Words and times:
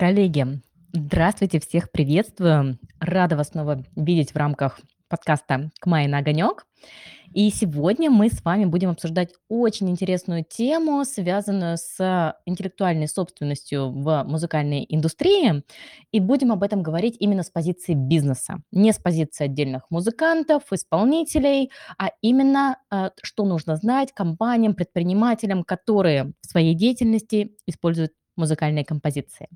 Коллеги, 0.00 0.62
здравствуйте, 0.94 1.60
всех 1.60 1.92
приветствую. 1.92 2.78
Рада 3.00 3.36
вас 3.36 3.48
снова 3.48 3.84
видеть 3.96 4.32
в 4.32 4.36
рамках 4.36 4.80
подкаста 5.10 5.70
"К 5.78 5.84
Майе 5.84 6.08
на 6.08 6.16
огонек". 6.20 6.64
И 7.34 7.50
сегодня 7.50 8.10
мы 8.10 8.30
с 8.30 8.42
вами 8.42 8.64
будем 8.64 8.88
обсуждать 8.88 9.34
очень 9.50 9.90
интересную 9.90 10.42
тему, 10.42 11.04
связанную 11.04 11.76
с 11.76 12.34
интеллектуальной 12.46 13.08
собственностью 13.08 13.90
в 13.90 14.24
музыкальной 14.24 14.86
индустрии. 14.88 15.62
И 16.12 16.18
будем 16.18 16.50
об 16.50 16.62
этом 16.62 16.82
говорить 16.82 17.16
именно 17.20 17.42
с 17.42 17.50
позиции 17.50 17.92
бизнеса. 17.92 18.62
Не 18.72 18.94
с 18.94 18.98
позиции 18.98 19.44
отдельных 19.44 19.82
музыкантов, 19.90 20.62
исполнителей, 20.72 21.70
а 21.98 22.08
именно, 22.22 22.78
э, 22.90 23.10
что 23.22 23.44
нужно 23.44 23.76
знать 23.76 24.12
компаниям, 24.12 24.74
предпринимателям, 24.74 25.62
которые 25.62 26.32
в 26.40 26.46
своей 26.46 26.74
деятельности 26.74 27.54
используют 27.66 28.12
музыкальные 28.36 28.84
композиции. 28.84 29.48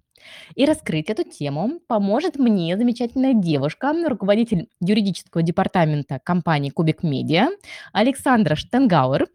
И 0.55 0.65
раскрыть 0.67 1.11
эту 1.11 1.25
тему 1.25 1.81
поможет 1.89 2.37
мне 2.37 2.77
замечательная 2.77 3.35
девушка, 3.35 3.93
руководитель 4.09 4.69
юридического 4.81 5.43
департамента 5.43 6.21
компании 6.25 6.71
"Кубик 6.71 7.03
Медиа" 7.03 7.49
Александра 7.93 8.57
Штенгауэр. 8.57 9.29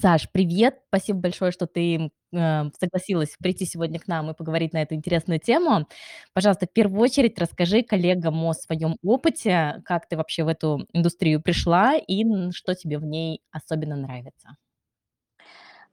Саш, 0.00 0.28
привет! 0.32 0.80
Спасибо 0.88 1.20
большое, 1.20 1.52
что 1.52 1.66
ты, 1.66 2.10
э, 2.32 2.64
согласилась 2.80 3.36
прийти 3.40 3.64
сегодня 3.64 4.00
к 4.00 4.08
нам 4.08 4.30
и 4.30 4.34
поговорить 4.34 4.72
на 4.72 4.82
эту 4.82 4.94
интересную 4.96 5.38
тему. 5.38 5.86
Пожалуйста, 6.32 6.66
в 6.66 6.72
первую 6.72 7.00
очередь 7.00 7.38
расскажи 7.38 7.82
коллегам 7.82 8.42
о 8.44 8.54
своем 8.54 8.96
опыте, 9.04 9.82
как 9.84 10.08
ты 10.08 10.16
вообще 10.16 10.42
в 10.44 10.48
эту 10.48 10.86
индустрию 10.92 11.40
пришла 11.40 11.94
и, 11.96 12.24
что 12.50 12.74
тебе 12.74 12.98
в 12.98 13.04
ней 13.04 13.40
особенно 13.52 13.94
нравится. 13.96 14.56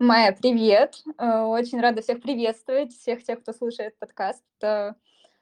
Майя, 0.01 0.31
привет! 0.31 1.03
Э, 1.19 1.41
очень 1.41 1.79
рада 1.79 2.01
всех 2.01 2.23
приветствовать, 2.23 2.91
всех 2.91 3.23
тех, 3.23 3.39
кто 3.39 3.53
слушает 3.53 3.99
подкаст. 3.99 4.43
Э, 4.63 4.93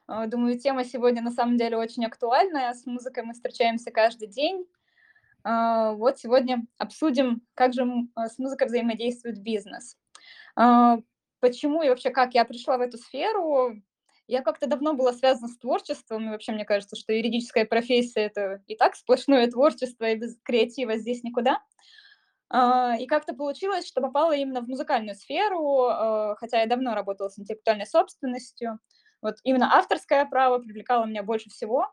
э, 0.06 0.26
думаю, 0.26 0.60
тема 0.60 0.84
сегодня 0.84 1.22
на 1.22 1.30
самом 1.30 1.56
деле 1.56 1.78
очень 1.78 2.04
актуальная. 2.04 2.74
С 2.74 2.84
музыкой 2.84 3.22
мы 3.22 3.32
встречаемся 3.32 3.90
каждый 3.90 4.28
день. 4.28 4.66
Вот 5.42 6.18
сегодня 6.18 6.66
обсудим, 6.76 7.40
как 7.54 7.72
же 7.72 7.86
с 8.14 8.38
музыкой 8.38 8.66
взаимодействует 8.66 9.40
бизнес. 9.40 9.96
Почему 10.54 11.82
и 11.82 11.88
вообще 11.88 12.10
как 12.10 12.34
я 12.34 12.44
пришла 12.44 12.76
в 12.76 12.82
эту 12.82 12.98
сферу? 12.98 13.80
Я 14.26 14.42
как-то 14.42 14.66
давно 14.66 14.92
была 14.92 15.14
связана 15.14 15.48
с 15.48 15.56
творчеством, 15.56 16.26
и 16.26 16.30
вообще 16.30 16.52
мне 16.52 16.66
кажется, 16.66 16.96
что 16.96 17.14
юридическая 17.14 17.64
профессия- 17.64 18.26
это 18.26 18.62
и 18.66 18.76
так 18.76 18.94
сплошное 18.94 19.50
творчество, 19.50 20.04
и 20.04 20.16
без 20.16 20.36
креатива 20.42 20.98
здесь 20.98 21.22
никуда. 21.22 21.62
А, 22.50 22.96
и 22.98 23.06
как-то 23.06 23.32
получилось, 23.34 23.86
что 23.86 24.00
попала 24.00 24.32
именно 24.34 24.60
в 24.60 24.68
музыкальную 24.68 25.14
сферу, 25.14 25.88
э, 25.88 26.34
хотя 26.38 26.60
я 26.60 26.66
давно 26.66 26.94
работала 26.94 27.28
с 27.28 27.38
интеллектуальной 27.38 27.86
собственностью. 27.86 28.80
Вот 29.22 29.36
именно 29.44 29.72
авторское 29.76 30.24
право 30.26 30.58
привлекало 30.58 31.04
меня 31.06 31.22
больше 31.22 31.48
всего. 31.50 31.86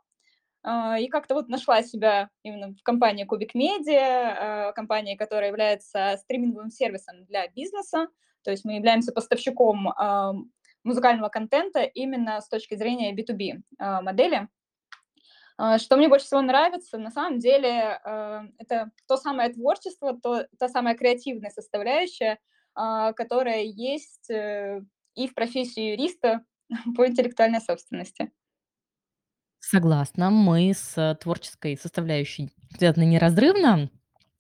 А, 0.64 1.00
и 1.00 1.08
как-то 1.10 1.36
вот 1.36 1.50
нашла 1.50 1.84
себя 1.84 2.30
именно 2.44 2.76
в 2.76 2.84
компании 2.84 3.26
"Кубик 3.26 3.56
Медиа", 3.56 4.74
компании, 4.76 5.16
которая 5.16 5.50
является 5.50 6.18
стриминговым 6.24 6.72
сервисом 6.72 7.26
для 7.26 7.48
бизнеса. 7.50 8.08
То 8.44 8.52
есть 8.52 8.66
мы 8.66 8.74
являемся 8.76 9.12
поставщиком, 9.14 9.94
музыкального 10.84 11.30
контента 11.30 11.82
именно 11.84 12.42
с 12.42 12.50
точки 12.50 12.76
зрения 12.76 13.14
B2B, 13.14 13.62
а, 13.80 14.02
модели. 14.02 14.48
А, 15.58 15.80
что 15.80 15.98
мне 15.98 16.08
больше 16.08 16.28
всего 16.28 16.42
нравится, 16.42 16.98
на 16.98 17.10
самом 17.10 17.40
деле, 17.40 18.00
э, 18.04 18.42
это 18.60 18.92
то 19.08 19.18
самое 19.18 19.50
творчество, 19.50 20.18
то 20.22 20.48
та 20.60 20.70
самая 20.70 20.96
креативная 20.96 21.50
составляющая, 21.50 22.40
а, 22.76 23.14
которая 23.14 23.64
есть, 23.64 24.30
э, 24.30 24.82
и 25.16 25.28
в 25.28 25.34
профессии 25.34 25.92
юриста 25.92 26.46
по 26.96 27.08
интеллектуальной 27.08 27.60
собственности. 27.60 28.32
Согласна, 29.60 30.30
мы 30.30 30.72
с 30.74 31.18
творческой 31.20 31.76
составляющей 31.76 32.52
связаны 32.78 33.06
неразрывно. 33.06 33.90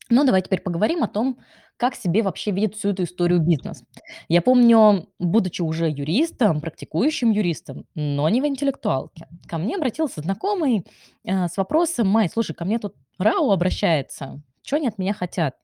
Но 0.09 0.23
давай 0.23 0.41
теперь 0.41 0.61
поговорим 0.61 1.03
о 1.03 1.07
том, 1.07 1.37
как 1.77 1.95
себе 1.95 2.23
вообще 2.23 2.51
видит 2.51 2.75
всю 2.75 2.89
эту 2.89 3.03
историю 3.03 3.39
бизнес. 3.39 3.83
Я 4.29 4.41
помню, 4.41 5.07
будучи 5.19 5.61
уже 5.61 5.89
юристом, 5.89 6.61
практикующим 6.61 7.31
юристом, 7.31 7.85
но 7.95 8.27
не 8.29 8.41
в 8.41 8.45
интеллектуалке, 8.47 9.27
ко 9.47 9.57
мне 9.57 9.75
обратился 9.75 10.21
знакомый, 10.21 10.85
э, 11.23 11.47
с 11.47 11.57
вопросом: 11.57 12.07
"Май, 12.07 12.29
слушай, 12.29 12.53
ко 12.55 12.65
мне 12.65 12.79
тут 12.79 12.95
РАО 13.19 13.51
обращается, 13.51 14.41
чё 14.63 14.77
они 14.77 14.87
от 14.87 14.97
меня 14.97 15.13
хотят?" 15.13 15.55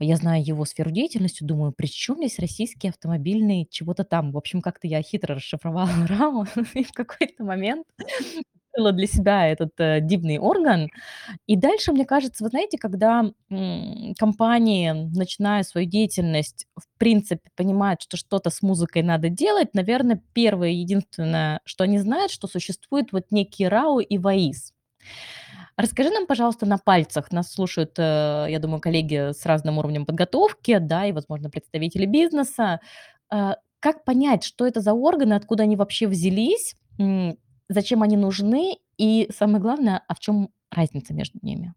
Я 0.00 0.16
знаю 0.16 0.42
его 0.44 0.64
сферу 0.64 0.90
деятельности, 0.90 1.44
думаю: 1.44 1.72
"При 1.72 1.86
чём 1.86 2.18
здесь 2.18 2.38
российский 2.38 2.88
автомобильный 2.88 3.68
чего-то 3.70 4.04
там?" 4.04 4.32
В 4.32 4.38
общем, 4.38 4.62
как-то 4.62 4.86
я 4.88 5.02
хитро 5.02 5.36
расшифровала 5.36 5.90
РАО 6.08 6.46
и 6.74 6.84
в 6.84 6.92
какой-то 6.92 7.44
момент 7.44 7.86
открыла 8.72 8.92
для 8.92 9.06
себя 9.06 9.48
этот, 9.48 9.70
э, 9.78 10.00
дивный 10.00 10.38
орган. 10.38 10.88
И 11.46 11.56
дальше, 11.56 11.92
мне 11.92 12.04
кажется, 12.04 12.44
вы 12.44 12.50
знаете, 12.50 12.78
когда, 12.78 13.24
м, 13.50 14.14
компании, 14.18 14.92
начиная 15.16 15.62
свою 15.64 15.88
деятельность, 15.88 16.66
в 16.76 16.84
принципе, 16.98 17.50
понимают, 17.56 18.02
что 18.02 18.16
что-то 18.16 18.50
с 18.50 18.62
музыкой 18.62 19.02
надо 19.02 19.28
делать, 19.28 19.74
наверно, 19.74 20.20
первое 20.34 20.70
и 20.70 20.76
единственное, 20.76 21.60
что 21.64 21.84
они 21.84 21.98
знают, 21.98 22.32
что 22.32 22.48
существует 22.48 23.12
вот 23.12 23.26
некий 23.30 23.68
РАО 23.68 24.00
и 24.00 24.18
ВАИС. 24.18 24.72
Расскажи 25.76 26.10
нам, 26.10 26.26
пожалуйста, 26.26 26.66
на 26.66 26.78
пальцах, 26.78 27.32
нас 27.32 27.52
слушают, 27.52 27.94
э, 27.98 28.46
я 28.48 28.58
думаю, 28.58 28.80
коллеги 28.80 29.32
с 29.32 29.46
разным 29.46 29.78
уровнем 29.78 30.04
подготовки, 30.06 30.78
да, 30.78 31.06
и, 31.06 31.12
возможно, 31.12 31.50
представители 31.50 32.06
бизнеса. 32.06 32.80
Э, 33.32 33.54
как 33.80 34.04
понять, 34.04 34.44
что 34.44 34.66
это 34.66 34.80
за 34.80 34.92
органы, 34.92 35.34
откуда 35.34 35.62
они 35.62 35.76
вообще 35.76 36.06
взялись, 36.06 36.74
зачем 37.70 38.02
они 38.02 38.16
нужны 38.16 38.78
и, 38.98 39.30
самое 39.34 39.60
главное, 39.62 40.02
а 40.06 40.14
в 40.14 40.20
чём 40.20 40.50
разница 40.70 41.14
между 41.14 41.38
ними? 41.42 41.72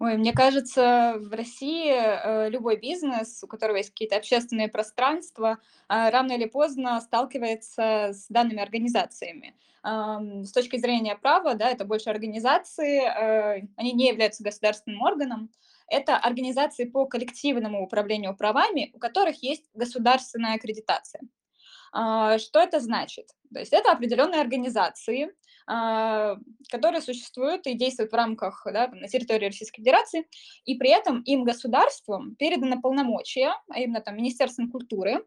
Ой, 0.00 0.16
мне 0.16 0.32
кажется, 0.32 1.16
в 1.18 1.34
России, 1.34 1.92
э, 1.92 2.50
любой 2.50 2.76
бизнес, 2.76 3.42
у 3.42 3.48
которого 3.48 3.78
есть 3.78 3.90
какие-то 3.90 4.16
общественные 4.16 4.68
пространства, 4.68 5.58
а, 5.88 6.10
рано 6.12 6.32
или 6.32 6.44
поздно 6.44 7.00
сталкивается 7.00 8.12
с 8.12 8.26
данными 8.28 8.62
организациями. 8.62 9.54
С 9.82 10.52
точки 10.52 10.76
зрения 10.76 11.16
права, 11.16 11.54
да, 11.54 11.70
это 11.70 11.84
больше 11.84 12.10
организации, 12.10 13.00
э, 13.00 13.68
они 13.76 13.92
не 13.92 14.08
являются 14.08 14.42
государственным 14.42 15.00
органом. 15.02 15.50
Это 15.88 16.16
организации 16.16 16.84
по 16.84 17.06
коллективному 17.06 17.82
управлению 17.84 18.36
правами, 18.36 18.90
у 18.94 18.98
которых 18.98 19.42
есть 19.42 19.64
государственная 19.74 20.56
аккредитация. 20.56 21.22
А, 21.92 22.38
что 22.38 22.60
это 22.60 22.80
значит? 22.80 23.28
То 23.52 23.60
есть 23.60 23.72
это 23.72 23.92
определенные 23.92 24.40
организации, 24.40 25.32
а, 25.66 26.36
которые 26.70 27.00
существуют 27.00 27.66
и 27.66 27.74
действуют 27.74 28.12
в 28.12 28.16
рамках, 28.16 28.62
да, 28.66 28.88
на 28.88 29.08
территории 29.08 29.46
Российской 29.46 29.82
Федерации, 29.82 30.26
и 30.64 30.76
при 30.76 30.90
этом 30.90 31.22
им 31.22 31.44
государством 31.44 32.36
передано 32.36 32.80
полномочия, 32.80 33.52
а 33.70 33.80
именно 33.80 34.00
там 34.00 34.16
Министерством 34.16 34.70
культуры, 34.70 35.24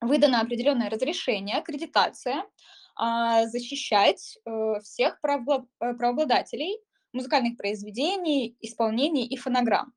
выдано 0.00 0.40
определенное 0.40 0.90
разрешение, 0.90 1.58
аккредитация, 1.58 2.44
а, 2.94 3.46
защищать, 3.46 4.38
э, 4.44 4.80
всех 4.82 5.18
э, 5.22 5.94
правообладателей 5.94 6.78
музыкальных 7.12 7.56
произведений, 7.56 8.56
исполнений 8.60 9.26
и 9.26 9.36
фонограмм. 9.36 9.94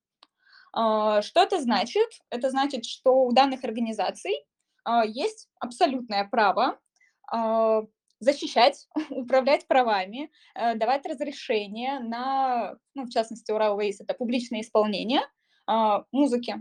Что 0.71 1.41
это 1.41 1.59
значит? 1.59 2.07
Это 2.29 2.49
значит, 2.51 2.85
что 2.85 3.25
у 3.25 3.31
данных 3.33 3.63
организаций, 3.63 4.45
есть 5.05 5.49
абсолютное 5.59 6.25
право, 6.29 6.79
а, 7.31 7.83
защищать, 8.19 8.87
управлять 9.11 9.67
правами, 9.67 10.31
э, 10.55 10.75
давать 10.75 11.05
разрешения 11.05 11.99
на, 11.99 12.77
ну, 12.95 13.05
в 13.05 13.09
частности, 13.09 13.51
у 13.51 13.57
РАО 13.57 13.75
ВАИС- 13.75 14.01
это 14.01 14.13
публичное 14.13 14.61
исполнение, 14.61 15.21
а, 15.67 16.03
музыки. 16.11 16.55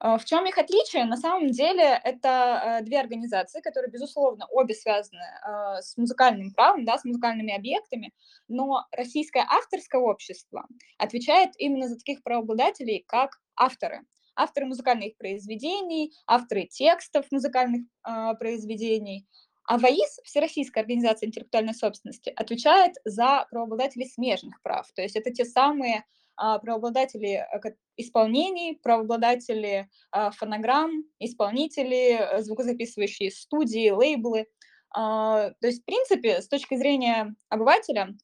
А, 0.00 0.18
в 0.18 0.24
чём 0.24 0.46
их 0.46 0.58
отличие? 0.58 1.04
На 1.04 1.16
самом 1.16 1.50
деле 1.50 2.00
это, 2.04 2.78
э, 2.80 2.84
2 2.84 3.00
организации, 3.00 3.60
которые, 3.60 3.90
безусловно, 3.90 4.46
обе 4.50 4.74
связаны, 4.74 5.22
а, 5.44 5.80
с 5.80 5.96
музыкальным 5.96 6.52
правом, 6.52 6.84
да, 6.84 6.98
с 6.98 7.04
музыкальными 7.04 7.54
объектами, 7.54 8.12
но 8.48 8.84
Российское 8.92 9.46
авторское 9.48 10.00
общество 10.00 10.66
отвечает 10.98 11.50
именно 11.58 11.88
за 11.88 11.96
таких 11.96 12.22
правообладателей, 12.22 13.04
как 13.06 13.40
авторы. 13.56 14.02
Авторы 14.34 14.66
музыкальных 14.66 15.16
произведений, 15.16 16.12
авторы 16.26 16.64
текстов 16.66 17.26
музыкальных, 17.30 17.82
а, 18.02 18.34
произведений. 18.34 19.26
А 19.64 19.78
ВАИС, 19.78 20.20
Всероссийская 20.24 20.82
организация 20.82 21.28
интеллектуальной 21.28 21.74
собственности, 21.74 22.32
отвечает 22.34 22.94
за 23.04 23.46
правообладателей 23.50 24.08
смежных 24.08 24.60
прав. 24.62 24.90
То 24.94 25.02
есть 25.02 25.16
это 25.16 25.30
те 25.30 25.44
самые, 25.44 26.04
а, 26.36 26.58
правообладатели, 26.58 27.44
э, 27.52 27.74
исполнений, 27.96 28.78
правообладатели, 28.82 29.88
а, 30.10 30.30
фонограмм, 30.30 31.04
исполнители, 31.18 32.18
э, 32.18 32.42
звукозаписывающие 32.42 33.30
студии, 33.30 33.90
лейблы. 33.90 34.46
А, 34.94 35.50
то 35.60 35.66
есть, 35.66 35.82
в 35.82 35.84
принципе, 35.84 36.42
с 36.42 36.48
точки 36.48 36.74
зрения 36.76 37.34
обывателя, 37.48 38.16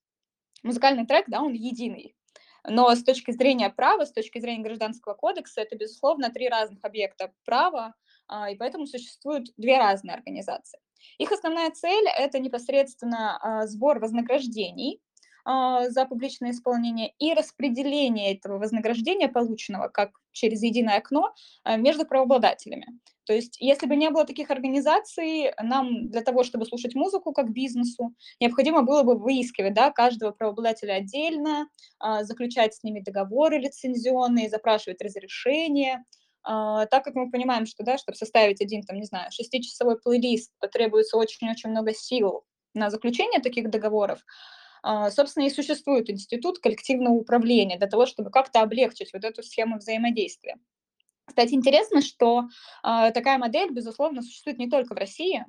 музыкальный 0.63 1.07
трек, 1.07 1.27
да, 1.29 1.43
он 1.43 1.53
единый. 1.53 2.15
Но 2.67 2.95
с 2.95 3.03
точки 3.05 3.31
зрения 3.33 3.71
права, 3.71 4.05
с 4.07 4.13
точки 4.13 4.39
зрения 4.41 4.63
Гражданского 4.65 5.15
кодекса, 5.15 5.61
это, 5.63 5.77
безусловно, 5.77 6.31
3 6.31 6.49
разных 6.49 6.81
объекта 6.85 7.33
права, 7.45 7.95
а, 8.27 8.51
и 8.51 8.57
поэтому 8.57 8.87
существуют 8.87 9.49
2 9.57 9.79
разные 9.79 10.15
организации. 10.15 10.79
Их 11.19 11.33
основная 11.33 11.71
цель- 11.71 12.09
это 12.19 12.39
непосредственно, 12.41 13.39
а, 13.43 13.67
сбор 13.67 14.01
вознаграждений, 14.01 15.01
за 15.89 16.05
публичное 16.05 16.51
исполнение 16.51 17.13
и 17.19 17.35
распределение 17.35 18.35
этого 18.35 18.59
вознаграждения, 18.59 19.29
полученного 19.29 19.89
как 19.89 20.11
через 20.33 20.63
единое 20.63 20.99
окно, 20.99 21.33
а, 21.65 21.77
между 21.77 22.07
правообладателями. 22.07 22.87
То 23.25 23.35
есть 23.35 23.57
если 23.61 23.87
бы 23.87 23.97
не 23.97 24.09
было 24.11 24.25
таких 24.25 24.51
организаций, 24.51 25.53
нам 25.63 26.09
для 26.11 26.23
того, 26.23 26.45
чтобы 26.45 26.65
слушать 26.65 26.95
музыку 26.95 27.33
как 27.33 27.51
бизнесу, 27.53 28.15
необходимо 28.41 28.83
было 28.83 29.03
бы 29.03 29.19
выискивать, 29.19 29.75
да, 29.75 29.91
каждого 29.91 30.31
правообладателя 30.33 30.95
отдельно, 30.95 31.69
а, 31.99 32.25
заключать 32.25 32.75
с 32.75 32.83
ними 32.83 33.01
договоры 33.01 33.59
лицензионные, 33.59 34.49
запрашивать 34.49 35.03
разрешение. 35.03 36.05
А, 36.43 36.87
так 36.87 37.05
как 37.05 37.15
мы 37.15 37.31
понимаем, 37.31 37.67
что, 37.67 37.85
да, 37.85 37.99
чтобы 37.99 38.17
составить 38.17 38.63
один, 38.63 38.83
там, 38.83 38.97
не 38.99 39.05
знаю, 39.05 39.31
шестичасовой 39.31 39.99
плейлист, 40.01 40.53
потребуется 40.61 41.19
очень-очень 41.19 41.71
много 41.71 41.93
сил 41.93 42.45
на 42.75 42.91
заключение 42.91 43.41
таких 43.41 43.69
договоров, 43.71 44.21
а, 44.21 44.25
собственно, 45.11 45.45
и 45.45 45.51
существует 45.51 46.11
институт 46.11 46.59
коллективного 46.59 47.15
управления 47.15 47.79
для 47.79 47.89
того, 47.89 48.07
чтобы 48.07 48.31
как-то 48.31 48.61
облегчить 48.63 49.13
вот 49.13 49.25
эту 49.25 49.43
схему 49.43 49.79
взаимодействия. 49.79 50.57
Кстати, 51.29 51.53
интересно, 51.53 52.01
что 52.01 52.45
а, 52.83 53.11
такая 53.11 53.37
модель, 53.37 53.71
безусловно, 53.71 54.23
существует 54.23 54.59
не 54.59 54.69
только 54.71 54.95
в 54.95 54.99
России. 54.99 55.45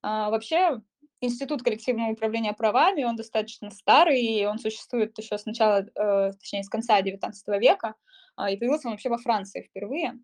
А, 0.00 0.30
вообще, 0.30 0.80
институт 1.20 1.62
коллективного 1.62 2.12
управления 2.12 2.52
правами, 2.52 3.02
он 3.02 3.16
достаточно 3.16 3.70
старый, 3.70 4.22
и 4.22 4.46
он 4.46 4.58
существует 4.60 5.18
еще 5.18 5.36
с 5.36 5.44
начала, 5.44 5.84
э, 5.84 6.32
точнее, 6.38 6.62
с 6.62 6.68
конца 6.68 7.00
XIX 7.00 7.32
века, 7.58 7.94
а, 8.36 8.50
и 8.50 8.56
появился 8.56 8.86
он 8.86 8.92
вообще 8.92 9.08
во 9.08 9.18
Франции 9.18 9.62
впервые. 9.62 10.14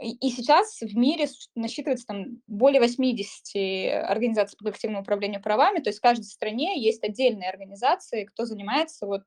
И 0.00 0.30
сейчас 0.30 0.80
в 0.80 0.96
мире 0.96 1.28
насчитывается 1.54 2.06
там 2.06 2.40
более 2.46 2.80
80 2.80 4.08
организаций 4.08 4.56
по 4.56 4.64
коллективному 4.64 5.02
управлению 5.02 5.42
правами. 5.42 5.80
То 5.80 5.90
есть 5.90 5.98
в 5.98 6.02
каждой 6.02 6.24
стране 6.24 6.80
есть 6.82 7.04
отдельные 7.04 7.50
организации, 7.50 8.24
кто 8.24 8.46
занимается, 8.46 9.06
вот 9.06 9.22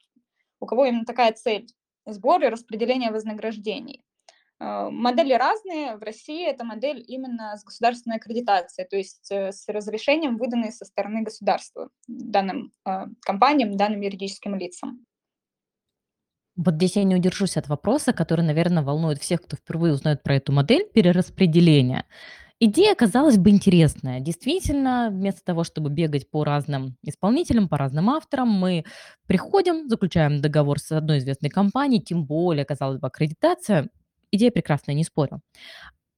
у 0.59 0.65
кого 0.65 0.85
именно 0.85 1.05
такая 1.05 1.33
цель- 1.33 1.67
сбор 2.05 2.43
и 2.43 2.49
распределение 2.49 3.11
вознаграждений. 3.11 4.01
А, 4.59 4.89
модели 4.89 5.33
разные. 5.33 5.97
В 5.97 6.03
России 6.03 6.47
эта 6.47 6.63
модель 6.63 7.03
именно 7.07 7.57
с 7.57 7.63
государственной 7.63 8.17
аккредитацией, 8.17 8.87
то 8.87 8.95
есть, 8.95 9.31
э, 9.31 9.51
с 9.51 9.67
разрешением, 9.67 10.37
выданной 10.37 10.71
со 10.71 10.85
стороны 10.85 11.21
государства 11.21 11.89
данным, 12.07 12.71
а, 12.85 13.07
компаниям, 13.21 13.75
данным 13.75 14.01
юридическим 14.01 14.55
лицам. 14.55 15.05
Вот 16.55 16.75
здесь 16.75 16.95
я 16.95 17.03
не 17.03 17.15
удержусь 17.15 17.57
от 17.57 17.67
вопроса, 17.67 18.13
который, 18.13 18.45
наверно, 18.45 18.83
волнует 18.83 19.19
всех, 19.19 19.41
кто 19.41 19.55
впервые 19.57 19.93
узнает 19.93 20.21
про 20.21 20.35
эту 20.35 20.51
модель 20.51 20.87
перераспределения. 20.93 22.05
Идея, 22.59 22.95
казалось 22.95 23.37
бы, 23.37 23.49
интересная. 23.49 24.19
Действительно, 24.19 25.09
вместо 25.11 25.43
того, 25.43 25.63
чтобы 25.63 25.89
бегать 25.89 26.29
по 26.29 26.43
разным 26.43 26.95
исполнителям, 27.01 27.67
по 27.67 27.77
разным 27.77 28.09
авторам, 28.09 28.49
мы 28.49 28.85
приходим, 29.27 29.89
заключаем 29.89 30.41
договор 30.41 30.79
с 30.79 30.91
одной 30.91 31.17
известной 31.17 31.49
компанией, 31.49 32.01
тем 32.01 32.25
более, 32.25 32.65
казалось 32.65 32.99
бы, 32.99 33.07
аккредитация. 33.07 33.89
Идея 34.31 34.51
прекрасная, 34.51 34.95
не 34.95 35.03
спорю. 35.03 35.41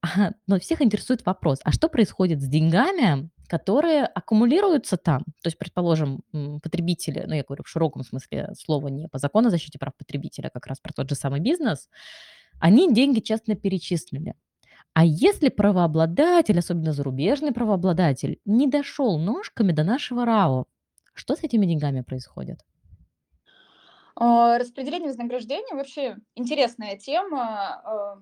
Ага, 0.06 0.36
но 0.46 0.60
всех 0.60 0.82
интересует 0.84 1.26
вопрос: 1.26 1.60
а 1.64 1.72
что 1.72 1.90
происходит 1.90 2.40
с 2.40 2.48
деньгами, 2.48 3.32
которые 3.48 4.06
аккумулируются 4.06 4.98
там? 4.98 5.24
То 5.42 5.48
есть, 5.48 5.58
предположим, 5.58 6.22
потребители, 6.62 7.24
ну, 7.28 7.34
я 7.34 7.44
говорю 7.44 7.64
в 7.64 7.70
широком 7.70 8.04
смысле 8.04 8.50
слова, 8.56 8.88
не 8.90 9.08
по 9.08 9.18
закону 9.18 9.48
о 9.48 9.52
защите 9.52 9.80
прав 9.80 9.96
потребителя, 9.98 10.48
а 10.48 10.52
как 10.52 10.68
раз 10.68 10.80
про 10.80 10.94
тот 10.94 11.10
же 11.10 11.16
самый 11.16 11.40
бизнес, 11.40 11.90
они 12.60 12.94
деньги 12.94 13.20
честно 13.20 13.56
перечислили. 13.56 14.36
А 14.94 15.04
если 15.04 15.50
правообладатель, 15.50 16.60
особенно 16.60 16.94
зарубежный 16.94 17.52
правообладатель, 17.52 18.40
не 18.46 18.68
дошел 18.68 19.18
ножками 19.18 19.72
до 19.72 19.84
нашего 19.84 20.24
РАО, 20.24 20.66
что 21.16 21.36
с 21.36 21.44
этими 21.44 21.66
деньгами 21.66 22.02
происходит? 22.02 22.60
А, 24.16 24.60
распределение 24.60 25.10
вознаграждения- 25.10 25.76
вообще 25.76 26.18
интересная 26.36 26.96
тема. 26.96 28.22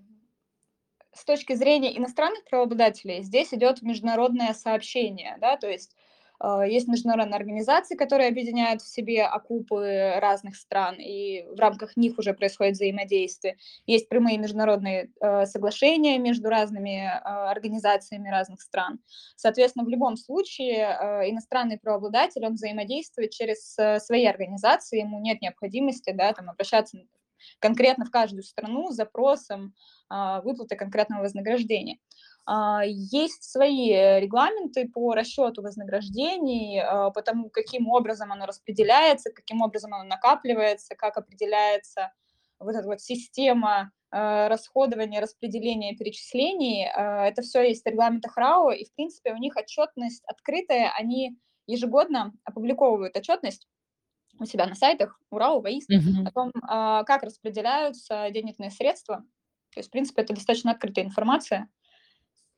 А, 1.13 1.17
с 1.17 1.25
точки 1.25 1.53
зрения 1.53 1.97
иностранных 1.97 2.43
правообладателей 2.45 3.21
здесь 3.23 3.53
идет 3.53 3.81
международное 3.81 4.53
сообщение, 4.53 5.37
да, 5.39 5.57
то 5.57 5.69
есть, 5.69 5.95
а, 6.39 6.65
есть 6.65 6.87
международные 6.87 7.37
организации, 7.37 7.95
которые 7.95 8.29
объединяют 8.29 8.81
в 8.81 8.87
себе 8.87 9.23
окупы 9.23 10.13
разных 10.19 10.55
стран, 10.55 10.95
и 10.99 11.43
в 11.55 11.59
рамках 11.59 11.95
них 11.97 12.17
уже 12.17 12.33
происходит 12.33 12.73
взаимодействие. 12.75 13.57
Есть 13.85 14.09
прямые 14.09 14.37
международные, 14.37 15.11
э, 15.21 15.45
соглашения 15.45 16.17
между 16.19 16.49
разными, 16.49 17.05
а, 17.23 17.51
организациями 17.51 18.29
разных 18.29 18.61
стран. 18.61 18.99
Соответственно, 19.35 19.85
в 19.85 19.89
любом 19.89 20.17
случае, 20.17 20.87
а, 20.87 21.29
иностранный 21.29 21.77
правообладатель, 21.79 22.45
он 22.45 22.53
взаимодействует 22.53 23.31
через, 23.31 23.75
свои 23.99 24.25
организации, 24.25 24.99
ему 24.99 25.19
нет 25.19 25.41
необходимости, 25.41 26.11
да, 26.11 26.33
там 26.33 26.49
обращаться 26.49 26.97
конкретно 27.59 28.05
в 28.05 28.11
каждую 28.11 28.43
страну 28.43 28.91
с 28.91 28.95
запросом, 28.95 29.73
а, 30.09 30.41
выплаты 30.41 30.75
конкретного 30.75 31.21
вознаграждения. 31.23 31.97
А, 32.45 32.81
есть 32.85 33.43
свои 33.43 33.89
регламенты 34.19 34.89
по 34.89 35.13
расчету 35.13 35.61
вознаграждений, 35.61 36.79
а, 36.79 37.09
по 37.11 37.21
тому, 37.21 37.49
каким 37.49 37.87
образом 37.89 38.31
оно 38.31 38.45
распределяется, 38.45 39.31
каким 39.31 39.61
образом 39.61 39.93
оно 39.93 40.03
накапливается, 40.03 40.95
как 40.95 41.17
определяется 41.17 42.11
вот 42.59 42.75
эта 42.75 42.87
вот 42.87 43.01
система, 43.01 43.91
расходования, 44.15 45.19
распределения, 45.21 45.95
перечислений. 45.95 46.85
Это 46.85 47.41
всё 47.41 47.61
есть 47.63 47.83
в 47.83 47.87
регламентах 47.87 48.37
РАО, 48.37 48.69
и, 48.71 48.85
в 48.85 48.93
принципе, 48.93 49.33
у 49.33 49.37
них 49.37 49.55
отчетность 49.57 50.23
открытая. 50.27 50.91
Они 50.95 51.35
ежегодно 51.65 52.31
опубликовывают 52.43 53.17
отчетность 53.17 53.67
у 54.39 54.45
себя 54.45 54.65
на 54.67 54.75
сайтах, 54.75 55.19
у 55.29 55.37
РАО, 55.37 55.61
ВАИС, 55.61 55.85
о 55.89 55.93
Мгм. 55.93 56.27
том, 56.33 56.51
как 56.61 57.23
распределяются 57.23 58.29
денежные 58.31 58.71
средства. 58.71 59.23
То 59.73 59.79
есть, 59.79 59.89
в 59.89 59.91
принципе, 59.91 60.21
это 60.21 60.33
достаточно 60.33 60.71
открытая 60.71 61.05
информация, 61.05 61.67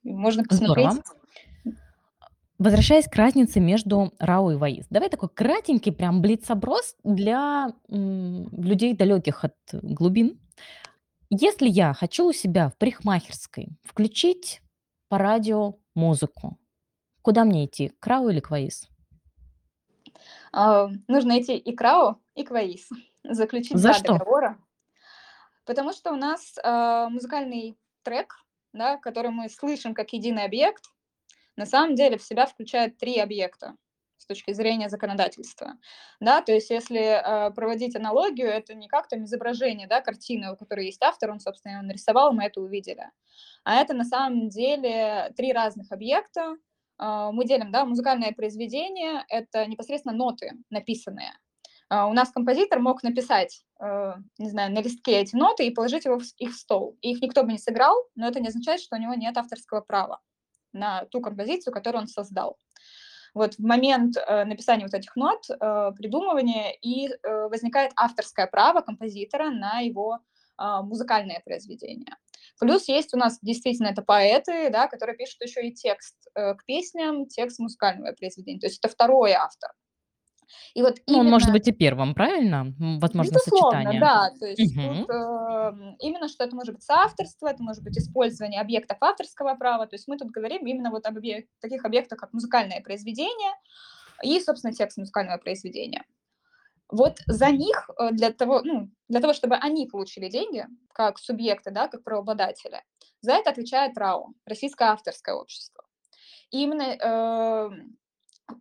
можно 0.04 0.44
посмотреть. 0.44 0.92
Здорово. 0.92 1.04
Возвращаясь 2.58 3.08
к 3.08 3.16
разнице 3.16 3.60
между 3.60 4.14
РАО 4.18 4.52
и 4.52 4.56
ВАИС, 4.56 4.86
давай 4.90 5.10
такой 5.10 5.28
кратенький 5.28 5.92
прям 5.92 6.22
блиц-опрос 6.22 6.96
для, 7.04 7.74
людей, 7.90 8.96
далеких 8.96 9.44
от 9.44 9.56
глубин. 9.74 10.40
Если 11.30 11.68
я 11.68 11.94
хочу 11.94 12.30
у 12.30 12.32
себя 12.32 12.70
в 12.70 12.78
парикмахерской 12.78 13.70
включить 13.84 14.62
по 15.10 15.18
радио 15.18 15.76
музыку, 15.96 16.58
куда 17.22 17.44
мне 17.44 17.66
идти: 17.66 17.92
к 18.00 18.08
РАО 18.08 18.30
или 18.30 18.40
к 18.40 18.52
ВАИС? 18.52 18.88
А, 20.56 20.88
нужно 21.10 21.42
идти 21.42 21.58
и 21.58 21.76
к 21.76 21.82
РАО, 21.82 22.16
и 22.34 22.44
к 22.46 22.52
ВАИС, 22.52 22.88
заключить 23.26 23.78
За 23.78 23.90
2 23.90 23.94
что? 23.94 24.14
договора. 24.14 24.58
Потому 25.66 25.92
что 25.92 26.12
у 26.14 26.16
нас, 26.16 26.58
а, 26.64 27.10
музыкальный 27.10 27.78
трек, 28.04 28.36
да, 28.72 28.98
который 28.98 29.32
мы 29.32 29.50
слышим 29.50 29.94
как 29.94 30.14
единый 30.14 30.46
объект, 30.46 30.86
на 31.58 31.66
самом 31.66 31.96
деле 31.96 32.18
в 32.18 32.24
себя 32.24 32.46
включает 32.46 32.98
3 32.98 33.20
объекта 33.20 33.76
с 34.18 34.26
точки 34.28 34.54
зрения 34.54 34.90
законодательства. 34.90 35.74
Да, 36.22 36.42
то 36.42 36.54
есть 36.54 36.70
если, 36.70 37.22
а, 37.24 37.52
проводить 37.52 37.96
аналогию, 37.98 38.48
это 38.48 38.76
не 38.76 38.88
как 38.88 39.10
там 39.10 39.26
изображение, 39.26 39.88
да, 39.88 40.02
картины, 40.02 40.54
у 40.54 40.56
которой 40.56 40.86
есть 40.86 41.02
автор, 41.02 41.32
он, 41.32 41.40
собственно, 41.42 41.74
её 41.74 41.82
нарисовал, 41.84 42.32
мы 42.34 42.46
это 42.46 42.62
увидели. 42.62 43.12
А 43.66 43.76
это 43.82 43.94
на 43.94 44.06
самом 44.06 44.50
деле 44.50 45.34
3 45.36 45.52
разных 45.54 45.92
объекта. 45.92 46.56
А, 46.98 47.32
мы 47.32 47.46
делим, 47.46 47.72
да, 47.72 47.86
музыкальное 47.86 48.32
произведение- 48.32 49.26
это 49.30 49.66
непосредственно 49.66 50.16
ноты 50.16 50.52
написанные. 50.70 51.32
А, 51.90 52.08
у 52.08 52.14
нас 52.14 52.32
композитор 52.32 52.80
мог 52.80 53.04
написать, 53.04 53.64
э, 53.80 54.14
не 54.40 54.50
знаю, 54.50 54.72
на 54.74 54.82
листке 54.82 55.20
эти 55.22 55.36
ноты 55.36 55.68
и 55.68 55.72
положить 55.74 56.06
его 56.06 56.20
в 56.20 56.24
их 56.38 56.52
в 56.52 56.56
стол. 56.58 56.98
И 57.02 57.12
их 57.12 57.22
никто 57.22 57.44
бы 57.44 57.52
не 57.52 57.60
сыграл, 57.60 57.96
но 58.16 58.28
это 58.28 58.40
не 58.40 58.48
означает, 58.48 58.82
что 58.82 58.96
у 58.96 59.00
него 59.00 59.14
нет 59.14 59.38
авторского 59.38 59.82
права 59.82 60.20
на 60.74 61.06
ту 61.06 61.22
композицию, 61.22 61.74
которую 61.74 62.04
он 62.04 62.08
создал. 62.08 62.58
Вот 63.36 63.56
в 63.56 63.60
момент, 63.60 64.16
э, 64.18 64.46
написания 64.46 64.86
вот 64.86 64.94
этих 64.94 65.16
нот, 65.16 65.46
э, 65.50 65.92
придумывания 65.98 66.72
и, 66.82 67.10
возникает 67.50 67.92
авторское 67.96 68.48
право 68.48 68.82
композитора 68.82 69.50
на 69.52 69.80
его, 69.82 70.20
а, 70.58 70.82
музыкальное 70.82 71.42
произведение. 71.46 72.16
Плюс 72.60 72.88
есть 72.88 73.14
у 73.14 73.18
нас 73.18 73.40
действительно 73.42 73.88
это 73.88 74.02
поэты, 74.02 74.70
да, 74.70 74.88
которые 74.88 75.18
пишут 75.18 75.42
еще 75.42 75.68
и 75.68 75.74
текст, 75.74 76.16
э, 76.36 76.54
к 76.56 76.66
песням, 76.66 77.26
текст 77.28 77.60
музыкального 77.60 78.14
произведения. 78.14 78.60
То 78.60 78.68
есть 78.68 78.80
это 78.84 78.88
2 78.94 79.34
автор. 79.34 79.72
И 80.76 80.82
вот 80.82 81.00
Ну, 81.08 81.20
он 81.20 81.30
может 81.30 81.48
именно 81.48 81.54
быть 81.60 81.68
и 81.68 81.72
1, 81.72 82.14
правильно? 82.14 82.74
Возможно, 83.00 83.32
Безусловно, 83.32 83.72
сочетание. 83.72 84.00
да. 84.00 84.30
То 84.40 84.46
есть 84.46 84.76
тут, 84.76 84.76
Мгм. 84.76 85.12
эм, 85.12 85.96
именно 86.00 86.28
что 86.28 86.44
это 86.44 86.56
может 86.56 86.76
быть 86.76 86.84
соавторство, 86.84 87.48
это 87.48 87.64
может 87.64 87.84
быть 87.84 87.98
использование 87.98 88.62
объектов 88.62 88.98
авторского 89.02 89.56
права. 89.56 89.88
То 89.88 89.96
есть 89.96 90.08
мы 90.08 90.18
тут 90.18 90.30
говорим 90.32 90.66
именно 90.68 90.92
вот 90.92 91.06
об 91.08 91.18
объе 91.18 91.48
таких 91.62 91.84
объектах, 91.86 92.20
как 92.20 92.34
музыкальное 92.34 92.82
произведение 92.82 93.52
и, 94.24 94.40
собственно, 94.40 94.74
текст 94.74 94.98
музыкального 94.98 95.38
произведения. 95.40 96.06
Вот 96.90 97.18
за 97.28 97.50
них, 97.52 97.90
э, 98.00 98.12
для 98.12 98.32
того, 98.32 98.62
ну, 98.64 98.90
для 99.10 99.20
того, 99.20 99.34
чтобы 99.34 99.56
они 99.56 99.88
получили 99.88 100.30
деньги 100.30 100.66
как 100.94 101.18
субъекты, 101.20 101.72
да, 101.72 101.88
как 101.88 102.04
правообладатели, 102.04 102.84
за 103.22 103.34
это 103.34 103.50
отвечает 103.52 103.98
РАО- 103.98 104.34
Российское 104.46 104.86
авторское 104.90 105.36
общество. 105.36 105.84
именно, 106.52 106.84
эм, 106.84 107.98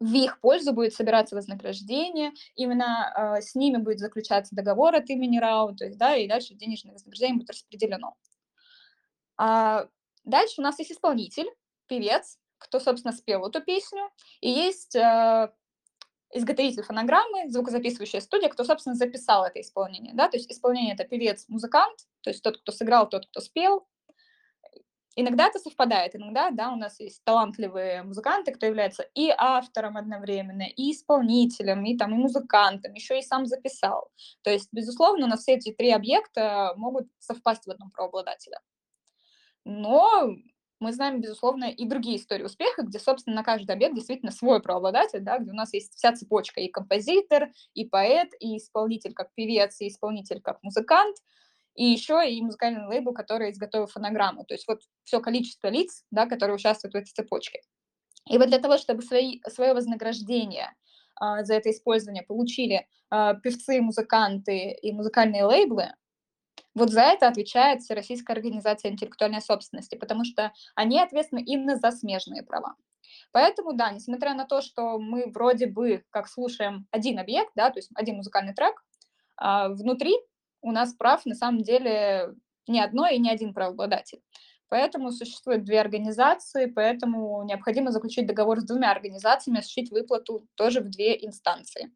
в 0.00 0.14
их 0.14 0.40
пользу 0.40 0.72
будет 0.74 0.94
собираться 0.94 1.36
вознаграждение, 1.36 2.32
именно, 2.56 3.36
э, 3.38 3.42
с 3.42 3.54
ними 3.56 3.78
будет 3.78 4.00
заключаться 4.00 4.56
договор 4.56 4.94
от 4.96 5.10
имени 5.10 5.38
РАО, 5.38 5.72
то 5.74 5.84
есть, 5.86 5.98
да, 5.98 6.16
и 6.16 6.28
дальше 6.28 6.54
денежное 6.54 6.92
вознаграждение 6.94 7.38
будет 7.38 7.50
распределено. 7.50 8.16
А, 9.36 9.86
дальше 10.24 10.54
у 10.58 10.62
нас 10.62 10.78
есть 10.78 10.92
исполнитель, 10.92 11.48
певец, 11.86 12.38
кто, 12.58 12.80
собственно, 12.80 13.12
спел 13.12 13.46
эту 13.46 13.60
песню, 13.62 14.08
и 14.40 14.48
есть, 14.50 14.94
э, 14.96 15.50
изготовитель 16.34 16.82
фонограммы, 16.82 17.50
звукозаписывающая 17.50 18.20
студия, 18.20 18.48
кто, 18.48 18.64
собственно, 18.64 18.96
записал 18.96 19.44
это 19.44 19.60
исполнение, 19.60 20.14
да. 20.14 20.28
То 20.28 20.36
есть 20.36 20.50
исполнение- 20.50 20.94
это 20.94 21.04
певец, 21.04 21.46
музыкант, 21.48 22.06
то 22.22 22.30
есть 22.30 22.42
тот, 22.42 22.58
кто 22.58 22.72
сыграл, 22.72 23.08
тот, 23.08 23.26
кто 23.26 23.40
спел. 23.40 23.86
Иногда 25.16 25.46
это 25.46 25.60
совпадает, 25.60 26.16
иногда, 26.16 26.50
да, 26.50 26.72
у 26.72 26.76
нас 26.76 26.98
есть 26.98 27.22
талантливые 27.24 28.02
музыканты, 28.02 28.52
кто 28.52 28.66
является 28.66 29.04
и 29.14 29.32
автором 29.36 29.96
одновременно, 29.96 30.64
и 30.64 30.90
исполнителем, 30.90 31.84
и 31.84 31.96
там, 31.96 32.12
и 32.14 32.18
музыкантом, 32.18 32.94
еще 32.94 33.18
и 33.20 33.22
сам 33.22 33.46
записал. 33.46 34.10
То 34.42 34.50
есть, 34.50 34.68
безусловно, 34.72 35.26
у 35.26 35.28
нас 35.28 35.42
все 35.42 35.52
эти 35.54 35.72
3 35.72 35.92
объекта 35.92 36.72
могут 36.76 37.06
совпасть 37.20 37.64
в 37.66 37.70
одном 37.70 37.92
правообладателя. 37.92 38.58
Но 39.64 40.30
мы 40.84 40.92
знаем, 40.92 41.20
безусловно, 41.20 41.64
и 41.64 41.86
другие 41.86 42.18
истории 42.18 42.44
успеха, 42.44 42.82
где, 42.82 42.98
собственно, 42.98 43.36
на 43.36 43.42
каждый 43.42 43.72
объект 43.72 43.94
действительно 43.94 44.30
свой 44.30 44.60
правообладатель, 44.60 45.20
да, 45.20 45.38
где 45.38 45.50
у 45.50 45.54
нас 45.54 45.72
есть 45.72 45.94
вся 45.94 46.12
цепочка: 46.12 46.60
и 46.60 46.68
композитор, 46.68 47.50
и 47.72 47.86
поэт, 47.86 48.28
и 48.38 48.58
исполнитель 48.58 49.14
как 49.14 49.32
певец, 49.34 49.80
и 49.80 49.88
исполнитель 49.88 50.40
как 50.42 50.62
музыкант, 50.62 51.16
и 51.74 51.86
еще 51.86 52.22
и 52.30 52.40
музыкальный 52.42 52.86
лейбл, 52.86 53.14
который 53.14 53.50
изготовил 53.50 53.86
фонограмму. 53.86 54.44
То 54.44 54.54
есть 54.54 54.68
вот 54.68 54.82
все 55.04 55.20
количество 55.20 55.68
лиц, 55.68 56.04
да, 56.10 56.26
которые 56.26 56.56
участвуют 56.56 56.94
в 56.94 56.98
этой 56.98 57.10
цепочке. 57.10 57.62
И 58.30 58.38
вот 58.38 58.48
для 58.48 58.58
того, 58.58 58.76
чтобы 58.76 59.02
свои 59.02 59.40
свое 59.48 59.72
вознаграждение, 59.72 60.74
а, 61.16 61.44
за 61.44 61.54
это 61.54 61.70
использование 61.70 62.22
получили, 62.22 62.86
а, 63.10 63.34
певцы, 63.34 63.80
музыканты 63.80 64.72
и 64.82 64.92
музыкальные 64.92 65.44
лейблы, 65.44 65.94
вот 66.74 66.90
за 66.90 67.02
это 67.02 67.28
отвечает 67.28 67.82
Всероссийская 67.82 68.36
организация 68.36 68.90
интеллектуальной 68.90 69.40
собственности, 69.40 69.94
потому 69.94 70.24
что 70.24 70.52
они 70.74 71.00
ответственны 71.00 71.42
именно 71.42 71.76
за 71.76 71.90
смежные 71.90 72.42
права. 72.42 72.74
Поэтому 73.32 73.72
да, 73.72 73.90
несмотря 73.90 74.34
на 74.34 74.44
то, 74.44 74.60
что 74.60 74.98
мы 74.98 75.30
вроде 75.30 75.66
бы 75.66 76.04
как 76.10 76.28
слушаем 76.28 76.86
один 76.90 77.18
объект, 77.18 77.52
да, 77.54 77.70
то 77.70 77.78
есть 77.78 77.90
один 77.94 78.16
музыкальный 78.16 78.54
трек, 78.54 78.82
а, 79.36 79.68
внутри 79.68 80.14
у 80.62 80.72
нас 80.72 80.94
прав 80.94 81.24
на 81.26 81.34
самом 81.34 81.62
деле 81.62 82.34
не 82.66 82.80
одно 82.80 83.06
и 83.06 83.18
не 83.18 83.30
один 83.30 83.52
правообладатель. 83.52 84.20
Поэтому 84.68 85.12
существует 85.12 85.64
2 85.64 85.80
организации, 85.80 86.66
поэтому 86.66 87.44
необходимо 87.44 87.92
заключить 87.92 88.26
договор 88.26 88.60
с 88.60 88.64
двумя 88.64 88.90
организациями, 88.90 89.60
осуществить 89.60 89.90
выплату 89.90 90.48
тоже 90.54 90.80
в 90.80 90.88
2 90.90 91.04
инстанции. 91.20 91.92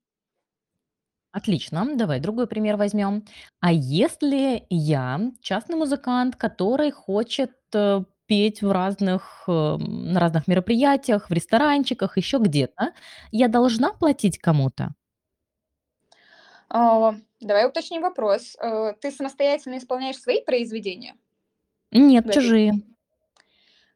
Отлично, 1.32 1.86
давай 1.96 2.20
другой 2.20 2.46
пример 2.46 2.76
возьмем. 2.76 3.24
А 3.60 3.70
если 3.72 4.64
я 4.70 5.20
частный 5.40 5.76
музыкант, 5.76 6.36
который 6.36 6.90
хочет, 6.90 7.52
э, 7.74 8.02
петь 8.26 8.62
в 8.62 8.70
разных, 8.72 9.44
эм, 9.48 10.12
на 10.12 10.20
разных 10.20 10.48
мероприятиях, 10.48 11.28
в 11.30 11.32
ресторанчиках, 11.32 12.16
еще 12.16 12.38
где-то, 12.38 12.92
я 13.30 13.48
должна 13.48 13.92
платить 13.92 14.38
кому-то? 14.38 14.94
А, 16.70 17.14
давай 17.40 17.66
уточним 17.68 18.02
вопрос. 18.02 18.56
Э, 18.60 18.94
ты 19.00 19.10
самостоятельно 19.10 19.78
исполняешь 19.78 20.18
свои 20.18 20.42
произведения 20.42 21.16
в 22.22 22.28
Нет, 22.30 22.30
этой 22.30 22.32
чужие. 22.32 22.72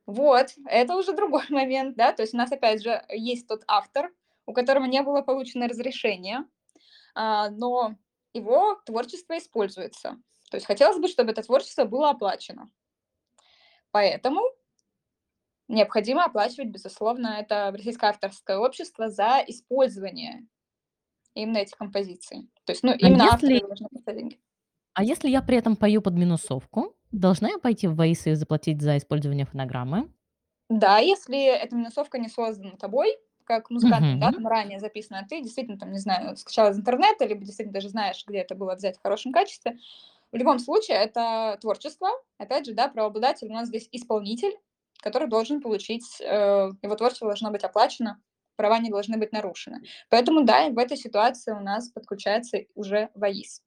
Вот, 0.06 0.54
это 0.66 0.96
уже 0.96 1.12
другой 1.12 1.44
момент, 1.50 1.96
да. 1.96 2.12
То 2.12 2.22
есть 2.22 2.34
у 2.34 2.36
нас 2.36 2.50
опять 2.52 2.82
же 2.82 3.02
есть 3.08 3.46
тот 3.46 3.62
автор, 3.66 4.10
у 4.46 4.52
которого 4.52 4.84
не 4.84 5.02
было 5.02 5.22
получено 5.22 5.68
разрешение, 5.68 6.44
но 7.14 7.96
его 8.34 8.76
творчество 8.86 9.36
используется. 9.38 10.18
То 10.50 10.56
есть 10.56 10.66
хотелось 10.66 10.98
бы, 10.98 11.08
чтобы 11.08 11.32
это 11.32 11.42
творчество 11.42 11.84
было 11.84 12.10
оплачено. 12.10 12.70
Поэтому 13.90 14.40
необходимо 15.68 16.24
оплачивать, 16.24 16.68
безусловно, 16.68 17.36
это 17.40 17.70
Российское 17.72 18.10
авторское 18.10 18.58
общество 18.58 19.08
за 19.10 19.42
использование 19.46 20.46
именно 21.34 21.58
этих 21.58 21.76
композиций. 21.78 22.50
То 22.64 22.72
есть, 22.72 22.82
ну, 22.82 22.92
А 23.00 23.08
именно 23.08 23.30
авторы 23.32 23.54
если 23.54 23.66
должны 23.66 23.88
платить 23.88 24.18
деньги. 24.20 24.40
а 24.94 25.04
если 25.04 25.28
я 25.28 25.42
при 25.42 25.56
этом 25.56 25.76
пою 25.76 26.02
под 26.02 26.14
минусовку, 26.14 26.96
должна 27.10 27.50
я 27.50 27.58
пойти 27.58 27.86
в 27.88 27.94
ВАИС 27.96 28.26
и 28.26 28.34
заплатить 28.34 28.82
за 28.82 28.96
использование 28.98 29.46
фонограммы? 29.46 30.12
Да, 30.68 30.98
если 30.98 31.44
эта 31.44 31.76
минусовка 31.76 32.18
не 32.18 32.28
создана 32.28 32.76
тобой, 32.76 33.16
как 33.58 33.70
музыкантом, 33.70 34.18
да, 34.18 34.26
Мгм. 34.28 34.34
там 34.36 34.46
ранее 34.46 34.80
записана, 34.80 35.20
а 35.20 35.28
ты 35.28 35.42
действительно 35.42 35.78
там, 35.78 35.92
не 35.92 35.98
знаю, 35.98 36.36
скачала 36.36 36.70
из 36.70 36.78
интернета, 36.78 37.24
либо 37.26 37.44
действительно 37.44 37.74
даже 37.74 37.88
знаешь, 37.88 38.24
где 38.26 38.38
это 38.38 38.54
было 38.54 38.74
взять 38.74 38.98
в 38.98 39.02
хорошем 39.02 39.32
качестве. 39.32 39.78
В 40.32 40.36
любом 40.36 40.58
случае 40.58 40.96
это 40.96 41.58
творчество. 41.60 42.08
Опять 42.38 42.66
же, 42.66 42.72
да, 42.74 42.88
правообладатель 42.88 43.48
у 43.48 43.52
нас 43.52 43.68
здесь 43.68 43.88
исполнитель, 43.92 44.56
который 45.02 45.28
должен 45.28 45.60
получить, 45.60 46.20
э, 46.20 46.70
его 46.82 46.94
творчество 46.96 47.28
должно 47.28 47.50
быть 47.50 47.64
оплачено, 47.64 48.20
права 48.56 48.78
не 48.78 48.90
должны 48.90 49.18
быть 49.18 49.32
нарушены. 49.32 49.82
Поэтому 50.08 50.44
да, 50.44 50.68
в 50.68 50.78
этой 50.78 50.96
ситуации 50.96 51.52
у 51.52 51.60
нас 51.60 51.88
подключается 51.90 52.58
уже 52.74 53.10
ВАИС. 53.14 53.62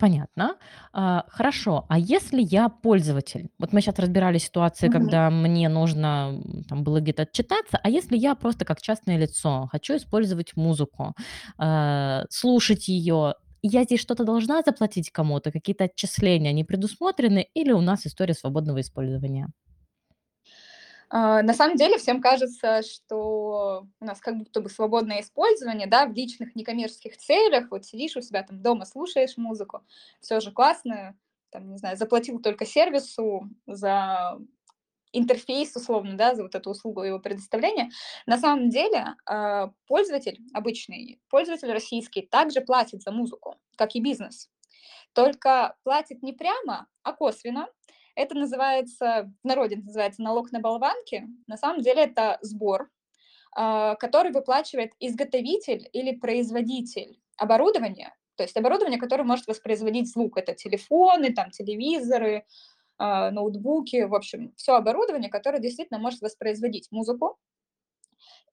Понятно. 0.00 0.56
А, 0.92 1.24
хорошо, 1.28 1.84
а 1.88 1.98
если 1.98 2.40
я 2.40 2.68
пользователь? 2.68 3.50
Вот 3.58 3.72
мы 3.72 3.80
щас 3.80 3.98
разбирали 3.98 4.38
ситуации, 4.38 4.86
Мгм. 4.86 4.88
когда 4.88 5.28
мне 5.28 5.68
нужно, 5.68 6.30
м, 6.44 6.62
там 6.68 6.84
было 6.84 7.00
где-то 7.00 7.22
отчитаться, 7.22 7.80
а 7.82 7.90
если 7.90 8.16
я 8.16 8.36
просто 8.36 8.64
как 8.64 8.80
частное 8.80 9.16
лицо 9.18 9.66
хочу 9.72 9.96
использовать 9.96 10.54
музыку, 10.56 11.14
а, 11.58 12.24
слушать 12.30 12.86
ее, 12.88 13.34
я 13.62 13.82
здесь 13.82 14.00
что-то 14.00 14.22
должна 14.24 14.62
заплатить 14.64 15.10
кому-то, 15.10 15.50
какие-то 15.50 15.84
отчисления, 15.84 16.50
они 16.50 16.62
предусмотрены 16.62 17.48
или 17.54 17.72
у 17.72 17.80
нас 17.80 18.06
история 18.06 18.34
свободного 18.34 18.80
использования? 18.80 19.48
А, 21.10 21.42
на 21.42 21.54
самом 21.54 21.76
деле 21.76 21.96
всем 21.98 22.20
кажется, 22.20 22.82
что 22.82 23.86
у 24.00 24.04
нас 24.04 24.20
как 24.20 24.36
будто 24.36 24.60
бы 24.60 24.68
свободное 24.68 25.20
использование, 25.22 25.86
да, 25.86 26.06
в 26.06 26.12
личных 26.12 26.54
некоммерческих 26.54 27.16
целях. 27.16 27.70
Вот 27.70 27.84
сидишь 27.86 28.16
у 28.16 28.20
себя 28.20 28.42
там 28.42 28.62
дома, 28.62 28.84
слушаешь 28.84 29.36
музыку, 29.38 29.82
всё 30.20 30.40
же 30.40 30.52
классно, 30.52 31.16
там, 31.50 31.70
не 31.70 31.78
знаю, 31.78 31.96
заплатил 31.96 32.40
только 32.40 32.66
сервису 32.66 33.48
за 33.66 34.38
интерфейс 35.12 35.76
условно, 35.76 36.16
да, 36.16 36.34
за 36.36 36.42
вот 36.44 36.54
эту 36.54 36.70
услугу 36.70 37.02
его 37.02 37.20
предоставления. 37.20 37.90
На 38.26 38.38
самом 38.38 38.70
деле, 38.70 39.16
а, 39.26 39.70
пользователь, 39.88 40.40
обычный 40.54 41.20
пользователь 41.30 41.72
российский 41.72 42.22
также 42.22 42.60
платит 42.62 43.02
за 43.02 43.12
музыку, 43.12 43.56
как 43.76 43.94
и 43.96 44.00
бизнес. 44.02 44.50
Только 45.14 45.76
платит 45.84 46.22
не 46.22 46.32
прямо, 46.34 46.88
а 47.04 47.12
косвенно. 47.14 47.68
Это 48.18 48.34
называется, 48.34 49.32
в 49.44 49.46
народе 49.46 49.76
называется 49.76 50.22
налог 50.22 50.50
на 50.50 50.58
болванки. 50.58 51.28
На 51.46 51.56
самом 51.56 51.82
деле 51.82 52.02
это 52.02 52.38
сбор, 52.42 52.90
а, 53.56 53.94
который 53.94 54.32
выплачивает 54.32 54.92
изготовитель 54.98 55.88
или 55.92 56.16
производитель 56.16 57.20
оборудования. 57.36 58.12
То 58.36 58.42
есть 58.42 58.56
оборудование, 58.56 58.98
которое 58.98 59.22
может 59.22 59.46
воспроизводить 59.46 60.10
звук. 60.12 60.36
Это 60.36 60.52
телефоны, 60.56 61.32
там 61.32 61.52
телевизоры, 61.52 62.44
а, 62.98 63.30
ноутбуки, 63.30 64.02
в 64.02 64.14
общем, 64.16 64.52
всё 64.56 64.74
оборудование, 64.74 65.30
которое 65.30 65.60
действительно 65.60 66.00
может 66.00 66.20
воспроизводить 66.20 66.88
музыку. 66.90 67.38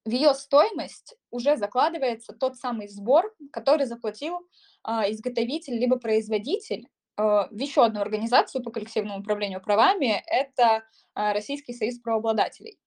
В 0.05 0.11
её 0.11 0.35
стоимость 0.35 1.17
уже 1.31 1.57
закладывается 1.57 2.33
тот 2.33 2.55
самый 2.57 2.87
сбор, 2.87 3.33
который 3.51 3.87
заплатил, 3.87 4.41
а, 4.83 5.09
изготовитель 5.11 5.73
либо 5.79 5.97
производитель, 5.97 6.87
в 7.17 7.49
еще 7.51 7.85
одну 7.85 8.01
организацию 8.01 8.63
по 8.63 8.71
коллективному 8.71 9.19
управлению 9.19 9.61
правами- 9.61 10.23
это, 10.27 10.83
а, 11.13 11.33
Российский 11.33 11.73
союз 11.73 11.99
правообладателей. 11.99 12.79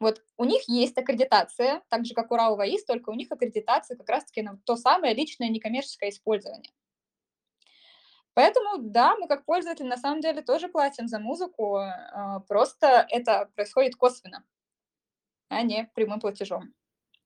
Вот 0.00 0.22
у 0.36 0.44
них 0.44 0.62
есть 0.68 0.96
аккредитация, 0.96 1.82
так 1.88 2.06
же 2.06 2.14
как 2.14 2.30
у 2.30 2.36
РАО 2.36 2.56
ВАИС, 2.56 2.84
только 2.84 3.10
у 3.10 3.14
них 3.14 3.30
аккредитация 3.32 3.96
как 3.96 4.08
раз 4.08 4.24
таки 4.26 4.42
на 4.42 4.58
то 4.64 4.76
самое 4.76 5.14
личное 5.14 5.48
некоммерческое 5.48 6.10
использование. 6.10 6.72
Поэтому 8.34 8.78
да, 8.78 9.16
мы 9.16 9.26
как 9.26 9.44
пользователи 9.44 9.86
на 9.86 9.96
самом 9.96 10.20
деле 10.20 10.42
тоже 10.42 10.68
платим 10.68 11.08
за 11.08 11.18
музыку, 11.18 11.76
а, 11.76 12.40
просто 12.40 13.06
это 13.10 13.50
происходит 13.54 13.96
косвенно 13.96 14.44
а 15.50 15.62
не 15.62 15.88
прямым 15.94 16.20
платежом. 16.20 16.72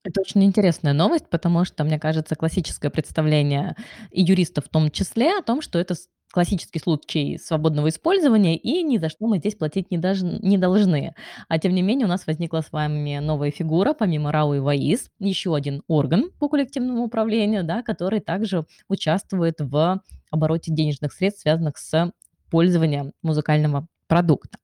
Это 0.03 0.21
очень 0.21 0.43
интересная 0.43 0.93
новость, 0.93 1.29
потому 1.29 1.63
что, 1.63 1.83
мне 1.83 1.97
кажется, 1.99 2.35
классическое 2.35 2.91
представление, 2.91 3.75
и 4.11 4.21
юристов 4.21 4.65
в 4.65 4.69
том 4.69 4.91
числе, 4.91 5.37
о 5.37 5.43
том, 5.43 5.61
что 5.61 5.79
это 5.79 5.95
классический 6.33 6.79
случай 6.79 7.37
свободного 7.37 7.89
использования, 7.89 8.57
и 8.57 8.81
ни 8.81 8.97
за 8.97 9.09
что 9.09 9.27
мы 9.27 9.37
здесь 9.37 9.53
платить 9.55 9.91
не 9.91 9.99
дожн 9.99 10.39
не 10.41 10.57
должны. 10.57 11.13
А 11.47 11.59
тем 11.59 11.75
не 11.75 11.83
менее 11.83 12.07
у 12.07 12.09
нас 12.09 12.25
возникла 12.25 12.61
с 12.61 12.71
вами 12.71 13.19
новая 13.19 13.51
фигура, 13.51 13.93
помимо 13.93 14.31
РАО 14.31 14.55
и 14.55 14.59
ВАИС, 14.59 15.11
еще 15.19 15.55
один 15.55 15.83
орган 15.87 16.31
по 16.39 16.49
коллективному 16.49 17.03
управлению, 17.03 17.63
да, 17.63 17.83
который 17.83 18.19
также 18.19 18.65
участвует 18.89 19.55
в 19.59 20.01
обороте 20.31 20.73
денежных 20.73 21.13
средств, 21.13 21.43
связанных 21.43 21.77
с 21.77 22.11
пользованием 22.49 23.13
музыкального 23.21 23.87
продукта. 24.07 24.57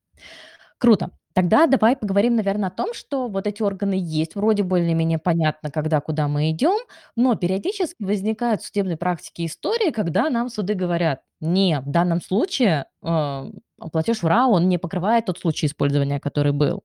Круто. 0.79 1.11
Тогда 1.35 1.67
давай 1.67 1.95
поговорим, 1.95 2.35
наверно, 2.35 2.67
о 2.67 2.71
том, 2.71 2.93
что 2.93 3.27
вот 3.27 3.45
эти 3.47 3.61
органы 3.61 3.95
есть, 3.99 4.35
вроде 4.35 4.63
более-менее 4.63 5.19
понятно, 5.19 5.69
когда, 5.71 6.01
куда 6.01 6.27
мы 6.27 6.49
идем, 6.51 6.77
но 7.15 7.35
периодически 7.35 8.01
возникают 8.03 8.61
в 8.61 8.65
судебной 8.67 8.97
практике 8.97 9.45
истории, 9.45 9.91
когда 9.91 10.29
нам 10.29 10.49
суды 10.49 10.73
говорят: 10.73 11.21
"Не, 11.39 11.81
в 11.81 11.89
данном 11.89 12.21
случае, 12.21 12.85
а, 13.03 13.47
платеж 13.93 14.23
в 14.23 14.27
РАО, 14.27 14.51
он 14.51 14.67
не 14.67 14.77
покрывает 14.77 15.25
тот 15.27 15.37
случай 15.39 15.67
использования, 15.67 16.19
который 16.19 16.51
был". 16.51 16.81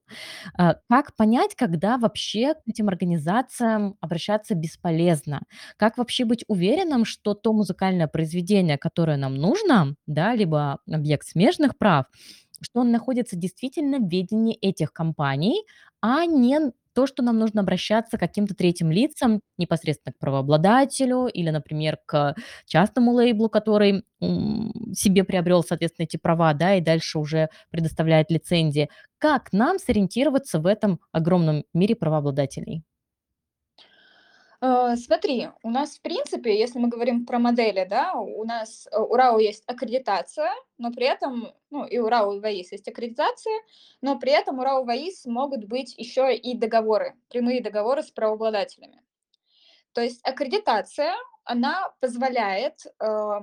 А, 0.58 0.76
как 0.90 1.16
понять, 1.16 1.54
когда 1.56 1.98
вообще 1.98 2.54
к 2.54 2.60
этим 2.68 2.88
организациям 2.88 3.96
обращаться 4.00 4.54
бесполезно? 4.54 5.42
Как 5.78 5.98
вообще 5.98 6.24
быть 6.24 6.44
уверенным, 6.48 7.04
что 7.04 7.34
то 7.34 7.52
музыкальное 7.52 8.08
произведение, 8.08 8.78
которое 8.78 9.16
нам 9.16 9.36
нужно, 9.36 9.96
да, 10.06 10.34
либо 10.34 10.78
объект 10.90 11.26
смежных 11.26 11.78
прав, 11.78 12.06
что 12.60 12.80
он 12.80 12.90
находится 12.92 13.36
действительно 13.36 13.98
в 13.98 14.08
ведении 14.08 14.56
этих 14.60 14.92
компаний, 14.92 15.64
а 16.00 16.24
не 16.26 16.72
то, 16.94 17.06
что 17.06 17.22
нам 17.24 17.38
нужно 17.38 17.62
обращаться 17.62 18.16
к 18.16 18.20
каким-то 18.20 18.54
третьим 18.54 18.92
лицам, 18.92 19.40
непосредственно 19.58 20.12
к 20.12 20.18
правообладателю 20.18 21.26
или, 21.26 21.50
например, 21.50 21.98
к 22.06 22.36
частному 22.66 23.12
лейблу, 23.12 23.48
который, 23.48 24.04
себе 24.94 25.24
приобрел, 25.24 25.64
соответственно, 25.64 26.04
эти 26.04 26.16
права, 26.16 26.54
да, 26.54 26.76
и 26.76 26.80
дальше 26.80 27.18
уже 27.18 27.48
предоставляет 27.70 28.30
лицензии. 28.30 28.88
Как 29.18 29.52
нам 29.52 29.78
сориентироваться 29.78 30.60
в 30.60 30.66
этом 30.66 31.00
огромном 31.12 31.64
мире 31.74 31.96
правообладателей? 31.96 32.84
А, 34.66 34.96
смотри, 34.96 35.50
у 35.62 35.68
нас, 35.68 35.98
в 35.98 36.00
принципе, 36.00 36.58
если 36.58 36.78
мы 36.78 36.88
говорим 36.88 37.26
про 37.26 37.38
модели, 37.38 37.86
да, 37.88 38.14
у 38.14 38.44
нас, 38.44 38.88
э, 38.90 38.98
у 38.98 39.14
РАО 39.14 39.38
есть 39.38 39.62
аккредитация, 39.66 40.50
но 40.78 40.90
при 40.90 41.04
этом, 41.04 41.52
ну, 41.68 41.84
и 41.84 41.98
у 41.98 42.08
РАО 42.08 42.32
и 42.36 42.40
ВАИС 42.40 42.72
есть 42.72 42.88
аккредитация, 42.88 43.52
но 44.00 44.18
при 44.18 44.32
этом 44.32 44.58
у 44.58 44.62
РАО, 44.62 44.84
ВАИС 44.84 45.26
могут 45.26 45.66
быть 45.66 45.94
еще 45.98 46.34
и 46.34 46.56
договоры, 46.56 47.14
прямые 47.28 47.60
договоры 47.60 48.02
с 48.02 48.10
правообладателями. 48.10 49.02
То 49.92 50.00
есть 50.00 50.26
аккредитация, 50.26 51.12
она 51.44 51.92
позволяет, 52.00 52.86
э, 53.00 53.40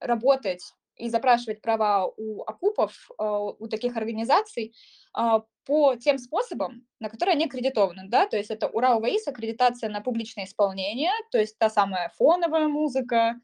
работать 0.00 0.74
и 1.00 1.10
запрашивать 1.10 1.62
права 1.62 2.06
у 2.06 2.42
ОКУПов, 2.42 2.92
э, 3.18 3.24
у 3.58 3.68
таких 3.68 3.96
организаций, 3.96 4.74
а, 5.14 5.42
по 5.66 5.96
тем 5.96 6.18
способам, 6.18 6.86
на 7.00 7.08
которые 7.10 7.34
они 7.34 7.46
аккредитованы, 7.46 8.04
да. 8.08 8.26
То 8.26 8.36
есть 8.38 8.50
это 8.50 8.68
у 8.68 8.80
РАО, 8.80 9.00
ВАИС 9.00 9.28
аккредитация 9.28 9.90
на 9.90 10.00
публичное 10.00 10.44
исполнение, 10.46 11.12
то 11.32 11.38
есть 11.38 11.58
та 11.58 11.70
самая 11.70 12.10
фоновая 12.18 12.68
музыка, 12.68 13.34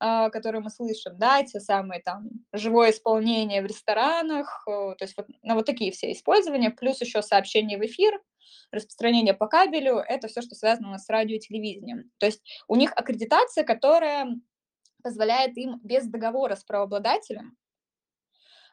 а, 0.00 0.30
которую 0.30 0.62
мы 0.64 0.70
слышим, 0.70 1.18
да, 1.18 1.42
те 1.44 1.60
самые 1.60 2.02
там 2.02 2.28
живое 2.52 2.90
исполнение 2.90 3.62
в 3.62 3.66
ресторанах, 3.66 4.62
то 4.66 4.96
есть 5.00 5.16
вот 5.16 5.26
на 5.42 5.54
вот 5.54 5.66
такие 5.66 5.90
все 5.92 6.12
использования, 6.12 6.70
плюс 6.70 7.00
еще 7.00 7.22
сообщение 7.22 7.78
в 7.78 7.82
эфир, 7.86 8.20
распространение 8.72 9.34
по 9.34 9.46
кабелю- 9.48 9.98
это 10.06 10.28
всё, 10.28 10.42
что 10.42 10.54
связано 10.54 10.98
с 10.98 11.08
радио 11.08 11.36
и 11.36 11.40
телевидением. 11.40 12.10
То 12.18 12.26
есть 12.26 12.42
у 12.68 12.76
них 12.76 12.92
аккредитация, 12.96 13.64
которая 13.64 14.26
позволяет 15.06 15.56
им 15.56 15.78
без 15.84 16.08
договора 16.08 16.56
с 16.56 16.64
правообладателем 16.64 17.56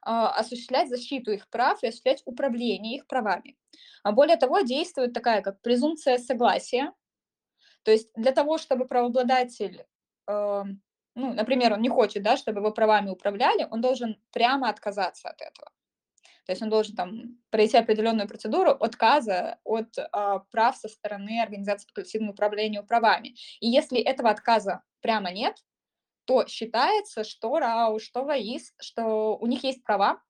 а, 0.01 0.31
осуществлять 0.31 0.89
защиту 0.89 1.31
их 1.31 1.47
прав 1.47 1.83
и 1.83 1.87
осуществлять 1.87 2.23
управление 2.25 2.95
их 2.95 3.05
правами. 3.05 3.55
А 4.01 4.11
более 4.13 4.35
того, 4.35 4.61
действует 4.61 5.13
такая, 5.13 5.43
как 5.43 5.61
презумпция 5.61 6.17
согласия. 6.17 6.91
То 7.83 7.91
есть 7.91 8.09
для 8.15 8.31
того, 8.31 8.57
чтобы 8.57 8.87
правообладатель, 8.87 9.85
э, 10.27 10.63
ну, 11.15 11.33
например, 11.33 11.73
он 11.73 11.81
не 11.81 11.89
хочет, 11.89 12.23
да, 12.23 12.35
чтобы 12.35 12.61
его 12.61 12.71
правами 12.71 13.11
управляли, 13.11 13.67
он 13.69 13.81
должен 13.81 14.19
прямо 14.31 14.69
отказаться 14.69 15.29
от 15.29 15.39
этого. 15.39 15.69
То 16.47 16.51
есть 16.51 16.63
он 16.63 16.69
должен 16.69 16.95
там 16.95 17.37
пройти 17.51 17.77
определенную 17.77 18.27
процедуру 18.27 18.71
отказа 18.71 19.59
от, 19.63 19.95
а, 20.11 20.39
прав 20.39 20.75
со 20.75 20.89
стороны 20.89 21.39
организации 21.39 21.87
по 21.87 21.93
коллективному 21.93 22.33
управлению 22.33 22.83
правами. 22.83 23.35
И 23.59 23.67
если 23.67 23.99
этого 23.99 24.31
отказа 24.31 24.81
прямо 25.01 25.31
нет, 25.31 25.55
то 26.25 26.45
считается, 26.47 27.23
что 27.23 27.59
РАО, 27.59 27.99
что 27.99 28.23
ВАИС, 28.23 28.73
что 28.79 29.37
у 29.37 29.45
них 29.47 29.63
есть 29.63 29.83
права, 29.83 30.21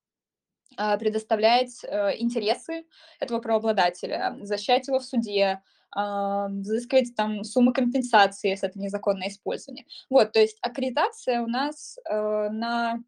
а, 0.78 0.98
предоставлять, 0.98 1.84
э, 1.84 2.18
интересы 2.18 2.86
этого 3.20 3.40
правообладателя, 3.40 4.38
защищать 4.42 4.88
его 4.88 5.00
в 5.00 5.06
суде, 5.06 5.62
а, 5.96 6.48
взыскивать 6.48 7.16
там 7.16 7.44
суммы 7.44 7.74
компенсации, 7.74 8.50
если 8.50 8.70
это 8.70 8.80
незаконное 8.80 9.28
использование. 9.28 9.86
Вот, 10.10 10.32
то 10.32 10.40
есть 10.40 10.58
аккредитация 10.62 11.42
у 11.42 11.48
нас, 11.48 11.98
э, 12.10 12.50
на, 12.50 13.00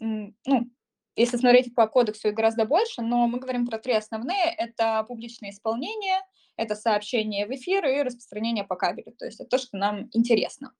ну, 0.00 0.70
если 1.16 1.36
смотреть 1.36 1.74
по 1.74 1.86
кодексу, 1.86 2.28
их 2.28 2.34
гораздо 2.34 2.64
больше, 2.64 3.02
но 3.02 3.26
мы 3.26 3.38
говорим 3.38 3.66
про 3.66 3.78
3 3.78 3.94
основные: 3.94 4.54
это 4.56 5.04
публичное 5.06 5.50
исполнение, 5.50 6.20
это 6.56 6.74
сообщение 6.74 7.46
в 7.46 7.50
эфир 7.50 7.84
и 7.84 8.02
распространение 8.02 8.64
по 8.64 8.76
кабелю. 8.76 9.12
То 9.18 9.26
есть 9.26 9.40
это 9.40 9.50
то, 9.50 9.58
что 9.58 9.76
нам 9.76 10.08
интересно. 10.12 10.72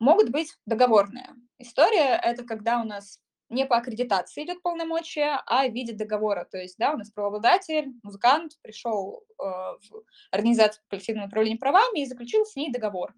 Могут 0.00 0.30
быть 0.30 0.56
договорная 0.66 1.36
история. 1.58 2.18
Это 2.22 2.42
когда 2.44 2.80
у 2.80 2.84
нас 2.84 3.20
не 3.50 3.66
по 3.66 3.76
аккредитации 3.76 4.44
идет 4.44 4.62
полномочия, 4.62 5.42
а 5.46 5.68
в 5.68 5.72
виде 5.72 5.92
договора. 5.92 6.46
То 6.50 6.56
есть, 6.56 6.78
да, 6.78 6.92
у 6.94 6.96
нас 6.96 7.10
правообладатель, 7.10 7.92
музыкант 8.02 8.52
пришел, 8.62 9.22
э, 9.38 9.42
в 9.42 10.02
организацию 10.30 10.82
по 10.84 10.90
коллективному 10.90 11.26
управлению 11.26 11.58
правами 11.58 12.00
и 12.00 12.06
заключил 12.06 12.46
с 12.46 12.56
ней 12.56 12.72
договор. 12.72 13.14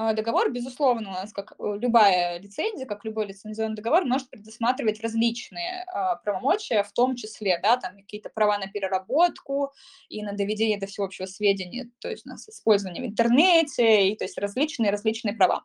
А, 0.00 0.12
договор, 0.12 0.48
безусловно, 0.52 1.10
у 1.10 1.12
нас, 1.12 1.32
как, 1.32 1.54
э, 1.58 1.78
любая 1.80 2.38
лицензия, 2.38 2.86
как 2.86 3.04
любой 3.04 3.26
лицензионный 3.26 3.74
договор, 3.74 4.04
может 4.04 4.30
предусматривать 4.30 5.00
различные, 5.00 5.82
а, 5.88 6.14
правомочия, 6.14 6.84
в 6.84 6.92
том 6.92 7.16
числе, 7.16 7.58
да, 7.60 7.76
там 7.78 7.96
какие-то 7.96 8.28
права 8.28 8.58
на 8.58 8.68
переработку 8.68 9.72
и 10.08 10.22
на 10.22 10.34
доведение 10.34 10.78
до 10.78 10.86
всеобщего 10.86 11.26
сведения, 11.26 11.90
то 11.98 12.08
есть 12.08 12.24
у 12.26 12.28
нас 12.28 12.48
использование 12.48 13.02
в 13.02 13.06
интернете, 13.06 14.08
и 14.08 14.16
то 14.16 14.22
есть 14.22 14.38
различные 14.38 14.92
различные 14.92 15.34
права. 15.34 15.64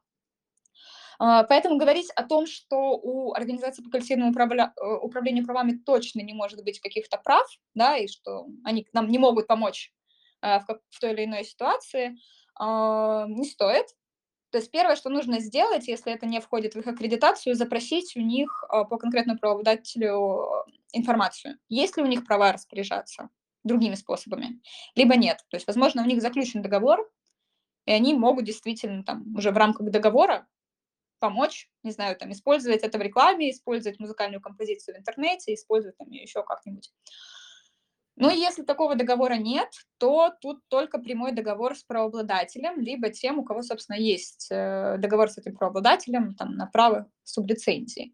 А, 1.20 1.44
поэтому 1.44 1.78
говорить 1.78 2.10
о 2.16 2.24
том, 2.24 2.48
что 2.48 2.98
у 2.98 3.36
организации 3.36 3.84
по 3.84 3.92
коллективному 3.92 4.32
управля 4.32 4.74
э, 4.76 4.96
управлению 4.96 5.46
правами 5.46 5.74
точно 5.74 6.22
не 6.22 6.34
может 6.34 6.64
быть 6.64 6.80
каких-то 6.80 7.20
прав, 7.24 7.46
да, 7.76 7.98
и 7.98 8.08
что 8.08 8.48
они 8.64 8.88
нам 8.94 9.10
не 9.10 9.20
могут 9.20 9.46
помочь, 9.46 9.94
а, 10.42 10.60
в 10.60 10.66
как 10.66 10.80
в 10.90 11.00
той 11.00 11.14
или 11.14 11.26
иной 11.26 11.44
ситуации, 11.44 12.18
не 12.60 13.46
стоит. 13.46 13.88
То 14.54 14.60
есть 14.60 14.70
первое, 14.70 14.96
что 14.96 15.10
нужно 15.10 15.40
сделать, 15.40 15.88
если 15.88 16.14
это 16.14 16.28
не 16.28 16.40
входит 16.40 16.76
в 16.76 16.80
их 16.80 16.86
аккредитацию, 16.86 17.56
запросить 17.56 18.16
у 18.16 18.20
них, 18.22 18.64
а, 18.70 18.84
по 18.84 18.98
конкретному 18.98 19.40
правообладателю 19.40 20.48
информацию, 20.92 21.58
есть 21.70 21.98
ли 21.98 22.04
у 22.04 22.06
них 22.06 22.24
права 22.24 22.52
распоряжаться 22.54 23.30
другими 23.64 23.96
способами, 23.96 24.62
либо 24.94 25.16
нет. 25.16 25.40
То 25.50 25.56
есть, 25.58 25.66
возможно, 25.66 26.04
у 26.04 26.06
них 26.06 26.22
заключен 26.22 26.62
договор, 26.62 27.10
и 27.86 27.92
они 27.94 28.14
могут 28.14 28.46
действительно 28.46 29.04
там 29.04 29.36
уже 29.36 29.52
в 29.52 29.58
рамках 29.58 29.90
договора 29.92 30.48
помочь, 31.20 31.70
не 31.84 31.92
знаю, 31.92 32.18
там, 32.18 32.32
использовать 32.34 32.84
это 32.84 32.98
в 33.00 33.02
рекламе, 33.02 33.52
использовать 33.52 34.00
музыкальную 34.00 34.42
композицию 34.42 34.96
в 34.96 35.00
интернете, 35.00 35.54
использовать 35.54 35.98
там 35.98 36.10
её 36.12 36.24
ещё 36.24 36.44
как-нибудь. 36.44 36.92
Но 38.16 38.30
если 38.32 38.64
такого 38.64 38.96
договора 38.96 39.36
нет, 39.36 39.70
то 39.98 40.32
тут 40.42 40.60
только 40.70 41.00
прямой 41.00 41.32
договор 41.32 41.76
с 41.76 41.84
правообладателем, 41.84 42.80
либо 42.80 43.10
тем, 43.10 43.40
у 43.40 43.44
кого, 43.44 43.62
собственно, 43.64 43.98
есть, 43.98 44.48
э, 44.52 44.98
договор 45.00 45.30
с 45.30 45.38
этим 45.40 45.56
правообладателем 45.58 46.36
там 46.36 46.56
на 46.56 46.68
право 46.68 47.08
сублицензии. 47.24 48.14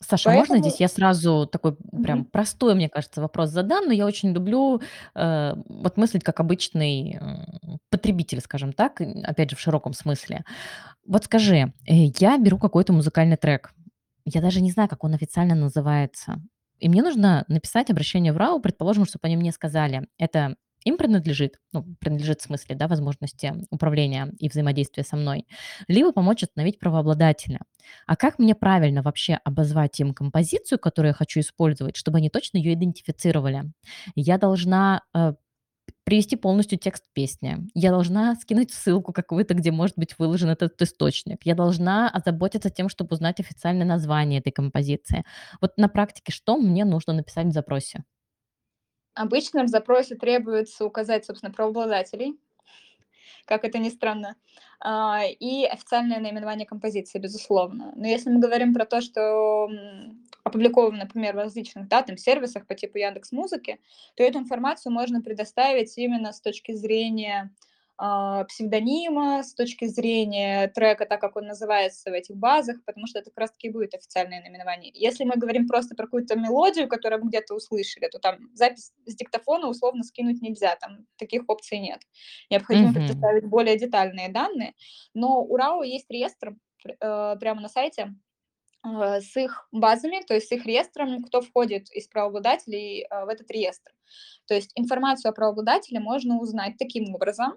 Саша, 0.00 0.30
можно 0.30 0.58
здесь 0.58 0.74
Поэтому 0.74 0.80
я 0.80 0.88
сразу 0.88 1.46
такой 1.50 1.74
прям 2.02 2.20
Мгм. 2.20 2.30
простой, 2.30 2.74
мне 2.74 2.88
кажется, 2.90 3.22
вопрос 3.22 3.48
задам, 3.50 3.86
но 3.86 3.92
я 3.92 4.04
очень 4.06 4.32
люблю, 4.32 4.80
э, 5.14 5.54
вот 5.68 5.96
мыслить 5.96 6.22
как 6.22 6.38
обычный, 6.40 7.14
м, 7.18 7.78
потребитель, 7.90 8.40
скажем 8.40 8.72
так, 8.74 9.00
опять 9.00 9.50
же, 9.50 9.56
в 9.56 9.60
широком 9.60 9.94
смысле. 9.94 10.44
Вот 11.06 11.24
скажи, 11.24 11.72
э, 11.86 11.94
я 12.20 12.38
беру 12.38 12.58
какой-то 12.58 12.92
музыкальный 12.92 13.36
трек, 13.38 13.72
я 14.26 14.40
даже 14.42 14.60
не 14.62 14.72
знаю, 14.72 14.88
как 14.88 15.04
он 15.04 15.14
официально 15.14 15.54
называется, 15.54 16.36
и 16.80 16.88
мне 16.88 17.02
нужно 17.02 17.44
написать 17.48 17.90
обращение 17.90 18.32
в 18.32 18.36
РАО, 18.36 18.60
предположим, 18.60 19.04
чтоб 19.06 19.24
они 19.24 19.36
мне 19.36 19.52
сказали, 19.52 20.08
это 20.18 20.56
им 20.84 20.98
принадлежит, 20.98 21.58
ну, 21.72 21.84
принадлежит 22.00 22.40
в 22.40 22.44
смысле, 22.44 22.76
да, 22.76 22.86
возможности 22.86 23.52
управления 23.70 24.32
и 24.38 24.48
взаимодействия 24.48 25.02
со 25.02 25.16
мной, 25.16 25.46
либо 25.88 26.12
помочь 26.12 26.44
остановить 26.44 26.78
правообладателя. 26.78 27.60
А 28.06 28.14
как 28.16 28.38
мне 28.38 28.54
правильно 28.54 29.02
вообще 29.02 29.34
обозвать 29.44 29.98
им 30.00 30.14
композицию, 30.14 30.78
которую 30.78 31.10
я 31.10 31.14
хочу 31.14 31.40
использовать, 31.40 31.96
чтобы 31.96 32.18
они 32.18 32.30
точно 32.30 32.58
её 32.58 32.72
идентифицировали? 32.74 33.64
Я 34.14 34.38
должна, 34.38 35.02
э, 35.14 35.34
привести 36.06 36.36
полностью 36.36 36.78
текст 36.78 37.04
песни, 37.12 37.68
я 37.74 37.90
должна 37.90 38.36
скинуть 38.36 38.72
ссылку 38.72 39.12
какую-то, 39.12 39.54
где 39.54 39.72
может 39.72 39.98
быть 39.98 40.18
выложен 40.18 40.48
этот 40.50 40.80
источник, 40.80 41.40
я 41.44 41.56
должна 41.56 42.08
озаботиться 42.08 42.70
тем, 42.70 42.88
чтоб 42.88 43.12
узнать 43.12 43.40
официальное 43.40 43.86
название 43.86 44.40
этой 44.40 44.52
композиции. 44.52 45.24
Вот 45.60 45.76
на 45.78 45.88
практике 45.88 46.32
что 46.32 46.56
мне 46.58 46.84
нужно 46.84 47.12
написать 47.12 47.48
в 47.48 47.52
запросе? 47.52 48.04
Обычно 49.14 49.64
в 49.64 49.68
запросе 49.68 50.14
требуется 50.14 50.84
указать, 50.84 51.24
собственно, 51.24 51.52
правообладателей. 51.52 52.38
Как 53.46 53.64
это 53.64 53.78
ни 53.78 53.88
странно, 53.90 54.36
а, 54.80 55.22
и 55.24 55.64
официальное 55.64 56.20
наименование 56.20 56.66
композиции, 56.66 57.18
безусловно. 57.18 57.92
Но 57.96 58.06
если 58.06 58.30
мы 58.30 58.40
говорим 58.40 58.74
про 58.74 58.84
то, 58.86 59.00
что, 59.00 59.68
опубликовано, 60.44 60.98
например, 61.04 61.34
в 61.34 61.38
различных, 61.38 61.88
да, 61.88 62.02
там 62.02 62.18
сервисах 62.18 62.66
по 62.66 62.74
типу 62.74 62.98
"Яндекс.Музыки", 62.98 63.80
то 64.16 64.22
эту 64.22 64.38
информацию 64.38 64.92
можно 64.92 65.22
предоставить 65.22 65.96
именно 65.98 66.32
с 66.32 66.40
точки 66.40 66.72
зрения, 66.72 67.50
псевдонима, 67.96 69.42
с 69.42 69.54
точки 69.54 69.86
зрения 69.86 70.68
трека, 70.68 71.06
так 71.06 71.20
как 71.20 71.36
он 71.36 71.46
называется 71.46 72.10
в 72.10 72.14
этих 72.14 72.36
базах, 72.36 72.78
потому 72.84 73.06
что 73.06 73.18
это 73.20 73.30
как 73.30 73.38
раз 73.38 73.52
таки 73.52 73.68
и 73.68 73.72
будет 73.72 73.94
официальное 73.94 74.40
наименование. 74.42 74.92
Если 74.94 75.24
мы 75.24 75.36
говорим 75.36 75.66
просто 75.66 75.94
про 75.94 76.04
какую-то 76.04 76.36
мелодию, 76.36 76.88
которую 76.88 77.22
мы 77.24 77.28
где-то 77.30 77.54
услышали, 77.54 78.08
то 78.08 78.18
там 78.18 78.36
запись 78.54 78.92
с 79.06 79.14
диктофона 79.16 79.68
условно 79.68 80.02
скинуть 80.04 80.42
нельзя, 80.42 80.76
там 80.76 81.06
таких 81.16 81.44
опций 81.48 81.78
нет. 81.78 82.00
Необходимо 82.50 82.90
Мгм. 82.90 82.94
предоставить 82.94 83.44
более 83.46 83.78
детальные 83.78 84.28
данные, 84.30 84.74
но 85.14 85.42
у 85.42 85.56
RAW 85.56 85.84
есть 85.86 86.10
реестр 86.10 86.56
э, 87.00 87.36
прямо 87.40 87.60
на 87.62 87.68
сайте, 87.68 88.14
э, 88.84 89.20
с 89.20 89.36
их 89.36 89.68
базами, 89.72 90.22
то 90.26 90.34
есть 90.34 90.48
с 90.48 90.52
их 90.52 90.66
реестром, 90.66 91.22
кто 91.24 91.40
входит 91.42 91.90
из 91.92 92.08
правообладателей, 92.08 93.06
э, 93.10 93.24
в 93.24 93.28
этот 93.28 93.50
реестр. 93.50 93.92
То 94.46 94.54
есть 94.54 94.72
информацию 94.76 95.30
о 95.30 95.34
правообладателе 95.34 96.00
можно 96.00 96.38
узнать 96.40 96.74
таким 96.78 97.14
образом. 97.14 97.54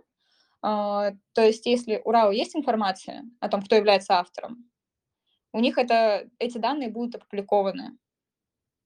А, 0.61 1.11
то 1.33 1.41
есть 1.43 1.65
если 1.65 2.01
у 2.03 2.11
RAW 2.11 2.33
есть 2.33 2.55
информация 2.55 3.23
о 3.39 3.49
том, 3.49 3.61
кто 3.61 3.75
является 3.75 4.15
автором, 4.19 4.69
у 5.53 5.59
них 5.61 5.77
это 5.77 6.29
эти 6.39 6.57
данные 6.59 6.89
будут 6.89 7.15
опубликованы. 7.15 7.97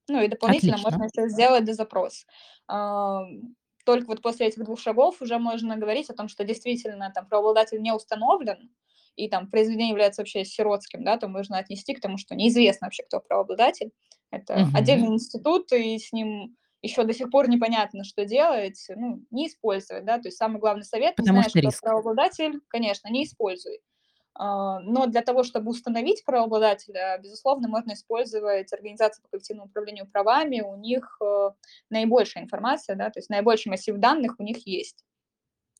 Ну 0.10 0.22
и 0.22 0.28
дополнительно 0.28 0.78
можно 0.78 1.04
Отлично. 1.04 1.14
еще 1.14 1.30
сделать 1.30 1.66
дозапрос. 1.66 2.26
Ам, 2.68 3.56
только 3.86 4.08
вот 4.08 4.22
после 4.22 4.48
этих 4.48 4.64
двух 4.66 4.80
шагов 4.80 5.22
уже 5.22 5.40
можно 5.40 5.78
говорить 5.78 6.10
о 6.10 6.16
том, 6.16 6.28
что 6.30 6.44
действительно 6.44 7.12
там 7.14 7.28
правообладатель 7.28 7.82
не 7.82 7.94
установлен, 7.94 8.72
и 9.16 9.30
там 9.30 9.50
произведение 9.52 9.90
является 9.92 10.22
вообще 10.22 10.46
сиротским, 10.46 11.04
да, 11.04 11.18
то 11.18 11.28
можно 11.28 11.58
отнести 11.58 11.94
к 11.94 12.02
тому, 12.02 12.18
что 12.18 12.36
неизвестно 12.36 12.88
вообще, 12.88 13.04
кто 13.04 13.20
правообладатель. 13.22 13.92
Это 14.32 14.70
Мгм. 14.70 14.74
отдельный 14.74 15.10
институт, 15.10 15.72
и 15.74 15.98
с 16.00 16.12
ним 16.14 16.58
еще 16.84 17.06
до 17.06 17.14
сих 17.14 17.32
пор 17.32 17.50
непонятно, 17.50 18.04
что 18.04 18.26
делать. 18.26 18.86
Ну, 18.96 19.24
не 19.32 19.48
использовать, 19.48 20.06
да. 20.06 20.20
То 20.20 20.28
есть 20.28 20.38
самый 20.38 20.60
главный 20.60 20.84
совет: 20.84 21.12
не 21.18 21.24
Потому 21.24 21.38
знаешь, 21.38 21.52
что 21.52 21.60
риск. 21.60 21.82
правообладатель, 21.82 22.60
конечно, 22.68 23.08
не 23.08 23.24
используй. 23.24 23.80
А, 24.36 24.80
но 24.80 25.06
для 25.08 25.22
того, 25.22 25.44
чтобы 25.44 25.72
установить 25.72 26.26
правообладателя, 26.26 27.18
безусловно, 27.20 27.70
можно 27.70 27.94
использовать 27.94 28.74
организации 28.74 29.22
по 29.22 29.30
коллективному 29.30 29.70
управлению 29.70 30.08
правами. 30.08 30.62
У 30.62 30.76
них, 30.76 31.18
э, 31.24 31.52
наибольшая 31.90 32.44
информация, 32.44 32.96
да, 32.96 33.10
то 33.10 33.20
есть 33.20 33.30
наибольший 33.30 33.70
массив 33.70 33.96
данных 33.98 34.36
у 34.40 34.44
них 34.44 34.68
есть, 34.68 35.06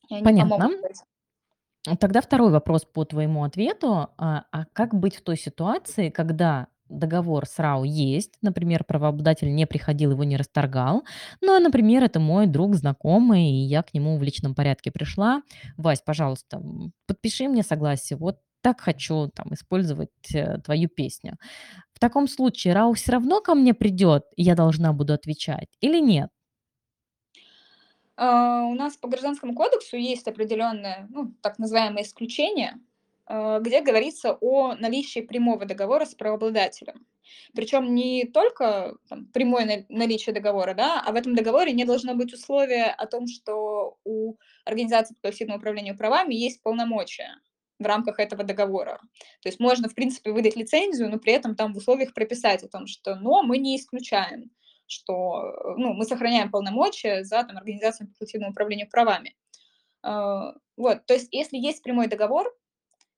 Понятно. 0.08 0.70
тогда 1.98 2.20
второй 2.20 2.50
вопрос 2.50 2.84
по 2.84 3.04
твоему 3.04 3.44
ответу. 3.44 4.08
А, 4.16 4.44
а 4.52 4.64
как 4.72 4.94
быть 4.94 5.16
в 5.16 5.22
той 5.22 5.36
ситуации, 5.36 6.10
когда 6.10 6.68
договор 6.88 7.46
с 7.46 7.58
RAW 7.58 7.86
есть, 7.86 8.34
например, 8.42 8.84
правообладатель 8.84 9.54
не 9.54 9.66
приходил, 9.66 10.12
его 10.12 10.24
не 10.24 10.36
расторгал, 10.36 11.04
но, 11.40 11.58
например, 11.58 12.02
это 12.04 12.20
мой 12.20 12.46
друг, 12.46 12.74
знакомый, 12.76 13.50
и 13.50 13.64
я 13.64 13.82
к 13.82 13.94
нему 13.94 14.18
в 14.18 14.22
личном 14.22 14.54
порядке 14.54 14.90
пришла: 14.92 15.42
"Вась, 15.76 16.02
пожалуйста, 16.02 16.60
подпиши 17.06 17.48
мне 17.48 17.62
согласие, 17.62 18.16
вот 18.18 18.38
так 18.62 18.80
хочу 18.80 19.28
там 19.34 19.52
использовать, 19.54 20.10
э, 20.34 20.58
твою 20.64 20.88
песню". 20.88 21.36
В 21.94 22.00
таком 22.00 22.28
случае 22.28 22.74
RAW 22.74 22.94
всё 22.94 23.12
равно 23.12 23.40
ко 23.42 23.54
мне 23.54 23.74
придет, 23.74 24.24
и 24.36 24.42
я 24.44 24.54
должна 24.56 24.92
буду 24.92 25.14
отвечать 25.14 25.68
или 25.80 26.00
нет? 26.00 26.30
А, 28.18 28.62
у 28.64 28.74
нас 28.74 28.96
по 28.96 29.08
Гражданскому 29.08 29.54
кодексу 29.54 29.96
есть 29.96 30.28
определенное, 30.28 31.06
ну, 31.10 31.32
так 31.42 31.58
называемое 31.58 32.04
исключение, 32.04 32.74
а, 32.74 32.78
где 33.26 33.80
говорится 33.80 34.36
о 34.40 34.74
наличии 34.74 35.20
прямого 35.20 35.64
договора 35.64 36.04
с 36.04 36.14
правообладателем. 36.14 37.06
Причем 37.54 37.94
не 37.94 38.24
только 38.26 38.96
там 39.08 39.26
прямое 39.26 39.64
на 39.64 39.96
наличие 39.98 40.34
договора, 40.34 40.74
да, 40.74 41.02
а 41.04 41.12
в 41.12 41.14
этом 41.14 41.34
договоре 41.34 41.72
не 41.72 41.84
должно 41.84 42.14
быть 42.14 42.32
условия 42.34 42.86
о 42.86 43.06
том, 43.06 43.26
что 43.26 43.98
у 44.04 44.36
организации 44.64 45.14
по 45.14 45.22
коллективному 45.22 45.58
управлению 45.58 45.96
правами 45.96 46.34
есть 46.34 46.62
полномочия 46.62 47.36
в 47.78 47.86
рамках 47.86 48.18
этого 48.18 48.44
договора. 48.44 49.00
То 49.42 49.48
есть 49.48 49.60
можно, 49.60 49.88
в 49.88 49.94
принципе, 49.94 50.32
выдать 50.32 50.56
лицензию, 50.56 51.10
но 51.10 51.18
при 51.18 51.32
этом 51.32 51.56
там 51.56 51.72
в 51.72 51.78
условиях 51.78 52.14
прописать 52.14 52.62
о 52.62 52.68
том, 52.68 52.86
что 52.86 53.16
но 53.16 53.42
мы 53.42 53.58
не 53.58 53.76
исключаем, 53.76 54.50
что, 54.86 55.42
э, 55.42 55.74
ну, 55.76 55.92
мы 55.94 56.04
сохраняем 56.04 56.50
полномочия 56.50 57.24
за 57.24 57.42
там 57.44 57.56
организациями 57.56 58.10
по 58.10 58.18
коллективному 58.18 58.52
управлению 58.52 58.88
правами. 58.88 59.34
А, 60.02 60.54
вот, 60.76 61.06
то 61.06 61.14
есть 61.14 61.28
если 61.32 61.56
есть 61.56 61.82
прямой 61.82 62.06
договор, 62.08 62.54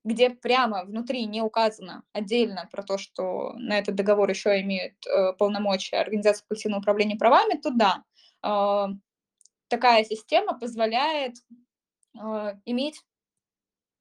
где 0.06 0.30
прямо 0.30 0.84
внутри 0.84 1.26
не 1.26 1.42
указано 1.42 2.04
отдельно 2.14 2.68
про 2.72 2.84
то, 2.84 2.98
что 2.98 3.54
на 3.56 3.78
этот 3.78 3.96
договор 3.96 4.30
еще 4.30 4.60
имеют, 4.62 4.94
э, 5.06 5.34
полномочия 5.34 5.98
организации 5.98 6.42
по 6.44 6.50
коллективному 6.50 6.80
управлению 6.82 7.18
правами, 7.18 7.60
то 7.60 7.70
да, 7.72 8.04
а, 8.42 8.88
такая 9.68 10.04
система 10.04 10.58
позволяет, 10.58 11.36
а, 12.18 12.54
иметь 12.66 13.02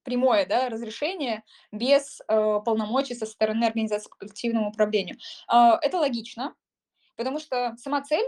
прямое, 0.04 0.46
да, 0.46 0.70
разрешение 0.70 1.44
без, 1.72 2.22
э, 2.28 2.60
полномочий 2.63 3.15
со 3.15 3.26
стороны 3.26 3.65
организации 3.65 4.10
по 4.10 4.18
коллективному 4.18 4.70
управлению. 4.70 5.18
А, 5.48 5.80
это 5.82 5.98
логично, 5.98 6.54
потому 7.18 7.39
что 7.39 7.76
сама 7.78 8.02
цель, 8.04 8.26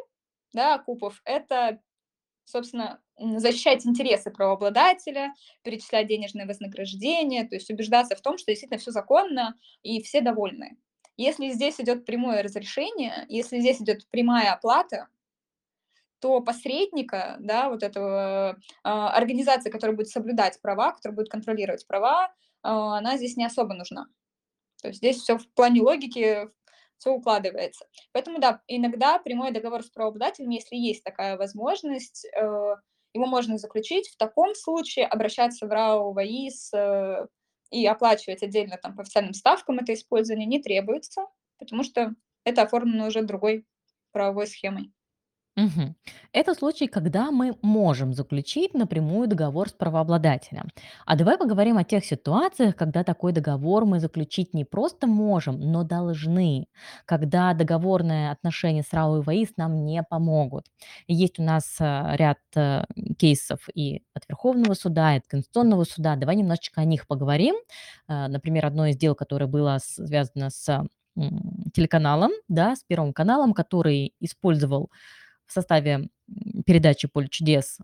да, 0.54 0.80
КУПов- 0.80 1.22
это, 1.26 1.80
собственно, 2.46 3.02
защищать 3.19 3.86
интересы 3.86 4.32
правообладателя, 4.32 5.34
перечислять 5.63 6.08
денежные 6.08 6.45
вознаграждения, 6.47 7.47
то 7.47 7.56
есть 7.56 7.69
убеждаться 7.71 8.15
в 8.15 8.21
том, 8.21 8.38
что 8.38 8.51
действительно 8.51 8.80
всё 8.80 8.91
законно 8.91 9.56
и 9.84 10.01
все 10.03 10.21
довольны. 10.21 10.77
Если 11.17 11.49
здесь 11.49 11.80
идет 11.82 12.06
прямое 12.06 12.43
разрешение, 12.43 13.25
если 13.30 13.60
здесь 13.60 13.82
идет 13.82 14.08
прямая 14.12 14.53
оплата 14.53 15.08
то 16.23 16.41
посредника, 16.41 17.38
да, 17.39 17.69
вот 17.69 17.84
этого, 17.84 18.58
а, 18.84 19.12
организации, 19.12 19.69
которая 19.69 19.95
будет 19.95 20.10
соблюдать 20.10 20.60
права, 20.62 20.91
которая 20.93 21.15
будет 21.15 21.30
контролировать 21.30 21.86
права, 21.88 22.32
а, 22.63 22.97
она 22.97 23.17
здесь 23.17 23.38
не 23.38 23.45
особо 23.45 23.73
нужна. 23.75 24.08
То 24.82 24.89
есть 24.89 24.99
здесь 24.99 25.17
всё 25.21 25.38
в 25.39 25.47
плане 25.53 25.82
логики, 25.82 26.49
всё 26.99 27.13
укладывается. 27.13 27.86
Поэтому 28.13 28.39
да, 28.39 28.62
иногда 28.67 29.19
прямой 29.19 29.51
договор 29.51 29.84
с 29.84 29.89
правообладателем, 29.91 30.51
если 30.51 30.75
есть 30.77 31.03
такая 31.03 31.38
возможность, 31.38 32.25
э, 32.38 32.75
его 33.17 33.27
можно 33.27 33.58
заключить. 33.58 34.10
В 34.10 34.17
таком 34.17 34.56
случае 34.56 35.06
обращаться 35.06 35.67
в 35.67 35.69
РАО, 35.71 36.13
ВАИС, 36.13 36.73
э, 36.73 37.27
и 37.71 37.86
оплачивать 37.86 38.43
отдельно 38.43 38.77
там 38.77 38.95
по 38.95 39.01
официальным 39.01 39.34
ставкам 39.34 39.80
это 39.80 39.93
использование 39.93 40.45
не 40.45 40.62
требуется, 40.62 41.25
потому 41.60 41.84
что 41.84 42.15
это 42.45 42.62
оформлено 42.62 43.08
уже 43.08 43.23
другой 43.23 43.65
правовой 44.12 44.47
схемой. 44.47 44.93
Мгм. 45.58 45.96
Это 46.34 46.54
случай, 46.54 46.86
когда 46.88 47.32
мы 47.32 47.56
можем 47.63 48.13
заключить 48.13 48.76
напрямую 48.76 49.28
договор 49.28 49.70
с 49.70 49.72
правообладателем. 49.74 50.67
А 51.08 51.15
давай 51.15 51.36
поговорим 51.39 51.78
о 51.80 51.84
тех 51.84 52.06
ситуациях, 52.06 52.76
когда 52.76 53.04
такой 53.04 53.32
договор 53.34 53.86
мы 53.86 54.00
заключить 54.00 54.54
не 54.54 54.65
просто 54.65 55.08
можем, 55.08 55.60
но 55.60 55.84
должны, 55.84 56.67
когда 57.06 57.54
договорные 57.56 58.30
отношения 58.30 58.84
с 58.84 58.93
РАО 58.93 59.17
и 59.20 59.24
ВАИС 59.24 59.54
нам 59.58 59.84
не 59.84 60.04
помогут. 60.04 60.65
Есть 61.08 61.39
у 61.39 61.43
нас, 61.43 61.76
а, 61.80 62.15
ряд, 62.15 62.38
э, 62.56 62.84
кейсов 63.17 63.67
и 63.74 64.04
от 64.13 64.24
Верховного 64.30 64.76
Суда, 64.76 65.15
и 65.15 65.17
от 65.17 65.28
Конституционного 65.28 65.86
Суда. 65.86 66.15
Давай 66.17 66.36
немножечко 66.36 66.82
о 66.82 66.86
них 66.86 67.08
поговорим. 67.08 67.56
А, 68.08 68.28
например, 68.28 68.67
одно 68.67 68.86
из 68.88 68.98
дел, 68.98 69.15
которое 69.15 69.48
было 69.48 69.80
связано 69.82 70.52
с, 70.52 70.84
телеканалом, 71.74 72.32
да, 72.48 72.76
с 72.76 72.84
Первым 72.88 73.12
каналом, 73.13 73.54
который 73.54 74.13
использовал 74.20 74.91
в 75.48 75.54
составе, 75.54 76.10
передачи 76.66 77.08
"Поле 77.08 77.28
чудес", 77.30 77.80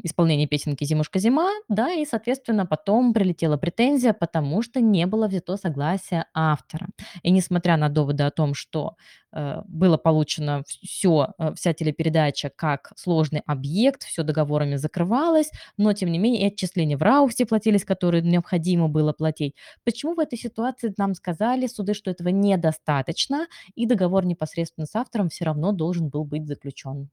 ам, 0.00 0.06
исполнение 0.06 0.46
песенки 0.48 0.84
"Зимушка, 0.84 1.18
зима", 1.18 1.50
да, 1.68 1.92
и, 1.92 2.04
соответственно, 2.06 2.66
потом 2.66 3.12
прилетела 3.14 3.56
претензия, 3.56 4.12
потому 4.12 4.62
что 4.62 4.80
не 4.80 5.06
было 5.06 5.28
взято 5.28 5.56
согласие 5.56 6.24
автора. 6.34 6.88
И 7.22 7.30
несмотря 7.30 7.76
на 7.76 7.88
доводы 7.88 8.24
о 8.24 8.30
том, 8.30 8.54
что, 8.54 8.96
э, 9.32 9.62
было 9.66 9.96
получено 9.98 10.62
всё, 10.66 11.28
э, 11.38 11.54
вся 11.54 11.72
телепередача 11.74 12.50
как 12.56 12.92
сложный 12.96 13.42
объект, 13.46 14.04
всё 14.04 14.22
договорами 14.24 14.76
закрывалось, 14.76 15.50
но 15.78 15.92
тем 15.92 16.10
не 16.12 16.18
менее 16.18 16.42
и 16.42 16.46
отчисления 16.52 16.96
в 16.98 17.02
РАО 17.02 17.28
все 17.28 17.46
платились, 17.46 17.84
которые 17.84 18.22
необходимо 18.22 18.88
было 18.88 19.12
платить. 19.12 19.54
Почему 19.84 20.14
в 20.14 20.18
этой 20.20 20.38
ситуации 20.38 20.92
нам 20.98 21.14
сказали 21.14 21.66
суды, 21.68 21.94
что 21.94 22.10
этого 22.10 22.28
недостаточно 22.28 23.46
и 23.76 23.86
договор 23.86 24.24
непосредственно 24.26 24.86
с 24.86 24.94
автором 24.96 25.28
всё 25.28 25.44
равно 25.44 25.72
должен 25.72 26.08
был 26.08 26.24
быть 26.24 26.46
заключен? 26.46 27.10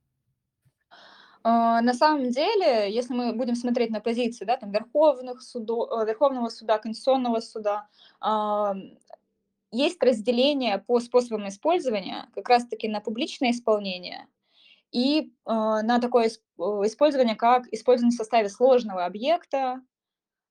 А, 1.49 1.79
на 1.81 1.93
самом 1.93 2.29
деле, 2.29 2.91
если 2.93 3.13
мы 3.13 3.31
будем 3.31 3.55
смотреть 3.55 3.89
на 3.89 4.01
позиции, 4.01 4.43
да, 4.43 4.57
там 4.57 4.69
верховных 4.71 5.41
судо 5.41 5.87
э, 6.01 6.05
Верховного 6.05 6.49
Суда, 6.49 6.77
Конституционного 6.77 7.39
Суда, 7.39 7.87
ам, 8.19 8.97
есть 9.71 10.03
разделение 10.03 10.77
по 10.79 10.99
способам 10.99 11.47
использования 11.47 12.27
как 12.35 12.49
раз 12.49 12.67
таки 12.67 12.89
на 12.89 12.99
публичное 12.99 13.51
исполнение 13.51 14.27
и, 14.91 15.31
а, 15.45 15.83
на 15.83 15.99
такое 16.01 16.27
э, 16.27 16.31
использование, 16.85 17.35
как 17.35 17.67
использование 17.73 18.15
в 18.15 18.19
составе 18.19 18.49
сложного 18.49 19.05
объекта. 19.05 19.81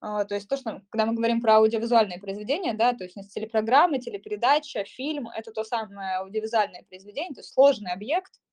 А, 0.01 0.25
то 0.25 0.35
есть 0.35 0.49
то, 0.49 0.57
что 0.57 0.83
когда 0.91 1.07
мы 1.07 1.15
говорим 1.15 1.43
про 1.43 1.57
аудиовизуальные 1.57 2.21
произведения, 2.21 2.75
да, 2.75 2.95
то 2.95 3.05
есть 3.05 3.17
телепрограммы, 3.35 3.99
телепередача, 3.99 4.85
фильм- 4.85 5.29
это 5.29 5.53
то 5.53 5.65
самое 5.65 6.17
аудиовизуальное 6.19 6.85
произведение, 6.89 7.35
то 7.35 7.41
есть 7.41 7.53
сложный 7.53 7.93
объект, 7.93 8.33
а, 8.35 8.46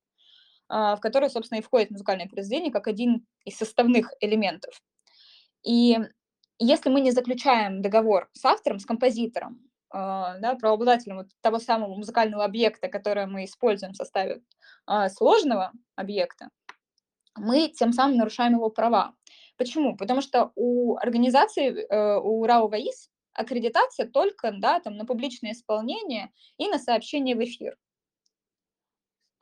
в 0.69 0.97
который, 1.01 1.29
собственно, 1.29 1.59
и 1.59 1.61
входит 1.61 1.91
музыкальное 1.91 2.27
произведение 2.27 2.71
как 2.71 2.87
один 2.87 3.25
из 3.45 3.57
составных 3.57 4.11
элементов. 4.21 4.81
И 5.63 5.97
если 6.59 6.89
мы 6.89 7.01
не 7.01 7.11
заключаем 7.11 7.81
договор 7.81 8.29
с 8.33 8.45
автором, 8.45 8.79
с 8.79 8.85
композитором, 8.85 9.59
а, 9.89 10.39
да, 10.39 10.55
правообладателем 10.55 11.17
вот 11.17 11.27
того 11.41 11.59
самого 11.59 11.95
музыкального 11.95 12.43
объекта, 12.43 12.87
которое 12.87 13.27
мы 13.27 13.45
используем 13.45 13.93
в 13.93 13.97
составе, 13.97 14.41
а, 14.87 15.09
сложного 15.09 15.71
объекта, 15.95 16.49
мы 17.35 17.69
тем 17.69 17.93
самым 17.93 18.17
нарушаем 18.17 18.53
его 18.53 18.69
права. 18.69 19.13
Почему? 19.57 19.95
Потому 19.95 20.21
что 20.21 20.51
у 20.55 20.97
организации, 20.97 21.85
э, 21.87 22.19
у 22.19 22.43
РАО 22.45 22.67
ВАИС 22.67 23.09
аккредитация 23.33 24.07
только, 24.07 24.51
да, 24.51 24.79
там 24.79 24.97
на 24.97 25.05
публичное 25.05 25.51
исполнение 25.51 26.31
и 26.57 26.67
на 26.67 26.79
сообщение 26.79 27.35
в 27.35 27.43
эфир. 27.43 27.75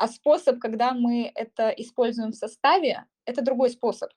А 0.01 0.07
способ, 0.07 0.57
когда 0.57 0.93
мы 0.93 1.31
это 1.35 1.69
используем 1.69 2.31
в 2.31 2.35
составе, 2.35 3.05
это 3.25 3.43
другой 3.43 3.69
способ. 3.69 4.09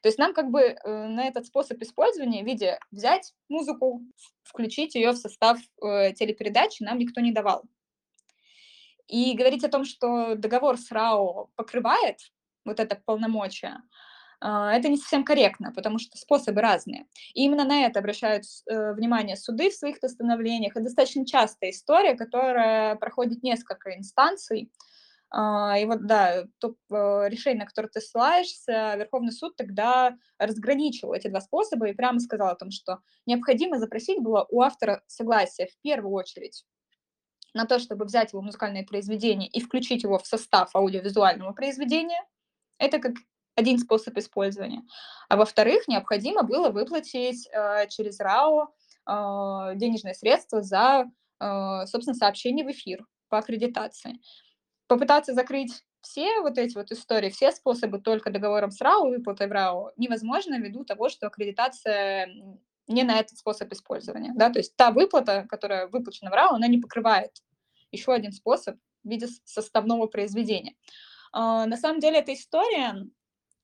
То 0.00 0.08
есть 0.08 0.16
нам 0.16 0.32
как 0.32 0.50
бы, 0.50 0.60
э, 0.62 0.76
на 1.08 1.26
этот 1.26 1.44
способ 1.44 1.82
использования 1.82 2.42
в 2.42 2.46
виде 2.46 2.78
взять 2.90 3.34
музыку, 3.50 4.00
включить 4.42 4.94
ее 4.94 5.10
в 5.10 5.18
состав, 5.18 5.58
э, 5.82 6.14
телепередачи 6.14 6.82
нам 6.82 6.96
никто 6.96 7.20
не 7.20 7.32
давал. 7.32 7.64
И 9.08 9.34
говорить 9.34 9.62
о 9.62 9.68
том, 9.68 9.84
что 9.84 10.36
договор 10.36 10.78
с 10.78 10.90
РАО 10.90 11.50
покрывает 11.54 12.16
вот 12.64 12.80
это 12.80 12.96
полномочия, 13.04 13.82
а, 14.40 14.72
это 14.72 14.88
не 14.88 14.96
совсем 14.96 15.22
корректно, 15.22 15.70
потому 15.70 15.98
что 15.98 16.16
способы 16.16 16.62
разные. 16.62 17.04
И 17.34 17.44
именно 17.44 17.64
на 17.64 17.84
это 17.84 17.98
обращают 17.98 18.44
э, 18.70 18.94
внимание 18.94 19.36
суды 19.36 19.68
в 19.68 19.74
своих 19.74 20.00
постановлениях. 20.00 20.72
Это 20.72 20.84
достаточно 20.84 21.26
частая 21.26 21.72
история, 21.72 22.14
которая 22.14 22.96
проходит 22.96 23.42
несколько 23.42 23.94
инстанций. 23.94 24.70
А, 25.32 25.78
и 25.78 25.84
вот, 25.84 26.06
да, 26.06 26.44
то 26.58 26.74
э, 26.90 27.28
решение, 27.28 27.60
на 27.60 27.66
которое 27.66 27.88
ты 27.88 28.00
ссылаешься, 28.00 28.96
Верховный 28.96 29.32
суд 29.32 29.54
тогда 29.56 30.16
разграничил 30.38 31.12
эти 31.12 31.28
два 31.28 31.40
способа 31.40 31.88
и 31.88 31.94
прямо 31.94 32.18
сказал 32.18 32.48
о 32.48 32.56
том, 32.56 32.72
что 32.72 32.98
необходимо 33.26 33.78
запросить 33.78 34.20
было 34.20 34.46
у 34.50 34.60
автора 34.60 35.02
согласие 35.06 35.68
в 35.68 35.80
первую 35.82 36.14
очередь 36.14 36.64
на 37.54 37.64
то, 37.64 37.78
чтобы 37.78 38.04
взять 38.04 38.32
его 38.32 38.42
музыкальное 38.42 38.84
произведение 38.84 39.48
и 39.48 39.60
включить 39.60 40.02
его 40.02 40.18
в 40.18 40.26
состав 40.26 40.74
аудиовизуального 40.74 41.52
произведения. 41.52 42.22
Это 42.78 42.98
как 42.98 43.14
один 43.54 43.78
способ 43.78 44.16
использования. 44.16 44.82
А 45.28 45.36
во-вторых, 45.36 45.86
необходимо 45.86 46.42
было 46.42 46.70
выплатить 46.70 47.48
э, 47.52 47.86
через 47.88 48.18
РАО 48.18 48.68
э, 49.06 49.76
денежные 49.76 50.14
средства 50.14 50.62
за, 50.62 51.04
э, 51.40 51.86
собственно, 51.86 52.14
сообщение 52.14 52.64
в 52.64 52.70
эфир 52.70 53.04
по 53.28 53.38
аккредитации 53.38 54.18
попытаться 54.90 55.34
закрыть 55.34 55.84
все 56.00 56.40
вот 56.40 56.58
эти 56.58 56.74
вот 56.74 56.90
истории, 56.90 57.30
все 57.30 57.52
способы 57.52 58.00
только 58.00 58.30
договором 58.30 58.72
с 58.72 58.80
РАО, 58.80 59.08
выплатой 59.08 59.46
в 59.46 59.52
РАО 59.52 59.92
невозможно 59.96 60.58
ввиду 60.58 60.84
того, 60.84 61.08
что 61.08 61.28
аккредитация 61.28 62.28
не 62.88 63.04
на 63.04 63.20
этот 63.20 63.38
способ 63.38 63.72
использования. 63.72 64.32
Да? 64.34 64.50
То 64.50 64.58
есть 64.58 64.74
та 64.74 64.90
выплата, 64.90 65.46
которая 65.48 65.86
выплачена 65.86 66.30
в 66.30 66.34
РАО, 66.34 66.54
она 66.56 66.66
не 66.66 66.78
покрывает 66.78 67.30
еще 67.92 68.12
один 68.12 68.32
способ 68.32 68.78
в 69.04 69.08
виде 69.08 69.28
составного 69.44 70.08
произведения. 70.08 70.74
А, 71.32 71.66
на 71.66 71.76
самом 71.76 72.00
деле 72.00 72.18
эта 72.18 72.34
история, 72.34 73.06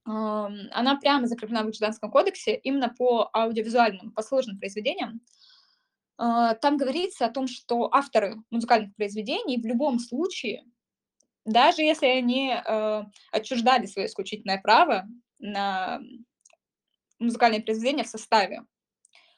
она 0.05 0.97
прямо 1.01 1.27
закреплена 1.27 1.63
в 1.63 1.67
Гражданском 1.67 2.13
кодексе 2.13 2.55
именно 2.55 2.95
по 2.97 3.29
аудиовизуальным, 3.33 4.13
по 4.13 4.23
сложным 4.23 4.61
произведениям. 4.61 5.21
А, 6.19 6.55
там 6.55 6.77
говорится 6.77 7.27
о 7.27 7.31
том, 7.31 7.49
что 7.49 7.93
авторы 7.93 8.37
музыкальных 8.51 8.95
произведений 8.95 9.61
в 9.61 9.67
любом 9.67 9.99
случае 9.99 10.63
даже 11.47 11.83
если 11.83 12.07
они, 12.07 12.53
э, 12.53 13.05
отчуждали 13.33 13.87
свое 13.87 14.09
исключительное 14.09 14.61
право 14.61 15.05
на 15.39 16.01
музыкальное 17.19 17.63
произведение 17.63 18.05
в 18.05 18.09
составе 18.09 18.63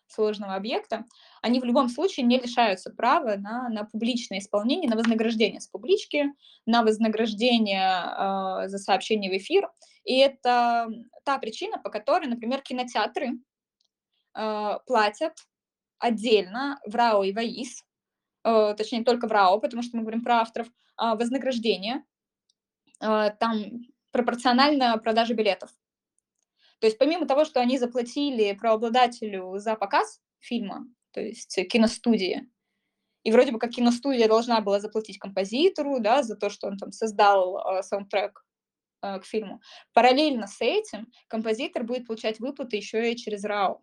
сложного 0.08 0.54
объекта, 0.54 1.04
они 1.42 1.60
в 1.60 1.64
любом 1.64 1.90
случае 1.90 2.24
не 2.24 2.40
лишаются 2.40 2.90
права 2.90 3.36
на 3.36 3.68
на 3.68 3.84
публичное 3.84 4.38
исполнение, 4.38 4.88
на 4.88 4.96
вознаграждение 4.96 5.60
с 5.60 5.68
публички, 5.68 6.32
на 6.64 6.82
вознаграждение, 6.82 8.64
э, 8.64 8.68
за 8.68 8.78
сообщение 8.78 9.30
в 9.30 9.36
эфир. 9.36 9.68
И 10.04 10.16
это 10.16 10.88
та 11.24 11.38
причина, 11.38 11.78
по 11.78 11.90
которой, 11.90 12.26
например, 12.26 12.62
кинотеатры, 12.62 13.32
э, 14.34 14.78
платят 14.86 15.34
отдельно 15.98 16.78
в 16.86 16.94
РАО 16.94 17.24
и 17.24 17.32
ВАИС, 17.34 17.84
э, 18.44 18.74
точнее, 18.78 19.04
только 19.04 19.28
в 19.28 19.32
РАО, 19.32 19.60
потому 19.60 19.82
что 19.82 19.96
мы 19.96 20.02
говорим 20.02 20.24
про 20.24 20.40
авторов, 20.40 20.68
вознаграждение, 20.98 22.04
а, 23.00 23.30
там 23.30 23.82
пропорционально 24.10 24.98
продаже 24.98 25.34
билетов. 25.34 25.70
То 26.80 26.86
есть 26.86 26.98
помимо 26.98 27.26
того, 27.26 27.44
что 27.44 27.60
они 27.60 27.78
заплатили 27.78 28.52
правообладателю 28.52 29.58
за 29.58 29.74
показ 29.74 30.20
фильма, 30.38 30.86
то 31.12 31.20
есть 31.20 31.58
киностудии, 31.68 32.48
и 33.24 33.32
вроде 33.32 33.52
бы 33.52 33.58
как 33.58 33.70
киностудия 33.70 34.28
должна 34.28 34.60
была 34.60 34.80
заплатить 34.80 35.18
композитору, 35.18 35.98
да, 36.00 36.22
за 36.22 36.36
то, 36.36 36.50
что 36.50 36.68
он 36.68 36.78
там 36.78 36.92
создал 36.92 37.58
э, 37.58 37.82
саундтрек 37.82 38.44
э, 39.02 39.18
к 39.18 39.24
фильму. 39.24 39.60
Параллельно 39.92 40.46
с 40.46 40.60
этим 40.60 41.08
композитор 41.26 41.84
будет 41.84 42.06
получать 42.06 42.38
выплаты 42.38 42.76
еще 42.76 43.12
и 43.12 43.16
через 43.16 43.44
РАО, 43.44 43.80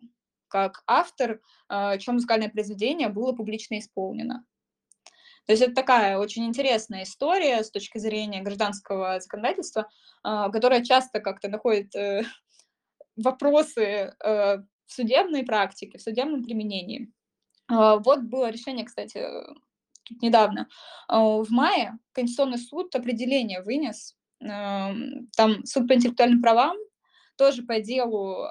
как 0.48 0.82
автор, 0.86 1.40
э, 1.68 1.98
чье 1.98 2.12
музыкальное 2.12 2.48
произведение 2.48 3.08
было 3.08 3.32
публично 3.32 3.78
исполнено. 3.78 4.44
То 5.46 5.52
есть 5.52 5.62
это 5.62 5.74
такая 5.74 6.18
очень 6.18 6.44
интересная 6.44 7.04
история 7.04 7.62
с 7.62 7.70
точки 7.70 7.98
зрения 7.98 8.42
гражданского 8.42 9.20
законодательства, 9.20 9.88
а, 10.22 10.50
которая 10.50 10.84
часто 10.84 11.20
как-то 11.20 11.48
находит 11.48 11.94
э, 11.94 12.24
вопросы 13.16 13.80
э, 13.80 14.12
в 14.24 14.92
судебной 14.92 15.44
практике, 15.44 15.98
в 15.98 16.02
судебном 16.02 16.42
применении. 16.42 17.12
А, 17.68 17.96
вот 17.96 18.22
было 18.22 18.50
решение, 18.50 18.84
кстати, 18.84 19.24
тут 20.02 20.20
недавно. 20.20 20.68
А, 21.06 21.20
в 21.20 21.50
мае 21.50 21.96
Конституционный 22.12 22.58
суд 22.58 22.94
определение 22.94 23.62
вынес. 23.62 24.16
Там 24.38 25.64
суд 25.64 25.88
по 25.88 25.94
интеллектуальным 25.94 26.42
правам 26.42 26.76
тоже 27.38 27.62
по 27.62 27.80
делу 27.80 28.46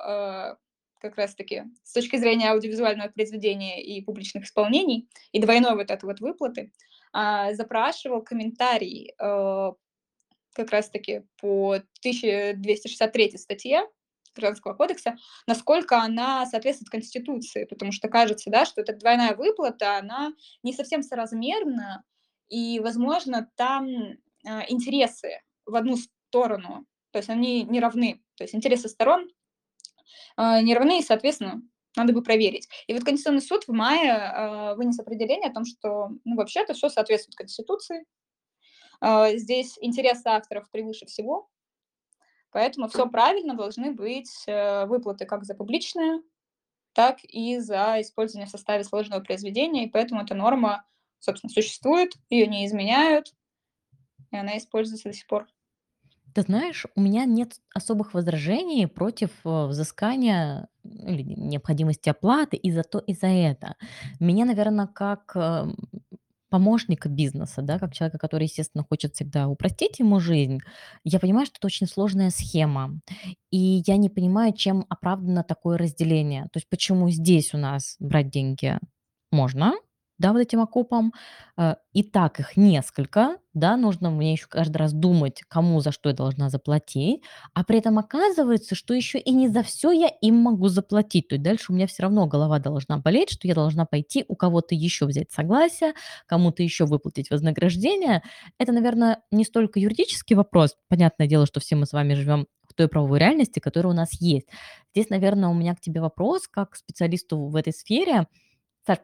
как 1.10 1.18
раз-таки 1.18 1.63
с 1.84 1.94
точки 1.94 2.18
зрения 2.18 2.52
аудиовизуального 2.52 3.10
произведения 3.10 3.84
и 3.84 4.02
публичных 4.02 4.46
исполнений, 4.46 5.08
и 5.32 5.39
двойной 5.39 5.76
вот 5.76 5.91
этой 5.91 6.06
вот 6.06 6.20
выплаты, 6.20 6.72
а, 7.13 7.54
запрашивал 7.54 8.22
комментарий 8.22 9.13
э, 9.18 9.72
как 10.54 10.72
раз-таки 10.72 11.24
по 11.38 11.76
1263 12.00 13.38
статье 13.38 13.88
Гражданского 14.36 14.74
кодекса, 14.74 15.15
насколько 15.48 15.98
она 16.02 16.46
соответствует 16.46 16.89
Конституции, 16.89 17.65
потому 17.65 17.91
что 17.91 18.10
кажется, 18.10 18.50
да, 18.50 18.65
что 18.65 18.82
эта 18.82 18.94
двойная 18.94 19.36
выплата, 19.36 19.98
она 19.98 20.34
не 20.63 20.74
совсем 20.74 21.04
соразмерна, 21.04 22.04
и, 22.50 22.80
возможно, 22.80 23.50
там 23.56 23.88
э, 23.88 24.18
интересы 24.68 25.41
в 25.65 25.76
одну 25.76 25.98
сторону, 25.98 26.86
то 27.12 27.20
есть 27.20 27.30
они 27.30 27.63
не 27.63 27.80
равны, 27.80 28.22
то 28.36 28.44
есть 28.44 28.54
интересы 28.54 28.89
сторон 28.89 29.30
а, 30.36 30.62
не 30.62 30.76
равны, 30.76 31.00
и, 31.00 31.04
соответственно, 31.04 31.62
надо 31.96 32.13
бы 32.13 32.22
проверить. 32.22 32.68
И 32.88 32.94
вот 32.94 33.04
Конституционный 33.04 33.41
суд 33.41 33.63
в 33.68 33.72
мае 33.72 34.12
э, 34.12 34.76
вынес 34.76 35.00
определение 35.00 35.50
о 35.50 35.54
том, 35.54 35.65
что, 35.65 36.10
ну, 36.26 36.36
вообще 36.36 36.62
это 36.62 36.74
все 36.74 36.89
соответствует 36.89 37.36
Конституции. 37.36 38.06
Э, 39.02 39.38
здесь 39.38 39.78
интересы 39.82 40.28
авторов 40.28 40.70
превыше 40.72 41.06
всего, 41.06 41.50
поэтому 42.52 42.88
все 42.89 43.08
правильно, 43.08 43.56
должны 43.56 43.91
быть 43.91 44.44
э, 44.48 44.86
выплаты 44.86 45.26
как 45.26 45.46
за 45.46 45.56
публичное, 45.56 46.22
так 46.94 47.20
и 47.24 47.60
за 47.60 48.02
использование 48.02 48.48
в 48.48 48.52
составе 48.52 48.84
сложного 48.84 49.22
произведения, 49.22 49.86
и 49.86 49.89
поэтому 49.89 50.22
эта 50.22 50.36
норма, 50.36 50.86
собственно, 51.20 51.52
существует, 51.52 52.13
ее 52.30 52.48
не 52.48 52.65
изменяют, 52.65 53.34
и 54.32 54.38
она 54.38 54.58
используется 54.58 55.10
до 55.10 55.15
сих 55.15 55.28
пор. 55.28 55.48
Ты 56.36 56.41
знаешь, 56.41 56.86
у 56.95 57.02
меня 57.02 57.24
нет 57.24 57.54
особых 57.74 58.13
возражений 58.13 58.88
против 58.88 59.30
э, 59.45 59.67
взыскания 59.67 60.67
или 60.84 61.24
необходимости 61.24 62.10
оплаты 62.10 62.58
и 62.58 62.71
за 62.71 62.84
то, 62.84 63.00
и 63.00 63.13
за 63.13 63.28
это. 63.28 63.76
Меня, 64.19 64.43
наверное, 64.43 64.88
как 64.88 65.32
э, 65.36 65.67
помощника 66.50 67.08
бизнеса, 67.08 67.62
да, 67.62 67.80
как 67.80 67.93
человека, 67.93 68.17
который, 68.17 68.43
естественно, 68.43 68.84
хочет 68.84 69.15
всегда 69.15 69.48
упростить 69.48 70.00
ему 70.00 70.19
жизнь, 70.19 70.60
я 71.06 71.21
понимаю, 71.21 71.45
что 71.45 71.56
это 71.58 71.67
очень 71.67 71.88
сложная 71.88 72.32
схема. 72.32 73.00
И 73.50 73.82
я 73.88 73.95
не 73.95 74.10
понимаю, 74.10 74.52
чем 74.52 74.86
оправдано 74.89 75.41
такое 75.45 75.78
разделение. 75.78 76.43
То 76.52 76.58
есть 76.58 76.67
почему 76.67 77.10
здесь 77.12 77.54
у 77.54 77.58
нас 77.58 77.95
брать 78.00 78.30
деньги 78.30 78.78
можно, 79.32 79.74
да, 80.17 80.32
вот 80.34 80.39
этим 80.39 80.62
окупам. 80.62 81.13
Э, 81.58 81.75
и 81.93 82.04
так 82.04 82.39
их 82.39 82.58
несколько, 82.58 83.38
да, 83.54 83.78
нужно 83.78 84.10
мне 84.10 84.34
еще 84.34 84.47
каждый 84.47 84.78
раз 84.78 84.93
думать, 84.93 85.41
кому 85.47 85.80
за 85.80 85.91
что 85.91 86.10
я 86.10 86.15
должна 86.15 86.49
заплатить, 86.49 87.21
а 87.54 87.63
при 87.63 87.80
этом 87.80 87.97
оказывается, 87.97 88.75
что 88.75 88.93
еще 88.93 89.17
и 89.17 89.32
не 89.32 89.47
за 89.49 89.63
все 89.63 89.91
я 89.91 90.08
им 90.08 90.36
могу 90.36 90.67
заплатить. 90.67 91.30
То 91.30 91.36
есть 91.36 91.43
дальше 91.43 91.71
у 91.71 91.75
меня 91.75 91.88
все 91.88 92.04
равно 92.04 92.28
голова 92.28 92.60
должна 92.60 92.97
болеть, 92.97 93.32
что 93.32 93.47
я 93.47 93.56
должна 93.56 93.86
пойти 93.86 94.25
у 94.28 94.36
кого-то 94.36 94.75
еще 94.75 95.06
взять 95.06 95.32
согласие, 95.32 95.93
кому-то 96.28 96.63
еще 96.63 96.86
выплатить 96.86 97.30
вознаграждение. 97.30 98.23
Это, 98.58 98.71
наверное, 98.73 99.21
не 99.32 99.45
столько 99.45 99.80
юридический 99.80 100.36
вопрос. 100.36 100.75
Понятное 100.89 101.28
дело, 101.28 101.45
что 101.45 101.60
все 101.60 101.75
мы 101.75 101.86
с 101.86 101.93
вами 101.93 102.13
живем 102.13 102.47
в 102.69 102.73
той 102.73 102.88
правовой 102.88 103.19
реальности, 103.19 103.60
которая 103.60 103.93
у 103.93 103.95
нас 103.95 104.10
есть. 104.19 104.47
Здесь, 104.93 105.10
наверное, 105.10 105.49
у 105.49 105.54
меня 105.54 105.75
к 105.75 105.82
тебе 105.82 106.01
вопрос, 106.01 106.47
как 106.47 106.71
к 106.71 106.75
специалисту 106.75 107.47
в 107.47 107.56
этой 107.56 107.73
сфере. 107.73 108.28
Саш, 108.86 108.99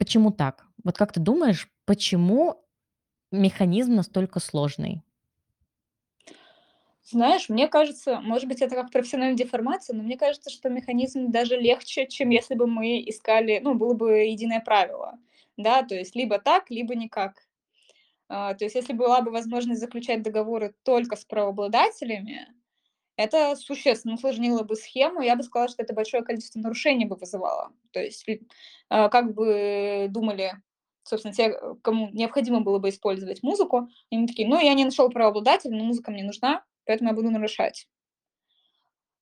почему 0.00 0.32
так? 0.32 0.66
Вот 0.82 0.96
как 0.96 1.12
ты 1.12 1.20
думаешь, 1.20 1.68
почему 1.84 2.64
механизм 3.30 3.94
настолько 3.94 4.40
сложный? 4.40 5.02
Знаешь, 7.04 7.50
мне 7.50 7.68
кажется, 7.68 8.20
может 8.20 8.48
быть, 8.48 8.62
это 8.62 8.74
как 8.74 8.90
профессиональная 8.90 9.36
деформация, 9.36 9.94
но 9.94 10.02
мне 10.02 10.16
кажется, 10.16 10.48
что 10.48 10.70
механизм 10.70 11.30
даже 11.30 11.56
легче, 11.56 12.06
чем 12.06 12.30
если 12.30 12.54
бы 12.54 12.66
мы 12.66 13.02
искали, 13.06 13.60
ну, 13.62 13.74
было 13.74 13.92
бы 13.92 14.12
единое 14.20 14.60
правило, 14.60 15.18
да, 15.58 15.82
то 15.82 15.94
есть 15.94 16.16
либо 16.16 16.38
так, 16.38 16.70
либо 16.70 16.94
никак. 16.94 17.46
А, 18.28 18.54
то 18.54 18.64
есть 18.64 18.76
если 18.76 18.94
была 18.94 19.20
бы 19.20 19.30
возможность 19.30 19.80
заключать 19.80 20.22
договоры 20.22 20.74
только 20.82 21.16
с 21.16 21.24
правообладателями, 21.26 22.48
это 23.24 23.56
существенно 23.56 24.14
усложнило 24.14 24.62
бы 24.62 24.76
схему. 24.76 25.20
Я 25.22 25.36
бы 25.36 25.42
сказала, 25.42 25.68
что 25.68 25.82
это 25.82 25.94
большое 25.94 26.22
количество 26.22 26.60
нарушений 26.60 27.04
бы 27.06 27.16
вызывало. 27.16 27.72
То 27.92 28.00
есть, 28.00 28.26
а, 28.88 29.08
как 29.08 29.34
бы 29.34 30.06
думали, 30.10 30.52
собственно, 31.04 31.34
те, 31.34 31.54
кому 31.82 32.10
необходимо 32.12 32.60
было 32.60 32.78
бы 32.78 32.88
использовать 32.88 33.42
музыку, 33.42 33.88
они 34.10 34.26
такие, 34.26 34.48
ну, 34.48 34.60
я 34.60 34.74
не 34.74 34.84
нашел 34.84 35.10
правообладателя, 35.10 35.76
но 35.76 35.84
музыка 35.84 36.10
мне 36.10 36.24
нужна, 36.24 36.64
поэтому 36.86 37.10
я 37.10 37.16
буду 37.16 37.30
нарушать. 37.30 37.86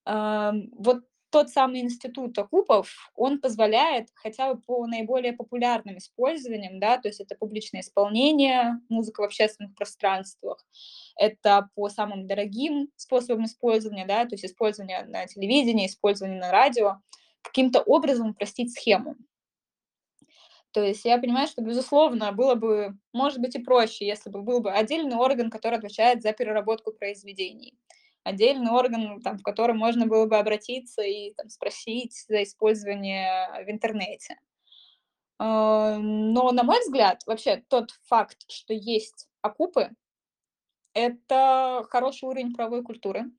Вот 0.05 1.03
тот 1.31 1.51
самый 1.51 1.81
институт 1.81 2.39
окупов, 2.39 3.11
он 3.15 3.41
позволяет 3.41 4.09
хотя 4.15 4.55
бы 4.55 4.61
по 4.61 4.87
наиболее 4.87 5.33
популярным 5.33 5.99
использованиям, 5.99 6.81
да, 6.81 6.99
то 6.99 7.09
есть 7.09 7.21
это 7.21 7.35
публичное 7.35 7.83
исполнение, 7.83 8.81
музыка 8.89 9.21
в 9.21 9.25
общественных 9.25 9.75
пространствах, 9.75 10.65
это 11.17 11.69
по 11.75 11.89
самым 11.89 12.27
дорогим 12.27 12.89
способам 12.97 13.45
использования, 13.45 14.07
да, 14.07 14.25
то 14.25 14.35
есть 14.35 14.45
использование 14.45 15.05
на 15.05 15.27
телевидении, 15.27 15.87
использование 15.87 16.41
на 16.41 16.51
радио, 16.51 17.01
каким-то 17.43 17.81
образом 17.81 18.31
упростить 18.31 18.73
схему. 18.73 19.17
То 20.73 20.83
есть 20.83 21.05
я 21.05 21.19
понимаю, 21.19 21.49
что, 21.49 21.63
безусловно, 21.63 22.31
было 22.33 22.55
бы, 22.55 22.97
может 23.13 23.41
быть, 23.41 23.57
и 23.57 23.59
проще, 23.59 24.07
если 24.07 24.31
бы 24.31 24.43
был 24.43 24.61
бы 24.61 24.71
отдельный 24.71 25.17
орган, 25.17 25.51
который 25.51 25.79
отвечает 25.79 26.23
за 26.23 26.33
переработку 26.33 26.93
произведений. 26.93 27.75
Отдельный 28.25 28.71
орган, 28.71 29.23
там, 29.23 29.39
в 29.39 29.43
который 29.43 29.75
можно 29.75 30.07
было 30.07 30.27
бы 30.27 30.37
обратиться 30.37 31.03
и 31.03 31.33
там, 31.35 31.49
спросить 31.49 32.25
за 32.29 32.43
использование 32.43 33.65
в 33.65 33.71
интернете. 33.71 34.37
А, 35.39 35.97
Но, 35.99 36.53
на 36.53 36.63
мой 36.63 36.81
взгляд, 36.81 37.23
вообще 37.27 37.63
тот 37.69 37.91
факт, 38.05 38.51
что 38.51 38.75
есть 38.75 39.29
окупы, 39.41 39.91
это 40.95 41.87
хороший 41.91 42.25
уровень 42.25 42.55
правовой 42.55 42.83
культуры 42.83 43.31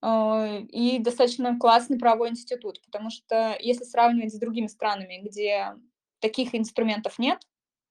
а, 0.00 0.58
и 0.68 0.98
достаточно 0.98 1.58
классный 1.58 1.98
правовой 1.98 2.30
институт, 2.30 2.82
потому 2.82 3.10
что 3.10 3.56
если 3.60 3.84
сравнивать 3.84 4.34
с 4.34 4.38
другими 4.38 4.66
странами, 4.66 5.20
где 5.22 5.74
таких 6.18 6.54
инструментов 6.54 7.18
нет, 7.18 7.40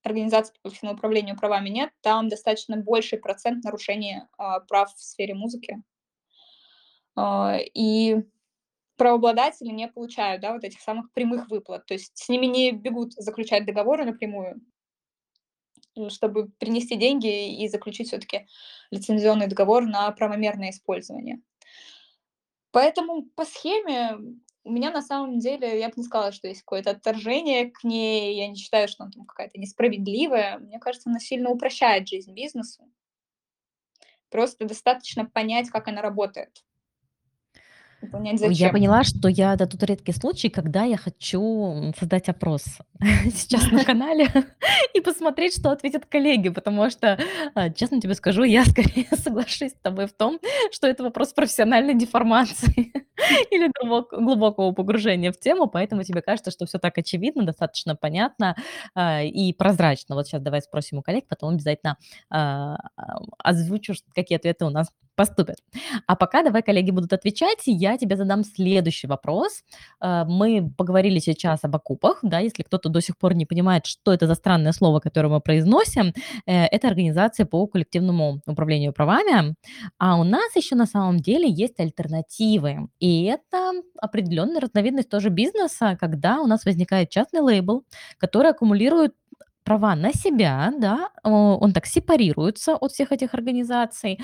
организаций 0.03 0.53
по 0.53 0.61
коллективному 0.63 0.97
управлению 0.97 1.37
правами 1.37 1.69
нет, 1.69 1.91
там 2.01 2.29
достаточно 2.29 2.77
больший 2.77 3.19
процент 3.19 3.63
нарушения 3.63 4.27
а, 4.37 4.59
прав 4.61 4.93
в 4.93 5.01
сфере 5.01 5.33
музыки. 5.33 5.81
А, 7.15 7.57
И 7.73 8.17
правообладатели 8.97 9.69
не 9.69 9.87
получают 9.87 10.41
да, 10.41 10.53
вот 10.53 10.63
этих 10.63 10.79
самых 10.79 11.11
прямых 11.13 11.49
выплат. 11.49 11.85
То 11.85 11.93
есть 11.93 12.15
с 12.15 12.29
ними 12.29 12.45
не 12.45 12.71
бегут 12.71 13.13
заключать 13.13 13.65
договоры 13.65 14.05
напрямую, 14.05 14.61
чтобы 16.09 16.49
принести 16.59 16.95
деньги 16.95 17.63
и 17.63 17.67
заключить 17.67 18.07
все-таки 18.07 18.47
лицензионный 18.91 19.47
договор 19.47 19.85
на 19.85 20.11
правомерное 20.11 20.69
использование. 20.69 21.41
Поэтому 22.71 23.23
по 23.35 23.43
схеме 23.43 24.17
у 24.63 24.71
меня 24.71 24.91
на 24.91 25.01
самом 25.01 25.39
деле, 25.39 25.79
я 25.79 25.87
бы 25.89 25.93
не 25.97 26.03
сказала, 26.03 26.31
что 26.31 26.47
есть 26.47 26.61
какое-то 26.61 26.91
отторжение 26.91 27.71
к 27.71 27.83
ней. 27.83 28.35
Я 28.35 28.47
не 28.47 28.55
считаю, 28.55 28.87
что 28.87 29.03
она 29.03 29.11
там 29.11 29.25
какая-то 29.25 29.59
несправедливая. 29.59 30.59
Мне 30.59 30.79
кажется, 30.79 31.09
она 31.09 31.19
сильно 31.19 31.49
упрощает 31.49 32.07
жизнь 32.07 32.33
бизнесу. 32.33 32.87
Просто 34.29 34.65
достаточно 34.65 35.25
понять, 35.25 35.69
как 35.69 35.87
она 35.87 36.01
работает, 36.01 36.63
понять, 38.07 38.41
Ой, 38.41 38.47
я 38.49 38.53
зачем. 38.53 38.71
поняла, 38.71 39.03
что 39.03 39.27
я 39.27 39.53
это 39.53 39.67
тот 39.67 39.83
редкий 39.83 40.11
случай, 40.13 40.49
когда 40.49 40.83
я 40.83 40.97
хочу, 40.97 41.93
создать 41.97 42.29
опрос 42.29 42.63
сейчас 43.25 43.71
на 43.71 43.83
канале 43.83 44.27
и 44.93 45.01
посмотреть, 45.01 45.55
что 45.55 45.71
ответят 45.71 46.05
коллеги, 46.05 46.49
потому 46.49 46.89
что, 46.89 47.19
а, 47.55 47.69
честно 47.69 48.01
тебе 48.01 48.13
скажу, 48.13 48.43
я 48.43 48.65
скорее 48.65 49.07
соглашусь 49.15 49.71
с 49.71 49.81
тобой 49.81 50.07
в 50.07 50.13
том, 50.13 50.39
что 50.71 50.87
это 50.87 51.03
вопрос 51.03 51.33
профессиональной 51.33 51.93
деформации 51.93 52.93
или 53.51 53.71
глубок 53.79 54.11
глубокого 54.11 54.71
погружения 54.71 55.31
в 55.31 55.39
тему, 55.39 55.67
поэтому 55.67 56.03
тебе 56.03 56.21
кажется, 56.21 56.51
что 56.51 56.65
все 56.65 56.79
так 56.79 56.97
очевидно, 56.97 57.43
достаточно 57.43 57.95
понятно, 57.95 58.55
а, 58.95 59.21
и 59.21 59.53
прозрачно. 59.53 60.15
Вот 60.15 60.27
сейчас 60.27 60.41
давай 60.41 60.61
спросим 60.61 60.99
у 60.99 61.01
коллег, 61.01 61.25
потом 61.27 61.53
обязательно, 61.53 61.97
а, 62.29 62.77
озвучу, 63.37 63.93
какие 64.13 64.37
ответы 64.37 64.65
у 64.65 64.69
нас 64.69 64.87
поступят. 65.21 65.57
А 66.07 66.15
пока 66.15 66.43
давай 66.43 66.63
коллеги 66.63 66.91
будут 66.91 67.13
отвечать, 67.13 67.59
я 67.67 67.97
тебе 67.97 68.15
задам 68.15 68.43
следующий 68.43 69.07
вопрос. 69.07 69.63
Э, 70.01 70.23
мы 70.27 70.71
поговорили 70.77 71.19
сейчас 71.19 71.63
об 71.63 71.75
окупах, 71.75 72.19
да, 72.23 72.39
если 72.39 72.63
кто-то 72.63 72.89
до 72.89 73.01
сих 73.01 73.17
пор 73.17 73.35
не 73.35 73.45
понимает, 73.45 73.85
что 73.85 74.13
это 74.13 74.27
за 74.27 74.35
странное 74.35 74.71
слово, 74.71 74.99
которое 74.99 75.27
мы 75.27 75.39
произносим, 75.39 76.13
э, 76.47 76.65
это 76.65 76.87
организация 76.87 77.45
по 77.45 77.67
коллективному 77.67 78.41
управлению 78.47 78.93
правами. 78.93 79.55
А 79.99 80.19
у 80.19 80.23
нас 80.23 80.55
еще 80.55 80.75
на 80.75 80.87
самом 80.87 81.19
деле 81.19 81.47
есть 81.47 81.79
альтернативы, 81.79 82.87
и 82.99 83.25
это 83.25 83.73
определенная 84.01 84.61
разновидность 84.61 85.09
тоже 85.09 85.29
бизнеса, 85.29 85.97
когда 85.99 86.41
у 86.41 86.47
нас 86.47 86.65
возникает 86.65 87.09
частный 87.09 87.41
лейбл, 87.41 87.83
который 88.17 88.51
аккумулирует 88.51 89.13
права 89.63 89.95
на 89.95 90.13
себя, 90.13 90.73
да, 90.79 91.09
он 91.23 91.73
так 91.73 91.85
сепарируется 91.85 92.75
от 92.75 92.91
всех 92.91 93.11
этих 93.11 93.35
организаций, 93.35 94.19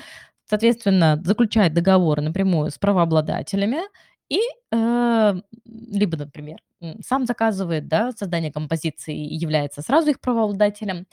Соответственно, 0.48 1.20
заключает 1.24 1.74
договоры 1.74 2.22
напрямую 2.22 2.70
с 2.70 2.78
правообладателями 2.78 3.80
и, 4.28 4.40
э, 4.72 5.34
либо, 5.66 6.16
например, 6.16 6.58
сам 7.06 7.26
заказывает, 7.26 7.88
да, 7.88 8.12
создание 8.12 8.52
композиции 8.52 9.16
и 9.16 9.34
является 9.34 9.82
сразу 9.82 10.10
их 10.10 10.20
правообладателем. 10.20 11.06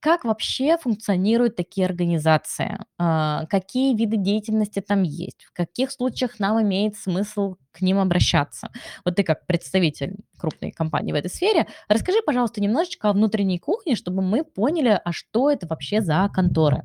Как 0.00 0.24
вообще 0.24 0.78
функционируют 0.78 1.56
такие 1.56 1.84
организации? 1.86 2.78
А, 2.98 3.46
какие 3.46 3.96
виды 3.96 4.16
деятельности 4.16 4.80
там 4.80 5.02
есть? 5.02 5.44
В 5.44 5.52
каких 5.52 5.90
случаях 5.90 6.38
нам 6.38 6.62
имеет 6.62 6.96
смысл 6.96 7.56
к 7.72 7.80
ним 7.80 7.98
обращаться? 7.98 8.70
Вот 9.04 9.16
ты 9.16 9.24
как 9.24 9.44
представитель 9.46 10.16
крупной 10.38 10.70
компании 10.70 11.12
в 11.12 11.16
этой 11.16 11.30
сфере, 11.30 11.66
расскажи, 11.88 12.18
пожалуйста, 12.24 12.60
немножечко 12.60 13.10
о 13.10 13.12
внутренней 13.12 13.58
кухне, 13.58 13.96
чтобы 13.96 14.22
мы 14.22 14.44
поняли, 14.44 15.00
а 15.04 15.12
что 15.12 15.50
это 15.50 15.66
вообще 15.66 16.00
за 16.00 16.30
конторы. 16.32 16.84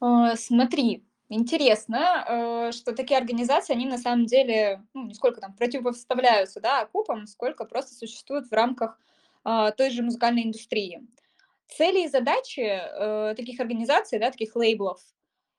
А, 0.00 0.34
смотри, 0.36 1.04
интересно, 1.28 2.24
э, 2.68 2.72
что 2.72 2.92
такие 2.94 3.18
организации, 3.18 3.74
они 3.74 3.86
на 3.86 3.98
самом 3.98 4.26
деле, 4.26 4.82
ну, 4.94 5.06
не 5.06 5.14
сколько 5.14 5.40
там 5.40 5.54
противопоставляются, 5.54 6.60
да, 6.60 6.80
окупам, 6.80 7.26
сколько 7.26 7.64
просто 7.64 7.94
существуют 7.94 8.48
в 8.48 8.52
рамках 8.52 8.98
а, 9.44 9.70
той 9.72 9.90
же 9.90 10.02
музыкальной 10.02 10.44
индустрии. 10.44 11.02
Цели 11.68 12.04
и 12.04 12.08
задачи 12.08 12.60
э, 12.60 13.34
таких 13.36 13.60
организаций, 13.60 14.18
да, 14.18 14.30
таких 14.30 14.56
лейблов, 14.56 15.00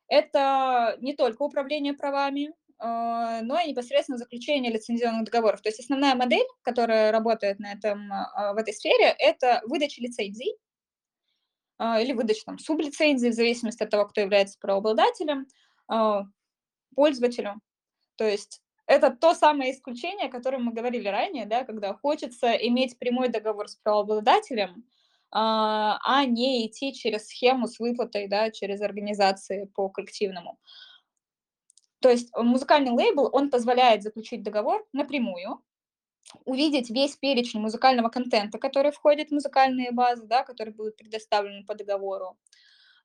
это 0.07 0.97
не 0.99 1.13
только 1.15 1.43
управление 1.43 1.93
правами, 1.93 2.53
но 2.79 3.59
и 3.59 3.69
непосредственно 3.69 4.17
заключение 4.17 4.73
лицензионных 4.73 5.25
договоров. 5.25 5.61
То 5.61 5.69
есть 5.69 5.79
основная 5.79 6.15
модель, 6.15 6.47
которая 6.63 7.11
работает 7.11 7.59
на 7.59 7.71
этом, 7.73 8.09
в 8.09 8.57
этой 8.57 8.73
сфере, 8.73 9.15
это 9.19 9.61
выдача 9.67 10.01
лицензий 10.01 10.57
или 11.81 12.13
выдача 12.13 12.45
там 12.45 12.59
сублицензии 12.59 13.29
в 13.29 13.33
зависимости 13.33 13.83
от 13.83 13.89
того, 13.89 14.05
кто 14.05 14.21
является 14.21 14.59
правообладателем, 14.59 15.47
а, 15.87 16.25
пользователю. 16.95 17.59
То 18.15 18.25
есть 18.27 18.61
это 18.85 19.09
то 19.09 19.33
самое 19.33 19.73
исключение, 19.73 20.27
о 20.27 20.31
котором 20.31 20.65
мы 20.65 20.73
говорили 20.73 21.07
ранее, 21.07 21.45
да, 21.45 21.63
когда 21.63 21.93
хочется 21.93 22.51
иметь 22.51 22.99
прямой 22.99 23.29
договор 23.29 23.67
с 23.67 23.75
правообладателем, 23.77 24.83
а 25.31 25.97
а 26.03 26.25
не 26.25 26.67
идти 26.67 26.93
через 26.93 27.27
схему 27.27 27.67
с 27.67 27.79
выплатой, 27.79 28.27
да, 28.27 28.51
через 28.51 28.81
организации 28.81 29.65
по 29.75 29.89
коллективному. 29.89 30.59
То 32.01 32.09
есть 32.09 32.35
музыкальный 32.35 32.91
лейбл, 32.91 33.29
он 33.31 33.49
позволяет 33.49 34.03
заключить 34.03 34.43
договор 34.43 34.85
напрямую, 34.91 35.61
увидеть 36.45 36.89
весь 36.89 37.15
перечень 37.17 37.59
музыкального 37.61 38.09
контента, 38.09 38.57
который 38.57 38.91
входит 38.91 39.29
в 39.29 39.33
музыкальные 39.33 39.91
базы, 39.91 40.25
да, 40.25 40.43
которые 40.43 40.73
будут 40.73 40.97
предоставлены 40.97 41.65
по 41.65 41.75
договору. 41.75 42.37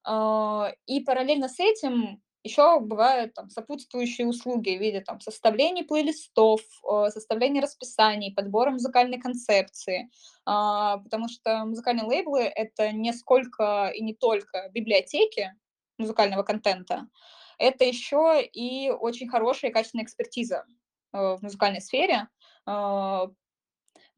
А, 0.05 0.73
и 0.87 1.01
параллельно 1.01 1.49
с 1.49 1.59
этим 1.59 2.23
еще 2.45 2.79
бывают 2.79 3.35
там 3.35 3.51
сопутствующие 3.51 4.27
услуги 4.27 4.77
в 4.77 4.81
виде 4.81 5.01
там 5.01 5.21
составления 5.21 5.83
плейлистов, 5.83 6.61
э, 6.89 7.11
составления 7.11 7.61
расписаний, 7.61 8.33
подбора 8.33 8.71
музыкальной 8.71 9.19
концепции. 9.19 10.09
А, 10.45 10.99
потому 10.99 11.29
что 11.29 11.65
музыкальные 11.65 12.07
лейблы- 12.07 12.43
это 12.55 12.93
не 12.93 13.13
сколько 13.13 13.91
и 13.93 14.01
не 14.01 14.15
только 14.15 14.69
библиотеки 14.73 15.55
музыкального 15.99 16.45
контента, 16.45 17.09
это 17.59 17.85
еще 17.85 18.43
и 18.45 18.91
очень 18.91 19.29
хорошая 19.29 19.71
и 19.71 19.75
качественная 19.75 20.05
экспертиза, 20.05 20.67
в 21.13 21.39
музыкальной 21.43 21.81
сфере. 21.81 22.29
А, 22.67 23.29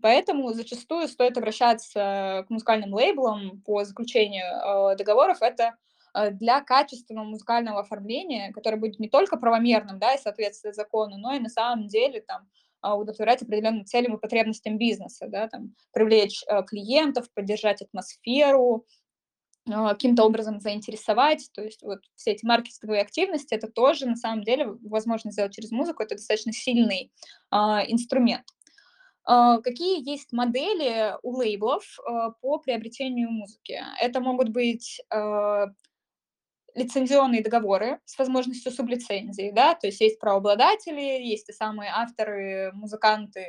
поэтому 0.03 0.53
зачастую 0.53 1.09
стоит 1.09 1.39
обращаться 1.39 2.45
к 2.49 2.51
музыкальным 2.51 2.95
лейблам 2.95 3.63
по 3.67 3.85
заключению, 3.85 4.45
э, 4.93 4.97
договоров. 4.97 5.39
Это, 5.43 5.77
э, 6.15 6.31
для 6.33 6.61
качественного 6.63 7.25
музыкального 7.27 7.81
оформления, 7.81 8.53
которое 8.53 8.77
будет 8.79 8.99
не 9.01 9.09
только 9.09 9.37
правомерным, 9.39 9.99
да, 9.99 10.15
и 10.15 10.19
соответствует 10.19 10.77
закону, 10.77 11.19
но 11.19 11.35
и 11.35 11.41
на 11.41 11.49
самом 11.51 11.89
деле 11.89 12.21
там, 12.23 12.49
а, 12.81 12.97
удовлетворять 12.97 13.43
определенным 13.43 13.85
целям 13.87 14.17
и 14.17 14.21
потребностям 14.21 14.79
бизнеса, 14.79 15.27
да, 15.29 15.49
там, 15.49 15.75
привлечь, 15.93 16.45
клиентов, 16.69 17.27
поддержать 17.35 17.83
атмосферу, 17.83 18.87
а, 18.87 19.08
каким-то 19.69 20.25
образом 20.25 20.61
заинтересовать. 20.61 21.51
То 21.55 21.63
есть 21.63 21.83
вот 21.83 22.01
все 22.17 22.33
эти 22.33 22.45
маркетинговые 22.47 23.03
активности- 23.03 23.55
это 23.55 23.69
тоже 23.69 24.07
на 24.07 24.17
самом 24.17 24.43
деле 24.45 24.67
возможно 24.83 25.31
сделать 25.33 25.55
через 25.55 25.71
музыку. 25.71 26.03
Это 26.03 26.17
достаточно 26.17 26.53
сильный, 26.53 27.13
а, 27.51 27.83
инструмент. 27.87 28.47
А, 29.25 29.61
какие 29.61 30.09
есть 30.09 30.33
модели 30.33 31.15
у 31.23 31.37
лейблов, 31.37 31.85
а, 32.07 32.31
по 32.41 32.59
приобретению 32.59 33.31
музыки? 33.31 33.81
Это 34.01 34.21
могут 34.21 34.51
быть, 34.51 35.01
а, 35.11 35.67
лицензионные 36.75 37.43
договоры 37.43 38.01
с 38.05 38.19
возможностью 38.19 38.71
сублицензии, 38.73 39.51
да, 39.55 39.75
то 39.75 39.87
есть 39.89 40.01
есть 40.01 40.21
правообладатели, 40.21 41.01
есть 41.01 41.47
те 41.47 41.53
самые 41.53 41.91
авторы, 41.95 42.71
музыканты, 42.75 43.45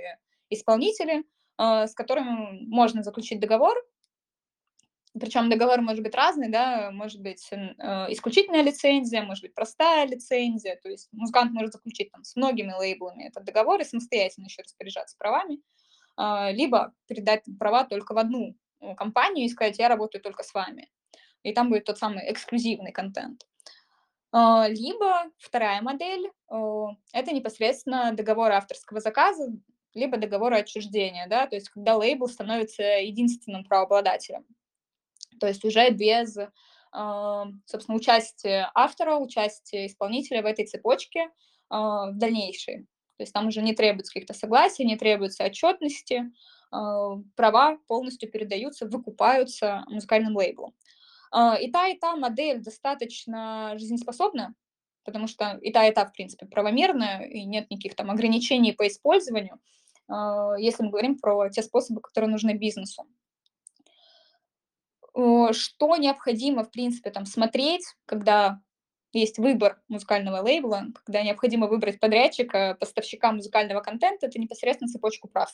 исполнители, 0.49 1.23
а, 1.57 1.87
с 1.87 1.93
которыми 1.93 2.65
можно 2.67 3.03
заключить 3.03 3.39
договор. 3.39 3.75
Причем 5.17 5.49
договор 5.49 5.81
может 5.81 6.03
быть 6.03 6.13
разный, 6.15 6.49
да, 6.49 6.91
может 6.91 7.21
быть, 7.21 7.47
э, 7.51 7.55
исключительная 8.13 8.61
лицензия, 8.61 9.23
может 9.23 9.43
быть, 9.43 9.55
простая 9.55 10.05
лицензия. 10.07 10.75
То 10.81 10.89
есть 10.89 11.09
музыкант 11.11 11.51
может 11.51 11.73
заключить 11.73 12.11
там 12.11 12.23
с 12.23 12.35
многими 12.35 12.71
лейблами 12.73 13.23
этот 13.27 13.43
договор 13.43 13.81
и 13.81 13.83
самостоятельно 13.85 14.45
еще 14.45 14.61
распоряжаться 14.61 15.15
правами, 15.17 15.59
а, 16.17 16.51
либо 16.51 16.93
передать 17.07 17.43
права 17.59 17.85
только 17.85 18.13
в 18.13 18.19
одну, 18.19 18.55
м, 18.81 18.95
компанию 18.95 19.45
и 19.45 19.49
сказать: 19.49 19.79
"Я 19.79 19.89
работаю 19.89 20.21
только 20.23 20.43
с 20.43 20.53
вами". 20.53 20.89
И 21.43 21.53
там 21.53 21.69
будет 21.69 21.85
тот 21.85 21.99
самый 21.99 22.31
эксклюзивный 22.31 22.91
контент. 22.93 23.47
А, 24.33 24.67
либо 24.69 25.25
вторая 25.39 25.81
модель, 25.81 26.29
э, 26.51 26.85
это 27.13 27.33
непосредственно 27.33 28.13
договор 28.13 28.51
авторского 28.51 28.99
заказа, 29.01 29.51
либо 29.95 30.17
договор 30.17 30.53
отчуждения, 30.53 31.27
да, 31.27 31.47
то 31.47 31.55
есть 31.55 31.69
когда 31.69 31.97
лейбл 31.97 32.27
становится 32.27 32.83
единственным 32.83 33.63
правообладателем. 33.65 34.45
То 35.39 35.47
есть 35.47 35.63
уже 35.65 35.89
без, 35.91 36.37
а, 36.91 37.45
собственно, 37.65 37.97
участия 37.97 38.71
автора, 38.73 39.17
участия 39.17 39.85
исполнителя 39.85 40.41
в 40.41 40.45
этой 40.45 40.65
цепочке, 40.65 41.29
а, 41.69 42.11
в 42.11 42.17
дальнейшей. 42.17 42.87
То 43.17 43.23
есть 43.23 43.33
там 43.33 43.47
уже 43.47 43.61
не 43.61 43.73
требуется 43.73 44.13
каких-то 44.13 44.33
согласий, 44.33 44.85
не 44.85 44.97
требуется 44.97 45.43
отчетности, 45.43 46.31
а, 46.71 47.17
права 47.35 47.77
полностью 47.87 48.31
передаются, 48.31 48.87
выкупаются 48.87 49.83
музыкальным 49.87 50.35
лейблом. 50.35 50.73
И 51.61 51.71
та, 51.71 51.87
и 51.89 51.95
та 51.95 52.15
модель 52.15 52.59
достаточно 52.59 53.75
жизнеспособна, 53.77 54.55
потому 55.03 55.27
что 55.27 55.59
и 55.61 55.71
та, 55.71 55.85
и 55.87 55.93
та, 55.93 56.05
в 56.05 56.11
принципе, 56.11 56.47
правомерная, 56.47 57.21
и 57.21 57.43
нет 57.45 57.69
никаких 57.69 57.95
там 57.95 58.09
ограничений 58.09 58.73
по 58.73 58.87
использованию, 58.87 59.59
если 60.57 60.81
мы 60.81 60.89
говорим 60.89 61.19
про 61.19 61.49
те 61.51 61.61
способы, 61.61 62.01
которые 62.01 62.31
нужны 62.31 62.57
бизнесу. 62.57 63.05
Э, 65.15 65.53
что 65.53 65.95
необходимо, 65.97 66.63
в 66.63 66.71
принципе, 66.71 67.09
там 67.11 67.25
смотреть, 67.25 67.83
когда 68.05 68.61
есть 69.13 69.39
выбор 69.39 69.81
музыкального 69.87 70.41
лейбла, 70.43 70.85
когда 71.03 71.23
необходимо 71.23 71.67
выбрать 71.67 71.99
подрядчика, 71.99 72.77
поставщика 72.79 73.31
музыкального 73.31 73.81
контента- 73.81 74.27
это 74.27 74.39
непосредственно 74.39 74.89
цепочку 74.91 75.27
прав, 75.27 75.51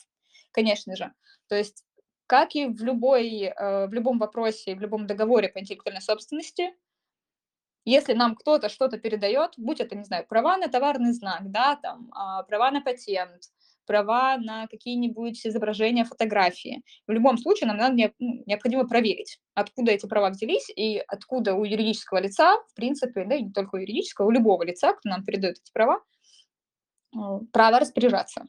конечно 0.52 0.94
же. 0.96 1.12
То 1.48 1.56
есть, 1.56 1.84
как 2.26 2.54
и 2.54 2.66
в 2.66 2.82
любой, 2.82 3.28
э, 3.44 3.86
в 3.86 3.92
любом 3.94 4.18
вопросе, 4.18 4.74
в 4.74 4.80
любом 4.80 5.06
договоре 5.06 5.48
по 5.48 5.60
интеллектуальной 5.60 6.02
собственности 6.02 6.72
если 7.86 8.14
нам 8.14 8.34
кто-то 8.34 8.68
что-то 8.68 8.98
передает, 8.98 9.52
будь 9.56 9.80
это, 9.80 9.94
не 9.94 10.02
знаю, 10.04 10.26
права 10.26 10.56
на 10.56 10.66
товарный 10.68 11.12
знак, 11.12 11.50
да, 11.52 11.76
там, 11.76 12.10
а, 12.12 12.42
права 12.42 12.72
на 12.72 12.80
патент, 12.82 13.44
права 13.86 14.36
на 14.38 14.66
какие-нибудь 14.66 15.46
изображения, 15.46 16.04
фотографии. 16.04 16.82
В 17.06 17.12
любом 17.12 17.38
случае 17.38 17.68
нам 17.68 17.76
надо 17.76 18.12
ну, 18.18 18.42
необходимо 18.46 18.86
проверить, 18.86 19.38
откуда 19.54 19.92
эти 19.92 20.06
права 20.06 20.30
взялись 20.30 20.70
и 20.74 21.02
откуда 21.06 21.54
у 21.54 21.64
юридического 21.64 22.18
лица, 22.18 22.56
в 22.68 22.74
принципе, 22.74 23.24
да 23.24 23.36
и 23.36 23.42
не 23.42 23.52
только 23.52 23.76
у 23.76 23.78
юридического, 23.78 24.26
у 24.26 24.30
любого 24.30 24.62
лица, 24.64 24.92
кто 24.92 25.08
нам 25.08 25.24
передает 25.24 25.58
эти 25.58 25.72
права, 25.72 26.00
э, 27.14 27.18
право 27.52 27.78
распоряжаться. 27.78 28.46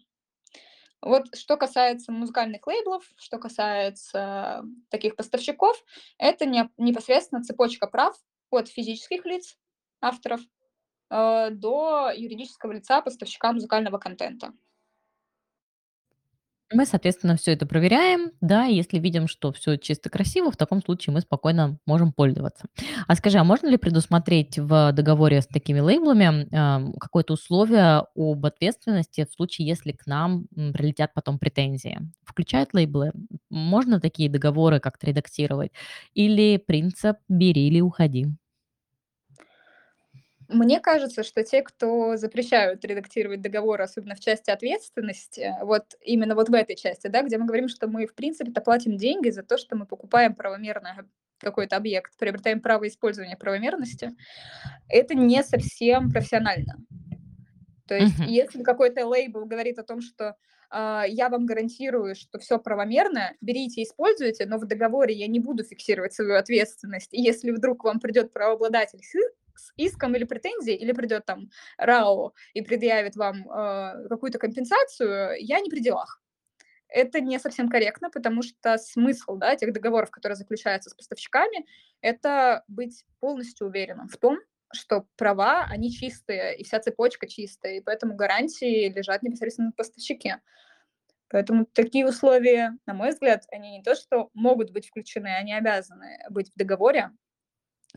Вот 1.01 1.25
что 1.35 1.57
касается 1.57 2.11
музыкальных 2.11 2.65
лейблов, 2.65 3.03
что 3.17 3.38
касается 3.38 4.63
таких 4.89 5.15
поставщиков, 5.15 5.77
это 6.17 6.45
не 6.45 6.69
непосредственно 6.77 7.43
цепочка 7.43 7.88
прав 7.88 8.15
от 8.49 8.67
физических 8.67 9.25
лиц, 9.25 9.57
авторов, 10.01 10.41
э, 11.09 11.49
до 11.51 12.11
юридического 12.15 12.71
лица, 12.71 13.01
поставщика 13.01 13.51
музыкального 13.51 13.99
контента. 13.99 14.53
Мы, 16.74 16.86
соответственно, 16.86 17.38
всё 17.38 17.51
это 17.53 17.65
проверяем, 17.65 18.32
да, 18.41 18.68
и 18.68 18.76
если 18.76 18.99
видим, 18.99 19.28
что 19.30 19.53
всё 19.53 19.78
чисто, 19.78 20.09
красиво, 20.09 20.51
в 20.51 20.57
таком 20.57 20.82
случае 20.84 21.13
мы 21.13 21.22
спокойно 21.22 21.78
можем 21.86 22.11
пользоваться. 22.11 22.65
А 23.07 23.15
скажи, 23.15 23.38
а 23.38 23.43
можно 23.45 23.68
ли 23.68 23.78
предусмотреть 23.78 24.59
в 24.59 24.91
договоре 24.91 25.41
с 25.41 25.47
такими 25.47 25.80
лейблами, 25.80 26.47
ам, 26.53 26.93
какое-то 26.99 27.34
условие 27.34 28.03
об 28.15 28.45
ответственности 28.45 29.26
в 29.30 29.34
случае, 29.34 29.68
если 29.68 29.93
к 29.93 30.05
нам, 30.07 30.47
прилетят 30.74 31.13
потом 31.13 31.39
претензии? 31.39 31.99
Включают 32.26 32.74
лейблы? 32.74 33.13
Можно 33.49 34.01
такие 34.01 34.30
договоры 34.30 34.80
как-то 34.82 35.07
редактировать 35.07 35.72
или 36.15 36.57
принцип 36.57 37.15
"бери 37.30 37.68
или 37.68 37.80
уходи"? 37.80 38.28
Мне 40.50 40.80
кажется, 40.80 41.24
что 41.24 41.43
те, 41.43 41.62
кто 41.62 42.16
запрещают 42.16 42.86
редактировать 42.86 43.41
договоры, 43.41 43.84
особенно 43.84 44.16
в 44.16 44.20
части 44.22 44.50
ответственности, 44.50 45.54
вот 45.62 45.84
именно 46.02 46.36
вот 46.36 46.48
в 46.50 46.54
этой 46.54 46.76
части, 46.78 47.08
да, 47.08 47.22
где 47.22 47.38
мы 47.38 47.45
говорим, 47.45 47.68
что 47.68 47.88
мы, 47.88 48.08
в 48.08 48.16
принципе-то, 48.16 48.62
платим 48.62 48.95
деньги 48.98 49.30
за 49.30 49.43
то, 49.43 49.58
что 49.58 49.76
мы 49.76 49.86
покупаем 49.86 50.36
правомерно 50.36 51.06
какой-то 51.39 51.76
объект, 51.76 52.18
приобретаем 52.18 52.62
право 52.62 52.88
использования 52.88 53.36
правомерности, 53.38 54.12
это 54.89 55.16
не 55.16 55.43
совсем 55.43 56.12
профессионально. 56.12 56.76
То 57.88 57.95
есть 57.95 58.20
Мгм. 58.20 58.28
если 58.28 58.64
какой-то 58.64 59.06
лейбл 59.08 59.45
говорит 59.45 59.80
о 59.80 59.84
том, 59.84 60.02
что, 60.02 60.36
а, 60.70 61.06
я 61.08 61.30
вам 61.30 61.45
гарантирую, 61.45 62.16
что 62.16 62.39
всё 62.39 62.60
правомерно, 62.60 63.34
берите, 63.41 63.84
используйте, 63.84 64.45
но 64.45 64.58
в 64.58 64.66
договоре 64.68 65.16
я 65.16 65.28
не 65.28 65.39
буду 65.39 65.64
фиксировать 65.64 66.14
свою 66.14 66.36
ответственность. 66.36 67.14
И 67.14 67.22
если 67.22 67.52
вдруг 67.52 67.84
вам 67.86 68.00
придет 68.00 68.34
правообладатель 68.34 69.02
с 69.58 69.72
иском 69.78 70.16
или 70.16 70.24
претензией, 70.24 70.78
или 70.78 70.91
придет 70.91 71.26
там 71.26 71.49
РАО 71.78 72.34
и 72.53 72.62
предъявит 72.62 73.16
вам, 73.16 73.49
а, 73.49 73.95
какую-то 74.10 74.39
компенсацию, 74.39 75.36
я 75.39 75.60
не 75.60 75.70
при 75.70 75.80
делах. 75.80 76.22
Это 76.89 77.20
не 77.20 77.38
совсем 77.39 77.70
корректно, 77.70 78.10
потому 78.10 78.41
что 78.41 78.78
смысл, 78.78 79.36
да, 79.36 79.55
тех 79.55 79.74
договоров, 79.74 80.10
которые 80.10 80.38
заключаются 80.38 80.89
с 80.89 80.93
поставщиками- 80.93 81.66
это 82.01 82.64
быть 82.68 83.05
полностью 83.20 83.68
уверенным 83.68 84.08
в 84.08 84.18
том, 84.18 84.39
что 84.74 85.05
права, 85.18 85.66
они 85.70 85.91
чистые, 85.91 86.58
и 86.58 86.64
вся 86.64 86.80
цепочка 86.80 87.28
чистая, 87.28 87.78
и 87.78 87.82
поэтому 87.82 88.16
гарантии 88.16 88.89
лежат 88.89 89.24
непосредственно 89.24 89.68
на 89.68 89.74
поставщике. 89.74 90.41
Поэтому 91.30 91.66
такие 91.66 92.08
условия, 92.08 92.78
на 92.86 92.93
мой 92.93 93.10
взгляд, 93.10 93.45
они 93.51 93.78
не 93.78 93.84
то 93.84 93.95
что 93.95 94.30
могут 94.34 94.72
быть 94.72 94.88
включены, 94.88 95.28
они 95.28 95.53
обязаны 95.53 96.20
быть 96.30 96.51
в 96.51 96.58
договоре. 96.58 97.12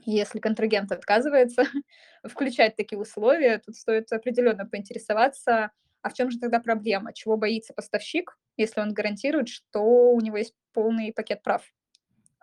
Если 0.06 0.38
контрагент 0.40 0.92
отказывается 0.92 1.64
включать 2.24 2.76
такие 2.76 2.98
условия, 2.98 3.58
тут 3.64 3.76
стоит 3.76 4.10
определенно 4.12 4.66
поинтересоваться, 4.66 5.70
а 6.02 6.08
в 6.10 6.14
чём 6.14 6.30
же 6.30 6.38
тогда 6.38 6.60
проблема? 6.60 7.12
Чего 7.12 7.36
боится 7.36 7.74
поставщик, 7.74 8.38
если 8.56 8.80
он 8.80 8.92
гарантирует, 8.94 9.48
что 9.48 9.80
у 9.82 10.20
него 10.20 10.36
есть 10.38 10.54
полный 10.72 11.12
пакет 11.12 11.42
прав? 11.42 11.62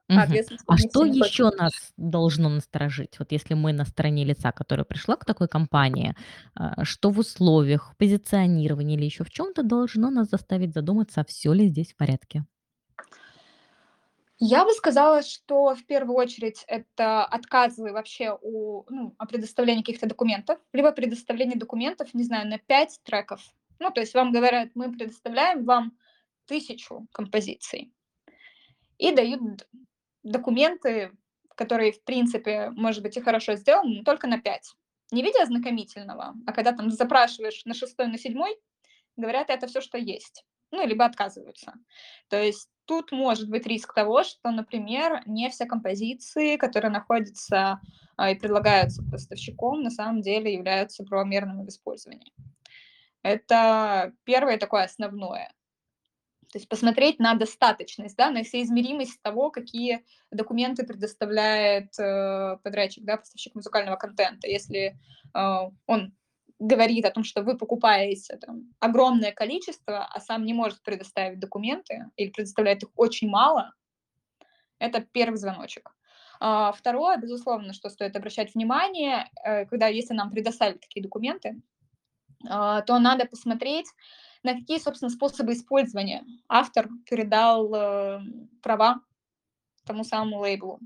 а 0.09 0.25
А 0.67 0.77
что 0.77 1.05
еще 1.05 1.49
точно. 1.49 1.51
нас 1.51 1.93
должно 1.97 2.49
насторожить? 2.49 3.19
Вот 3.19 3.31
если 3.31 3.53
мы 3.55 3.73
на 3.73 3.85
стороне 3.85 4.23
лица, 4.25 4.51
которое 4.51 4.83
пришло 4.85 5.15
к 5.17 5.25
такой 5.25 5.47
компании, 5.47 6.15
а, 6.55 6.83
что 6.85 7.11
в 7.11 7.19
условиях, 7.19 7.91
в 7.93 7.97
позиционировании 7.97 8.95
или 8.97 9.05
еще 9.05 9.23
в 9.23 9.29
чем-то 9.29 9.63
должно 9.63 10.09
нас 10.09 10.29
заставить 10.29 10.73
задуматься, 10.73 11.23
все 11.27 11.53
ли 11.53 11.67
здесь 11.67 11.93
в 11.93 11.97
порядке? 11.97 12.45
Я 14.39 14.65
бы 14.65 14.71
сказала, 14.73 15.23
что 15.23 15.73
в 15.75 15.83
первую 15.85 16.15
очередь 16.15 16.63
это 16.67 17.25
отказы 17.25 17.91
вообще 17.91 18.37
у 18.41 18.83
ну, 18.89 19.15
о 19.17 19.25
предоставлении 19.25 19.81
каких-то 19.81 20.07
документов, 20.07 20.59
либо 20.73 20.91
предоставление 20.91 21.57
документов, 21.57 22.13
не 22.13 22.23
знаю, 22.23 22.47
на 22.47 22.59
5 22.59 22.99
треков. 23.03 23.41
Ну, 23.79 23.89
то 23.91 23.99
есть 24.01 24.13
вам 24.13 24.31
говорят: 24.31 24.69
"Мы 24.75 24.91
предоставляем 24.91 25.65
вам 25.65 25.97
тысячу 26.45 27.07
композиций", 27.11 27.91
и 28.97 29.11
дают 29.11 29.67
документы, 30.23 31.11
которые, 31.55 31.91
в 31.91 32.03
принципе, 32.03 32.71
может 32.71 33.03
быть, 33.03 33.17
и 33.17 33.21
хорошо 33.21 33.55
сделаны, 33.55 33.97
но 33.99 34.03
только 34.03 34.27
на 34.27 34.39
5. 34.39 34.73
Не 35.11 35.21
в 35.23 35.25
виде 35.25 35.41
ознакомительного, 35.41 36.35
а 36.45 36.53
когда 36.53 36.73
там 36.73 36.91
запрашиваешь 36.91 37.63
на 37.65 37.73
шестой, 37.73 38.07
на 38.07 38.17
седьмой, 38.17 38.57
говорят: 39.17 39.49
"Это 39.49 39.67
все, 39.67 39.81
что 39.81 39.97
есть". 39.97 40.45
Ну, 40.71 40.85
либо 40.87 41.05
отказываются. 41.05 41.73
То 42.29 42.41
есть 42.41 42.69
тут 42.87 43.11
может 43.11 43.49
быть 43.49 43.67
риск 43.67 43.93
того, 43.93 44.23
что, 44.23 44.49
например, 44.51 45.21
не 45.25 45.49
все 45.49 45.65
композиции, 45.65 46.57
которые 46.57 46.91
находятся, 46.91 47.79
а, 48.15 48.31
и 48.31 48.35
предлагаются 48.35 49.03
поставщиком, 49.03 49.83
на 49.83 49.91
самом 49.91 50.21
деле 50.21 50.53
являются 50.53 51.03
правомерными 51.03 51.63
в 51.63 51.69
использовании. 51.69 52.33
Это 53.21 54.13
первое 54.23 54.57
такое 54.57 54.85
основное. 54.85 55.53
То 56.51 56.59
есть 56.59 56.69
посмотреть 56.69 57.19
на 57.19 57.33
достаточность, 57.35 58.15
да, 58.15 58.31
на 58.31 58.43
соизмеримость 58.43 59.21
того, 59.21 59.51
какие 59.51 60.05
документы 60.31 60.85
предоставляет 60.85 61.99
э, 61.99 62.57
подрядчик, 62.63 63.03
да, 63.03 63.17
поставщик 63.17 63.53
музыкального 63.53 63.97
контента. 63.97 64.47
Если 64.47 64.97
э, 65.35 65.71
он 65.85 66.15
говорит 66.59 67.05
о 67.05 67.11
том, 67.11 67.23
что 67.23 67.43
вы 67.43 67.57
покупаете 67.57 68.37
там, 68.37 68.73
огромное 68.79 69.31
количество, 69.31 70.05
а 70.05 70.19
сам 70.19 70.45
не 70.45 70.53
может 70.53 70.81
предоставить 70.81 71.39
документы 71.39 72.05
или 72.15 72.29
предоставляет 72.29 72.83
их 72.83 72.89
очень 72.95 73.29
мало, 73.29 73.73
это 74.79 75.01
первый 75.01 75.37
звоночек. 75.37 75.91
А, 76.39 76.71
Второе, 76.71 77.17
безусловно, 77.17 77.73
что 77.73 77.89
стоит 77.89 78.15
обращать 78.15 78.53
внимание, 78.53 79.29
э, 79.43 79.65
когда 79.65 79.87
если 79.87 80.13
нам 80.13 80.31
предоставили 80.31 80.77
такие 80.77 81.01
документы, 81.01 81.61
а, 82.47 82.81
то 82.81 82.99
надо 82.99 83.25
посмотреть, 83.25 83.87
на 84.43 84.53
какие, 84.53 84.77
собственно, 84.77 85.09
способы 85.09 85.53
использования 85.53 86.23
автор 86.47 86.87
передал 87.09 87.73
э, 87.73 88.19
права 88.61 89.01
тому 89.85 90.03
самому 90.03 90.39
лейблу. 90.39 90.79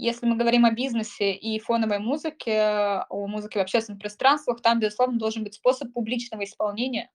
Если 0.00 0.24
мы 0.24 0.36
говорим 0.36 0.64
о 0.64 0.70
бизнесе 0.70 1.34
и 1.34 1.58
фоновой 1.58 1.98
музыке, 1.98 3.04
о 3.10 3.26
музыке 3.26 3.58
в 3.58 3.62
общественных 3.62 4.00
пространствах, 4.00 4.62
там, 4.62 4.80
безусловно, 4.80 5.18
должен 5.18 5.44
быть 5.44 5.54
способ 5.54 5.92
публичного 5.92 6.44
исполнения. 6.44 7.10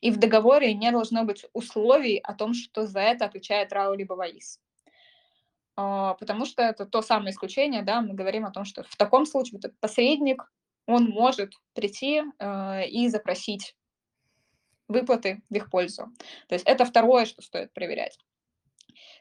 И 0.00 0.10
в 0.10 0.16
договоре 0.16 0.72
не 0.72 0.90
должно 0.90 1.24
быть 1.24 1.44
условий 1.52 2.16
о 2.16 2.32
том, 2.32 2.54
что 2.54 2.86
за 2.86 3.00
это 3.00 3.26
отвечает 3.26 3.70
РАО 3.70 3.92
либо 3.92 4.14
ВАИС. 4.14 4.60
А, 5.76 6.14
Потому 6.14 6.46
что 6.46 6.62
это 6.62 6.86
то 6.86 7.02
самое 7.02 7.32
исключение, 7.32 7.82
да, 7.82 8.00
мы 8.00 8.14
говорим 8.14 8.46
о 8.46 8.50
том, 8.50 8.64
что 8.64 8.82
в 8.84 8.96
таком 8.96 9.26
случае 9.26 9.58
этот 9.58 9.78
посредник, 9.78 10.50
он 10.86 11.04
может 11.10 11.52
прийти 11.74 12.22
э, 12.38 12.88
и 12.88 13.08
запросить 13.08 13.76
выплаты 14.88 15.42
в 15.50 15.54
их 15.54 15.68
пользу. 15.68 16.06
То 16.48 16.54
есть 16.54 16.64
это 16.64 16.86
второе, 16.86 17.26
что 17.26 17.42
стоит 17.42 17.74
проверять. 17.74 18.18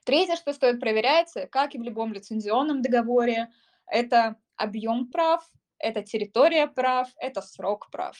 Третье, 0.06 0.36
что 0.36 0.54
стоит 0.54 0.80
проверять, 0.80 1.34
как 1.52 1.76
и 1.76 1.80
в 1.80 1.84
любом 1.84 2.14
лицензионном 2.14 2.82
договоре, 2.82 3.50
это 3.88 4.36
объем 4.56 5.12
прав, 5.12 5.44
это 5.80 6.04
территория 6.04 6.68
прав, 6.68 7.10
это 7.18 7.42
срок 7.42 7.90
прав, 7.92 8.16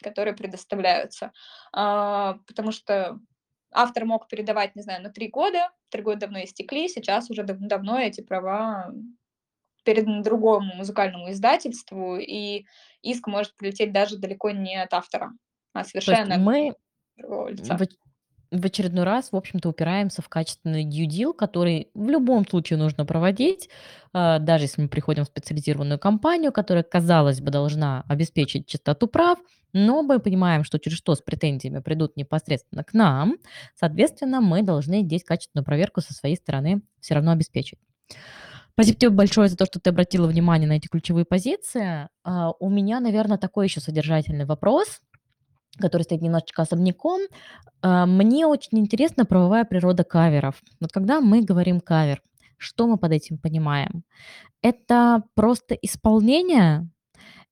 которые 0.00 0.34
предоставляются. 0.34 1.32
А, 1.72 2.38
потому 2.46 2.72
что 2.72 3.18
автор 3.72 4.04
мог 4.04 4.28
передавать, 4.28 4.76
не 4.76 4.82
знаю, 4.82 5.02
на 5.02 5.10
три 5.10 5.28
года, 5.28 5.70
три 5.90 6.02
года 6.02 6.20
давно 6.20 6.42
истекли, 6.44 6.88
сейчас 6.88 7.30
уже 7.30 7.42
дав- 7.42 7.58
давно 7.58 7.98
эти 7.98 8.20
права 8.20 8.94
переданы 9.84 10.22
другому 10.22 10.74
музыкальному 10.76 11.30
издательству, 11.30 12.16
и 12.16 12.64
иск 13.02 13.26
может 13.26 13.56
прилететь 13.56 13.92
даже 13.92 14.18
далеко 14.18 14.50
не 14.50 14.80
от 14.82 14.94
автора, 14.94 15.32
а 15.72 15.84
совершенно 15.84 16.36
от 16.36 16.40
мы 16.40 16.74
другого 17.16 17.48
лица. 17.48 17.76
В 18.54 18.64
очередной 18.64 19.04
раз, 19.04 19.32
в 19.32 19.36
общем-то, 19.36 19.68
упираемся 19.68 20.22
в 20.22 20.28
качественный 20.28 20.84
due 20.84 21.06
deal, 21.06 21.34
который 21.34 21.88
в 21.94 22.08
любом 22.08 22.46
случае 22.46 22.78
нужно 22.78 23.04
проводить, 23.04 23.68
а, 24.12 24.38
даже 24.38 24.64
если 24.64 24.82
мы 24.82 24.88
приходим 24.88 25.24
в 25.24 25.28
специализированную 25.28 25.98
компанию, 25.98 26.52
которая, 26.52 26.84
казалось 26.84 27.40
бы, 27.40 27.50
должна 27.50 28.04
обеспечить 28.08 28.66
чистоту 28.66 29.08
прав, 29.08 29.38
но 29.72 30.02
мы 30.02 30.20
понимаем, 30.20 30.62
что 30.62 30.78
через 30.78 30.98
что 30.98 31.14
с 31.14 31.20
претензиями 31.20 31.80
придут 31.80 32.16
непосредственно 32.16 32.84
к 32.84 32.94
нам. 32.94 33.36
Соответственно, 33.74 34.40
мы 34.40 34.62
должны 34.62 35.02
здесь 35.02 35.24
качественную 35.24 35.64
проверку 35.64 36.00
со 36.00 36.14
своей 36.14 36.36
стороны 36.36 36.82
все 37.00 37.14
равно 37.14 37.32
обеспечить. 37.32 37.80
Спасибо 38.74 38.98
тебе 38.98 39.10
большое 39.10 39.48
за 39.48 39.56
то, 39.56 39.66
что 39.66 39.80
ты 39.80 39.90
обратила 39.90 40.26
внимание 40.26 40.68
на 40.68 40.74
эти 40.74 40.88
ключевые 40.88 41.24
позиции. 41.24 42.08
А, 42.24 42.52
у 42.58 42.68
меня, 42.68 43.00
наверное, 43.00 43.38
такой 43.38 43.66
еще 43.66 43.80
содержательный 43.80 44.46
вопрос, 44.46 45.00
который 45.78 46.02
стоит 46.02 46.22
немножечко 46.22 46.62
особняком. 46.62 47.22
А, 47.82 48.06
мне 48.06 48.46
очень 48.46 48.78
интересна 48.78 49.24
правовая 49.24 49.64
природа 49.64 50.04
каверов. 50.04 50.62
Вот 50.80 50.92
когда 50.92 51.20
мы 51.20 51.42
говорим 51.42 51.80
кавер, 51.80 52.22
что 52.56 52.86
мы 52.86 52.96
под 52.96 53.12
этим 53.12 53.38
понимаем? 53.38 54.04
Это 54.62 55.22
просто 55.34 55.74
исполнение? 55.74 56.88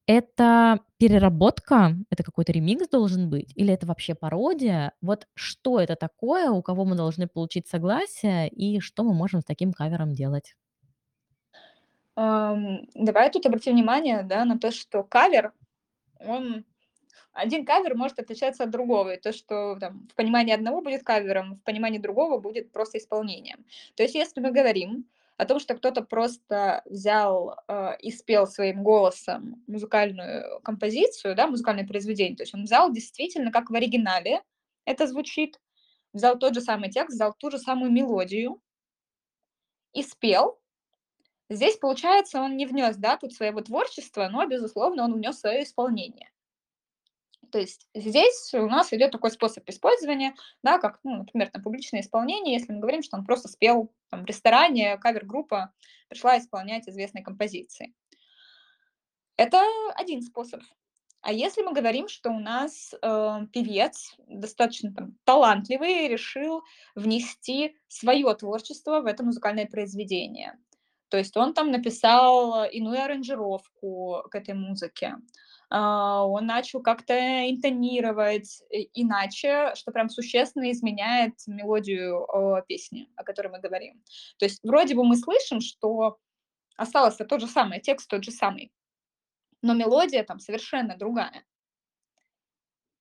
Это 0.07 0.81
переработка? 0.99 1.97
Это 2.11 2.23
какой-то 2.23 2.53
ремикс 2.53 2.89
должен 2.89 3.31
быть? 3.31 3.53
Или 3.55 3.73
это 3.73 3.87
вообще 3.87 4.15
пародия? 4.15 4.93
Вот 5.01 5.27
что 5.35 5.79
это 5.79 5.95
такое, 5.97 6.51
у 6.51 6.63
кого 6.63 6.85
мы 6.85 6.97
должны 6.97 7.29
получить 7.29 7.69
согласие 7.69 8.49
и 8.49 8.81
что 8.81 9.05
мы 9.05 9.15
можем 9.15 9.43
с 9.43 9.45
таким 9.45 9.73
кавером 9.73 10.13
делать? 10.13 10.55
Давай 12.17 13.31
тут 13.31 13.47
обратим 13.47 13.75
внимание, 13.75 14.23
да, 14.23 14.45
на 14.45 14.59
то, 14.59 14.71
что 14.71 15.03
кавер, 15.03 15.53
он 16.21 16.65
один 17.33 17.65
кавер 17.65 17.95
может 17.95 18.19
отличаться 18.19 18.65
от 18.65 18.71
другого. 18.71 19.15
И 19.15 19.21
то, 19.21 19.33
что 19.33 19.77
там 19.79 20.09
в 20.11 20.15
понимании 20.15 20.55
одного 20.55 20.81
будет 20.81 21.03
кавером, 21.03 21.57
в 21.57 21.63
понимании 21.63 21.99
другого 21.99 22.39
будет 22.39 22.73
просто 22.73 22.99
исполнением. 22.99 23.65
То 23.95 24.03
есть 24.03 24.15
если 24.15 24.41
мы 24.41 24.51
говорим 24.51 25.07
о 25.37 25.47
том, 25.47 25.59
что 25.59 25.75
кто-то 25.75 26.03
просто 26.03 26.83
взял, 26.85 27.57
а, 27.67 27.93
и 27.99 28.11
спел 28.11 28.47
своим 28.47 28.83
голосом 28.83 29.63
музыкальную 29.67 30.61
композицию, 30.61 31.35
да, 31.35 31.47
музыкальное 31.47 31.87
произведение, 31.87 32.37
то 32.37 32.43
есть 32.43 32.55
он 32.55 32.65
взял 32.65 32.93
действительно, 32.93 33.51
как 33.51 33.71
в 33.71 33.75
оригинале 33.75 34.43
это 34.85 35.07
звучит, 35.07 35.61
взял 36.13 36.39
тот 36.39 36.55
же 36.55 36.61
самый 36.61 36.91
текст, 36.91 37.15
взял 37.15 37.35
ту 37.35 37.51
же 37.51 37.59
самую 37.59 37.91
мелодию 37.91 38.61
и 39.93 40.03
спел, 40.03 40.63
Здесь, 41.53 41.77
получается, 41.77 42.41
он 42.41 42.57
не 42.57 42.65
внес, 42.65 42.97
да, 42.97 43.19
тут 43.19 43.35
своего 43.35 43.61
творчества, 43.61 44.29
но, 44.33 44.47
безусловно, 44.47 45.05
он 45.05 45.13
внес 45.13 45.39
свое 45.39 45.65
исполнение. 45.65 46.32
То 47.53 47.59
есть 47.59 47.87
здесь 47.95 48.53
у 48.55 48.67
нас 48.67 48.95
идет 48.95 49.11
такой 49.13 49.31
способ 49.31 49.69
использования, 49.69 50.35
да, 50.63 50.79
как, 50.79 50.99
ну, 51.05 51.19
например, 51.19 51.51
там, 51.51 51.63
публичное 51.63 52.01
исполнение, 52.01 52.55
если 52.55 52.73
мы 52.73 52.81
говорим, 52.81 53.03
что 53.03 53.19
он 53.19 53.27
просто 53.27 53.49
спел 53.49 53.93
там, 54.11 54.23
в 54.23 54.27
ресторане, 54.27 54.97
кавер-группа 54.97 55.71
пришла 56.09 56.39
исполнять 56.39 56.89
известные 56.89 57.23
композиции. 57.23 57.95
Это 59.37 59.63
один 59.95 60.23
способ. 60.23 60.63
А 61.21 61.31
если 61.31 61.61
мы 61.61 61.75
говорим, 61.75 62.09
что 62.09 62.31
у 62.31 62.41
нас 62.41 62.95
э, 62.95 63.39
певец 63.53 64.15
достаточно 64.27 64.93
там, 64.95 65.19
талантливый, 65.25 66.09
решил 66.09 66.63
внести 66.95 67.77
свое 67.87 68.35
творчество 68.35 69.01
в 69.01 69.07
это 69.07 69.23
музыкальное 69.23 69.67
произведение. 69.67 70.59
То 71.11 71.19
есть 71.19 71.37
он 71.37 71.53
там 71.53 71.71
написал 71.71 72.65
иную 72.65 73.05
аранжировку 73.05 74.25
к 74.31 74.35
этой 74.35 74.55
музыке. 74.55 75.17
А, 75.75 76.27
Он 76.27 76.45
начал 76.45 76.83
как-то 76.83 77.15
интонировать 77.51 78.63
иначе, 78.93 79.73
что 79.75 79.91
прям 79.91 80.11
существенно 80.11 80.71
изменяет 80.71 81.35
мелодию 81.47 82.27
песни, 82.69 83.09
о 83.17 83.25
которой 83.25 83.49
мы 83.49 83.59
говорим. 83.59 84.03
То 84.39 84.45
есть 84.45 84.61
вроде 84.63 84.95
бы 84.95 85.03
мы 85.03 85.17
слышим, 85.17 85.63
что 85.63 86.19
осталось 86.77 87.17
тот 87.17 87.41
же 87.41 87.47
самый, 87.47 87.81
текст 87.81 88.11
тот 88.11 88.23
же 88.23 88.31
самый, 88.31 88.71
но 89.63 89.73
мелодия 89.73 90.25
там 90.25 90.41
совершенно 90.41 90.95
другая. 90.97 91.43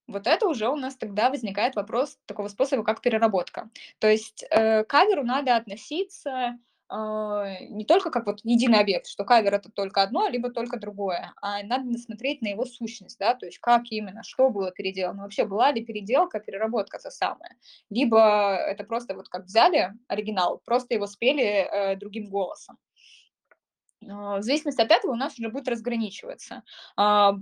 Вот 0.08 0.26
это 0.26 0.48
уже 0.48 0.70
у 0.70 0.76
нас 0.78 0.96
тогда 0.96 1.30
возникает 1.30 1.76
вопрос 1.76 2.18
такого 2.26 2.48
способа, 2.48 2.84
как 2.84 3.02
переработка. 3.02 3.70
То 4.00 4.10
есть, 4.10 4.46
э, 4.50 4.84
каверу 4.86 5.24
надо 5.24 5.58
относиться, 5.58 6.58
не 6.92 7.86
только 7.86 8.12
как 8.12 8.26
вот 8.26 8.40
единый 8.44 8.80
объект, 8.80 9.08
что 9.08 9.24
кавер- 9.24 9.54
это 9.56 9.72
только 9.72 10.02
одно, 10.04 10.28
либо 10.28 10.50
только 10.52 10.78
другое, 10.78 11.34
а 11.42 11.64
надо 11.64 11.86
на 11.86 11.98
смотреть 11.98 12.42
на 12.42 12.48
его 12.48 12.66
сущность, 12.66 13.18
да, 13.20 13.34
то 13.36 13.46
есть 13.46 13.60
как 13.60 13.84
именно, 13.92 14.24
что 14.24 14.50
было 14.50 14.72
переделано, 14.72 15.24
вообще 15.24 15.46
была 15.46 15.72
ли 15.72 15.86
переделка, 15.86 16.40
переработка 16.40 17.00
та 17.00 17.12
самая, 17.12 17.56
либо 17.90 18.56
это 18.56 18.84
просто 18.84 19.16
вот 19.16 19.30
как 19.30 19.46
взяли 19.46 19.94
оригинал, 20.08 20.62
просто 20.66 20.94
его 20.96 21.08
спели, 21.08 21.44
э, 21.44 21.96
другим 21.96 22.30
голосом. 22.30 22.78
А, 24.10 24.38
в 24.38 24.42
зависимости 24.44 24.82
от 24.82 24.92
этого 24.92 25.12
у 25.12 25.16
нас 25.16 25.38
уже 25.40 25.50
будет 25.50 25.68
разграничиваться, 25.68 26.64
а, 26.98 27.34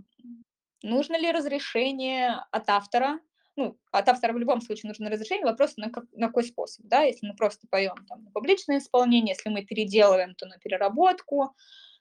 нужно 0.83 1.17
ли 1.17 1.31
разрешение 1.31 2.45
от 2.51 2.69
автора. 2.69 3.19
Ну, 3.55 3.77
от 3.91 4.07
автора 4.07 4.33
в 4.33 4.37
любом 4.37 4.61
случае 4.61 4.89
нужно 4.89 5.09
разрешение, 5.09 5.45
вопрос 5.45 5.75
на 5.77 5.89
как 5.89 6.05
на 6.13 6.27
какой 6.27 6.43
способ, 6.43 6.85
да. 6.85 7.01
Если 7.01 7.27
мы 7.27 7.35
просто 7.35 7.67
поем 7.69 7.95
там 8.07 8.23
на 8.23 8.31
публичное 8.31 8.77
исполнение, 8.77 9.35
если 9.35 9.49
мы 9.49 9.65
переделываем, 9.65 10.35
то 10.35 10.45
на 10.45 10.57
переработку, 10.59 11.55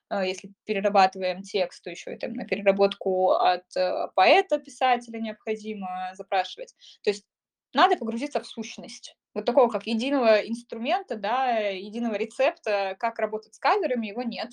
а, 0.08 0.24
если 0.24 0.52
перерабатываем 0.64 1.42
текст, 1.42 1.82
то 1.84 1.90
еще 1.90 2.14
и 2.14 2.18
там 2.18 2.34
на 2.34 2.44
переработку 2.44 3.32
от, 3.32 3.64
э, 3.76 4.08
поэта, 4.14 4.58
писателя 4.58 5.18
необходимо 5.20 6.12
запрашивать. 6.14 6.74
То 7.02 7.10
есть 7.10 7.26
надо 7.74 7.96
погрузиться 7.96 8.40
в 8.40 8.46
сущность. 8.46 9.16
Вот 9.34 9.44
такого, 9.44 9.68
как 9.70 9.86
единого 9.86 10.38
инструмента, 10.40 11.16
да, 11.16 11.58
единого 11.58 12.14
рецепта, 12.14 12.96
как 12.98 13.18
работать 13.18 13.54
с 13.54 13.58
каверами, 13.58 14.06
его 14.08 14.22
нет, 14.22 14.50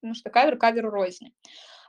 потому 0.00 0.14
что 0.14 0.30
кавер 0.30 0.58
каверу 0.58 0.90
рознь. 0.90 1.32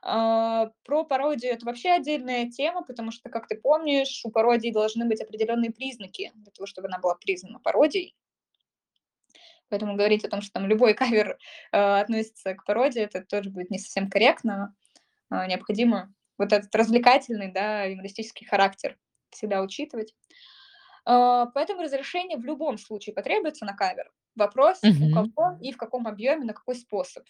А, 0.04 0.72
про 0.84 1.04
пародию- 1.06 1.54
это 1.54 1.66
вообще 1.66 1.92
отдельная 1.92 2.50
тема, 2.50 2.84
потому 2.84 3.12
что, 3.12 3.30
как 3.30 3.48
ты 3.48 3.56
помнишь, 3.56 4.22
у 4.26 4.32
пародии 4.32 4.72
должны 4.72 5.06
быть 5.06 5.22
определенные 5.22 5.72
признаки 5.72 6.32
для 6.36 6.52
того, 6.52 6.66
чтобы 6.66 6.88
она 6.88 6.98
была 7.00 7.16
признана 7.16 7.60
пародией. 7.60 8.16
Поэтому 9.70 9.96
говорить 9.96 10.26
о 10.26 10.30
том, 10.30 10.42
что 10.42 10.54
там 10.54 10.68
любой 10.68 10.94
кавер, 10.96 11.38
э, 11.72 11.78
относится 11.78 12.54
к 12.56 12.66
пародии, 12.66 13.02
это 13.02 13.24
тоже 13.24 13.50
будет 13.50 13.70
не 13.70 13.80
совсем 13.80 14.10
корректно. 14.10 14.76
А, 15.30 15.48
необходимо 15.48 16.14
вот 16.38 16.54
этот 16.54 16.74
развлекательный, 16.76 17.52
да, 17.52 17.86
юмористический 17.86 18.48
характер 18.48 18.98
всегда 19.32 19.62
учитывать. 19.62 20.16
А, 21.06 21.48
поэтому 21.48 21.84
разрешение 21.84 22.38
в 22.38 22.46
любом 22.46 22.78
случае 22.78 23.16
потребуется 23.16 23.66
на 23.66 23.76
кавер. 23.76 24.12
Вопрос: 24.36 24.82
у 24.84 24.88
Мгм. 24.90 25.34
кого 25.36 25.58
и 25.62 25.72
в 25.74 25.78
каком 25.78 26.08
объеме, 26.08 26.46
на 26.46 26.54
какой 26.54 26.76
способ. 26.76 27.26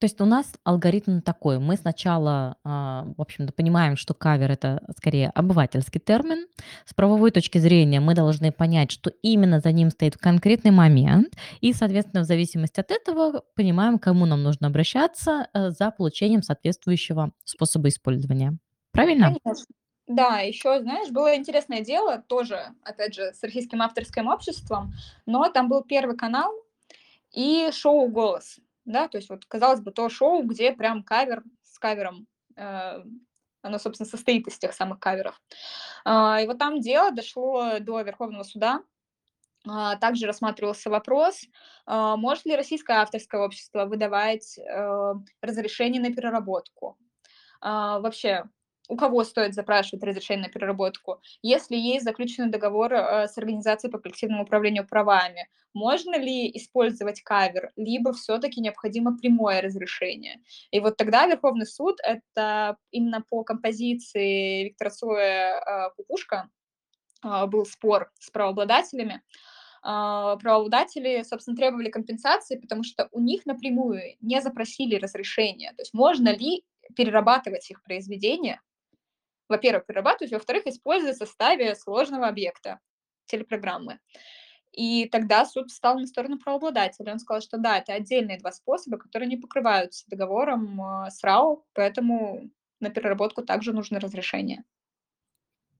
То 0.00 0.06
есть 0.06 0.18
у 0.22 0.24
нас 0.24 0.54
алгоритм 0.64 1.20
такой: 1.20 1.58
мы 1.58 1.76
сначала, 1.76 2.56
а, 2.64 3.04
в 3.18 3.20
общем-то, 3.20 3.52
понимаем, 3.52 3.96
что 3.96 4.14
кавер- 4.14 4.50
это 4.50 4.82
скорее 4.96 5.28
обывательский 5.28 6.00
термин. 6.00 6.46
С 6.86 6.94
правовой 6.94 7.30
точки 7.30 7.58
зрения 7.58 8.00
мы 8.00 8.14
должны 8.14 8.50
понять, 8.50 8.90
что 8.90 9.10
именно 9.22 9.60
за 9.60 9.72
ним 9.72 9.90
стоит 9.90 10.14
в 10.14 10.18
конкретный 10.18 10.70
момент, 10.70 11.34
и, 11.60 11.74
соответственно, 11.74 12.22
в 12.22 12.26
зависимости 12.26 12.80
от 12.80 12.90
этого 12.90 13.42
понимаем, 13.54 13.98
кому 13.98 14.24
нам 14.24 14.42
нужно 14.42 14.68
обращаться, 14.68 15.48
э, 15.52 15.70
за 15.70 15.90
получением 15.90 16.42
соответствующего 16.42 17.32
способа 17.44 17.88
использования. 17.88 18.56
Правильно? 18.92 19.36
Конечно. 19.44 19.66
Да, 20.06 20.40
еще, 20.40 20.80
знаешь, 20.80 21.10
было 21.10 21.36
интересное 21.36 21.82
дело, 21.82 22.18
тоже, 22.26 22.58
опять 22.82 23.14
же, 23.14 23.32
с 23.32 23.42
Российским 23.44 23.80
авторским 23.82 24.26
обществом, 24.26 24.92
но 25.26 25.48
там 25.50 25.68
был 25.68 25.82
Первый 25.84 26.16
канал 26.16 26.52
и 27.32 27.70
шоу 27.72 28.08
"Голос". 28.08 28.58
Да, 28.90 29.06
то 29.06 29.18
есть 29.18 29.30
вот, 29.30 29.44
казалось 29.46 29.80
бы, 29.80 29.92
то 29.92 30.08
шоу, 30.08 30.42
где 30.42 30.72
прям 30.72 31.04
кавер 31.04 31.44
с 31.62 31.78
кавером, 31.78 32.26
э, 32.56 33.04
оно, 33.62 33.78
собственно, 33.78 34.08
состоит 34.08 34.48
из 34.48 34.58
тех 34.58 34.72
самых 34.72 34.98
каверов. 34.98 35.40
А, 36.04 36.40
и 36.40 36.46
вот 36.46 36.58
там 36.58 36.80
дело 36.80 37.12
дошло 37.12 37.78
до 37.78 38.00
Верховного 38.00 38.42
суда. 38.42 38.82
А, 39.68 39.94
также 39.96 40.26
рассматривался 40.26 40.90
вопрос, 40.90 41.42
а, 41.86 42.16
может 42.16 42.46
ли 42.46 42.56
Российское 42.56 42.94
авторское 42.98 43.42
общество 43.42 43.84
выдавать, 43.84 44.58
э, 44.58 45.14
разрешение 45.40 46.02
на 46.02 46.12
переработку. 46.12 46.96
Вообще, 47.62 48.44
у 48.90 48.96
кого 48.96 49.24
стоит 49.24 49.54
запрашивать 49.54 50.04
разрешение 50.04 50.46
на 50.48 50.52
переработку? 50.52 51.20
Если 51.42 51.76
есть 51.76 52.04
заключенный 52.04 52.50
договор, 52.50 52.92
э, 52.94 53.28
с 53.28 53.38
организацией 53.38 53.90
по 53.92 53.98
коллективному 53.98 54.42
управлению 54.44 54.86
правами, 54.86 55.48
можно 55.74 56.16
ли 56.18 56.50
использовать 56.56 57.22
кавер, 57.22 57.70
либо 57.76 58.12
всё-таки 58.12 58.60
необходимо 58.60 59.16
прямое 59.16 59.62
разрешение? 59.62 60.40
И 60.72 60.80
вот 60.80 60.96
тогда 60.96 61.26
Верховный 61.26 61.66
суд- 61.66 61.98
это 62.04 62.76
именно 62.90 63.22
по 63.30 63.44
композиции 63.44 64.64
Виктора 64.64 64.90
Цоя, 64.90 65.60
а, 65.60 65.90
"Кукушка", 65.90 66.48
а, 67.22 67.46
был 67.48 67.66
спор 67.66 68.10
с 68.20 68.30
правообладателями. 68.30 69.22
Правообладатели, 69.82 71.22
собственно, 71.24 71.56
требовали 71.56 71.90
компенсации, 71.90 72.58
потому 72.58 72.84
что 72.84 73.08
у 73.12 73.20
них 73.20 73.46
напрямую 73.46 74.16
не 74.20 74.40
запросили 74.42 74.96
разрешения. 74.96 75.72
То 75.76 75.82
есть 75.82 75.94
можно 75.94 76.30
ли 76.36 76.64
перерабатывать 76.96 77.70
их 77.70 77.82
произведения? 77.84 78.60
Во-первых, 79.50 79.86
перерабатывать, 79.86 80.32
во-вторых, 80.32 80.66
использовать 80.66 81.16
в 81.16 81.20
составе 81.20 81.74
сложного 81.76 82.28
объекта 82.28 82.80
телепрограммы. 83.26 84.00
И 84.72 85.08
тогда 85.08 85.44
суд 85.46 85.70
встал 85.70 85.98
на 85.98 86.06
сторону 86.06 86.38
правообладателя. 86.38 87.12
Он 87.12 87.18
сказал, 87.18 87.42
что 87.42 87.58
да, 87.58 87.78
это 87.78 87.94
отдельные 87.94 88.38
2 88.38 88.52
способа, 88.52 88.98
которые 88.98 89.28
не 89.28 89.36
покрываются 89.36 90.04
договором, 90.08 90.80
а, 90.82 91.10
с 91.10 91.22
РАО, 91.24 91.64
поэтому 91.74 92.50
на 92.80 92.90
переработку 92.90 93.42
также 93.42 93.72
нужно 93.72 94.00
разрешение. 94.00 94.64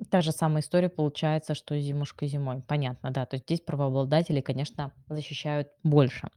Та 0.08 0.22
же 0.22 0.32
самая 0.32 0.62
история 0.62 0.88
получается, 0.88 1.54
что 1.54 1.78
"Зимушка 1.78 2.26
зимой". 2.26 2.62
Понятно, 2.66 3.10
да. 3.10 3.26
То 3.26 3.34
есть 3.36 3.44
здесь 3.44 3.60
правообладатели, 3.60 4.40
конечно, 4.40 4.92
защищают 5.08 5.68
больше. 5.82 6.28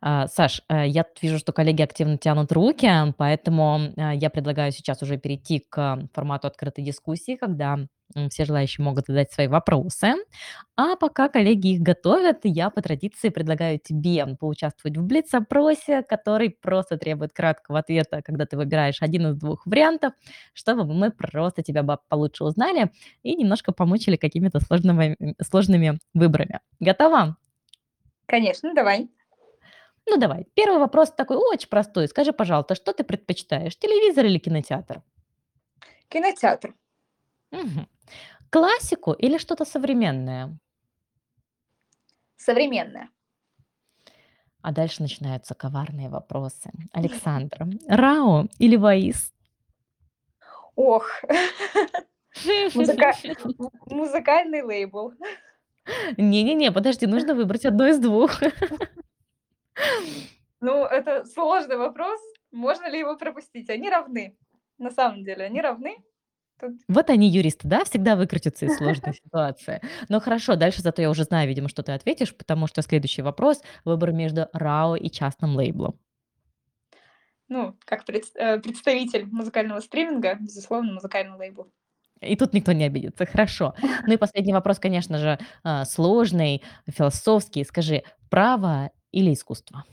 А, 0.00 0.28
Саш, 0.28 0.62
э, 0.68 0.88
я 0.88 1.04
вижу, 1.22 1.38
что 1.38 1.52
коллеги 1.52 1.82
активно 1.82 2.18
тянут 2.18 2.52
руки, 2.52 2.88
поэтому, 3.18 3.80
э, 3.96 4.16
я 4.16 4.30
предлагаю 4.30 4.72
сейчас 4.72 5.02
уже 5.02 5.18
перейти 5.18 5.60
к 5.68 6.08
формату 6.14 6.48
открытой 6.48 6.84
дискуссии, 6.84 7.36
когда, 7.36 7.78
м, 8.16 8.28
все 8.30 8.44
желающие 8.44 8.84
могут 8.84 9.06
задать 9.06 9.32
свои 9.32 9.46
вопросы. 9.48 10.14
А 10.76 10.96
пока 10.96 11.28
коллеги 11.28 11.74
их 11.74 11.80
готовят, 11.82 12.40
я 12.44 12.70
по 12.70 12.82
традиции 12.82 13.28
предлагаю 13.30 13.78
тебе 13.82 14.26
поучаствовать 14.40 14.96
в 14.98 15.02
блиц-опросе, 15.04 16.02
который 16.02 16.50
просто 16.50 16.96
требует 16.98 17.32
краткого 17.32 17.78
ответа, 17.80 18.22
когда 18.22 18.46
ты 18.46 18.56
выбираешь 18.56 19.02
1 19.02 19.28
из 19.28 19.36
2 19.36 19.66
вариантов, 19.66 20.14
чтобы 20.54 20.84
мы 20.86 21.10
просто 21.10 21.62
тебя 21.62 21.82
бы 21.82 21.98
получше 22.08 22.44
узнали 22.44 22.90
и 23.22 23.34
немножко 23.36 23.72
помучили 23.72 24.16
какими-то 24.16 24.60
сложными 24.60 25.16
сложными 25.42 25.98
выборами. 26.14 26.60
Готова? 26.80 27.36
Конечно, 28.26 28.74
давай. 28.74 29.08
Ну, 30.06 30.16
давай. 30.18 30.46
1 30.54 30.80
вопрос 30.80 31.12
такой 31.12 31.36
очень 31.38 31.68
простой. 31.68 32.08
Скажи, 32.08 32.32
пожалуйста, 32.32 32.74
что 32.74 32.92
ты 32.92 33.04
предпочитаешь: 33.04 33.76
телевизор 33.78 34.26
или 34.26 34.38
кинотеатр? 34.38 35.02
Кинотеатр. 36.10 36.74
Мгм. 37.54 37.86
Классику 38.50 39.12
или 39.12 39.38
что-то 39.38 39.64
современное? 39.64 40.58
Современное. 42.36 43.08
А 44.62 44.72
дальше 44.72 45.02
начинаются 45.02 45.54
коварные 45.54 46.08
вопросы. 46.08 46.70
Александра: 46.92 47.68
"РАО 47.88 48.46
или 48.58 48.76
ВАИС?" 48.76 49.30
Ох, 50.76 51.06
музыка 52.74 53.12
м 53.24 53.70
музыкальный 53.86 54.62
лейбл. 54.62 55.12
Не 56.16 56.42
не 56.42 56.54
не, 56.54 56.72
подожди, 56.72 57.06
нужно 57.06 57.34
выбрать 57.34 57.64
1 57.66 57.88
из 57.88 57.98
2. 57.98 58.28
Ну, 60.60 60.84
это 60.84 61.24
сложный 61.26 61.76
вопрос. 61.76 62.20
Можно 62.52 62.88
ли 62.88 62.98
его 62.98 63.16
пропустить? 63.16 63.68
Они 63.70 63.90
равны. 63.90 64.36
На 64.78 64.90
самом 64.90 65.24
деле 65.24 65.44
они 65.44 65.60
равны. 65.60 65.96
Тут 66.60 66.72
Вот 66.88 67.10
они 67.10 67.28
юристы, 67.28 67.66
да, 67.68 67.84
всегда 67.84 68.16
выкрутятся 68.16 68.66
из 68.66 68.76
сложной 68.76 69.14
ситуации. 69.24 69.80
Ну, 70.08 70.20
хорошо, 70.20 70.56
дальше 70.56 70.82
зато 70.82 71.02
я 71.02 71.10
уже 71.10 71.24
знаю, 71.24 71.48
видимо, 71.48 71.68
что 71.68 71.82
ты 71.82 71.92
ответишь, 71.92 72.34
потому 72.34 72.66
что 72.66 72.82
следующий 72.82 73.22
вопрос- 73.22 73.62
выбор 73.84 74.12
между 74.12 74.48
РАО 74.52 74.96
и 74.96 75.10
частным 75.10 75.56
лейблом. 75.56 75.98
Ну, 77.48 77.76
как 77.84 78.04
предс 78.06 78.30
э, 78.34 78.58
представитель 78.58 79.26
музыкального 79.26 79.80
стриминга, 79.80 80.36
безусловно, 80.40 80.94
музыкальный 80.94 81.36
лейбл. 81.36 81.70
И 82.20 82.36
тут 82.36 82.54
никто 82.54 82.72
не 82.72 82.84
обидится. 82.84 83.26
Хорошо. 83.26 83.74
Ну 84.06 84.14
и 84.14 84.16
последний 84.16 84.52
вопрос, 84.54 84.78
конечно 84.78 85.18
же, 85.18 85.38
а, 85.62 85.84
сложный, 85.84 86.62
философский. 86.86 87.64
Скажи: 87.64 88.02
право 88.30 88.90
или 89.12 89.34
искусство? 89.34 89.84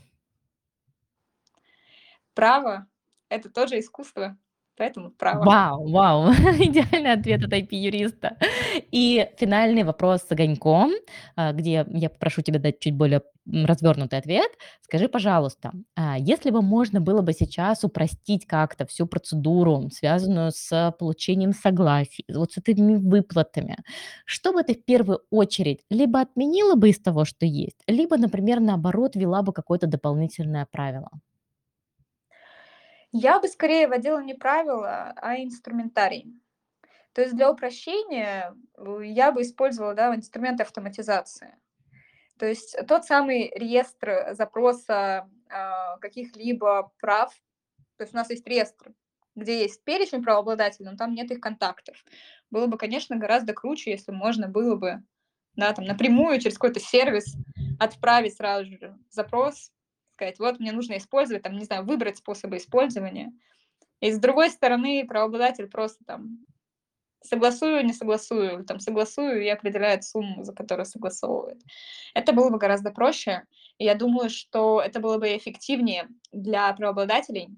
Право- 2.34 2.86
это 3.28 3.50
тоже 3.50 3.78
искусство. 3.78 4.38
Поэтому 4.76 5.10
право. 5.10 5.44
Вау, 5.44 5.90
вау, 5.90 6.32
идеальный 6.58 7.12
ответ 7.12 7.44
от 7.44 7.52
IP-юриста. 7.52 8.38
И 8.90 9.28
финальный 9.38 9.84
вопрос 9.84 10.22
с 10.22 10.32
огоньком, 10.32 10.92
а, 11.36 11.52
где 11.52 11.84
я 11.88 12.08
попрошу 12.08 12.42
тебя 12.42 12.58
дать 12.58 12.80
чуть 12.80 12.94
более, 12.94 13.22
развернутый 13.46 14.18
ответ. 14.18 14.50
Скажи, 14.80 15.08
пожалуйста, 15.08 15.72
а, 15.94 16.16
если 16.18 16.50
бы 16.50 16.62
можно 16.62 17.00
было 17.00 17.20
бы 17.20 17.32
сейчас 17.34 17.84
упростить 17.84 18.46
как-то 18.46 18.86
всю 18.86 19.06
процедуру, 19.06 19.90
связанную 19.90 20.52
с 20.52 20.94
получением 20.98 21.52
согласий, 21.52 22.24
вот 22.32 22.52
с 22.52 22.58
этими 22.58 22.96
выплатами, 22.96 23.76
что 24.24 24.52
бы 24.52 24.62
ты 24.62 24.74
в 24.74 24.84
первую 24.84 25.20
очередь 25.30 25.80
либо 25.90 26.20
отменила 26.20 26.76
бы 26.76 26.88
из 26.88 26.98
того, 26.98 27.24
что 27.26 27.44
есть, 27.44 27.82
либо, 27.86 28.16
например, 28.16 28.60
наоборот, 28.60 29.16
ввела 29.16 29.42
бы 29.42 29.52
какое-то 29.52 29.86
дополнительное 29.86 30.66
правило? 30.70 31.10
Я 33.12 33.38
бы 33.40 33.48
скорее 33.48 33.88
вводила 33.88 34.20
не 34.20 34.34
правила, 34.34 35.12
а 35.16 35.36
инструментарий. 35.36 36.32
То 37.12 37.20
есть 37.20 37.36
для 37.36 37.50
упрощения, 37.50 38.56
э, 38.76 39.00
я 39.04 39.32
бы 39.32 39.42
использовала, 39.42 39.94
да, 39.94 40.14
инструменты 40.14 40.62
автоматизации. 40.62 41.54
То 42.38 42.46
есть 42.46 42.74
тот 42.88 43.04
самый 43.04 43.52
реестр 43.54 44.30
запроса, 44.32 45.28
а, 45.48 45.98
каких-либо 45.98 46.90
прав. 46.98 47.30
То 47.98 48.04
есть 48.04 48.14
у 48.14 48.16
нас 48.16 48.30
есть 48.30 48.46
реестр, 48.46 48.92
где 49.34 49.60
есть 49.60 49.84
перечень 49.84 50.22
правообладателей, 50.22 50.90
но 50.90 50.96
там 50.96 51.14
нет 51.14 51.30
их 51.30 51.40
контактов. 51.40 52.02
Было 52.50 52.66
бы, 52.66 52.78
конечно, 52.78 53.16
гораздо 53.16 53.52
круче, 53.52 53.90
если 53.90 54.10
можно 54.10 54.48
было 54.48 54.74
бы, 54.76 55.02
да, 55.54 55.72
там 55.72 55.84
напрямую 55.84 56.40
через 56.40 56.56
какой-то 56.56 56.80
сервис 56.80 57.36
отправить 57.78 58.36
сразу 58.36 58.70
же 58.70 58.98
запрос, 59.10 59.70
сказать: 60.22 60.38
"Вот 60.38 60.60
мне 60.60 60.72
нужно 60.72 60.96
использовать", 60.96 61.42
там, 61.42 61.58
не 61.58 61.64
знаю, 61.64 61.84
выбрать 61.84 62.18
способы 62.18 62.56
использования. 62.56 63.32
И 64.00 64.12
с 64.12 64.18
другой 64.18 64.50
стороны, 64.50 65.06
правообладатель 65.06 65.68
просто 65.68 66.04
там 66.06 66.40
согласую, 67.22 67.84
не 67.84 67.92
согласую, 67.92 68.64
там 68.64 68.80
согласую 68.80 69.44
и 69.44 69.48
определяет 69.48 70.04
сумму, 70.04 70.44
за 70.44 70.52
которую 70.54 70.86
согласовывает. 70.86 71.60
Это 72.14 72.32
было 72.32 72.50
бы 72.50 72.58
гораздо 72.58 72.90
проще. 72.90 73.44
И 73.78 73.84
я 73.84 73.94
думаю, 73.94 74.30
что 74.30 74.80
это 74.80 75.00
было 75.00 75.18
бы 75.18 75.36
эффективнее 75.36 76.08
для 76.32 76.72
правообладателей 76.74 77.50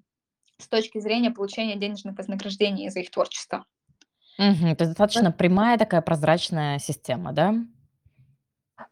с 0.59 0.69
точки 0.69 1.01
зрения 1.01 1.31
получения 1.31 1.77
денежных 1.77 2.17
вознаграждений 2.19 2.91
за 2.91 3.01
их 3.01 3.11
творчество. 3.11 3.65
Мгм. 4.39 4.77
То 4.77 4.85
есть 4.85 4.99
Вот. 5.12 5.29
достаточно 5.29 5.33
прямая 5.33 5.79
такая 5.79 6.03
прозрачная 6.03 6.79
система, 6.79 7.33
да? 7.33 7.55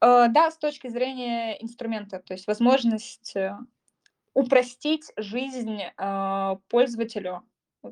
Э, 0.01 0.29
да, 0.29 0.51
с 0.51 0.59
точки 0.59 0.89
зрения 0.89 1.55
инструмента, 1.63 2.21
то 2.21 2.35
есть 2.35 2.47
возможность, 2.47 3.35
э, 3.37 3.57
упростить 4.35 5.13
жизнь, 5.17 5.81
а, 5.99 6.57
пользователю, 6.69 7.43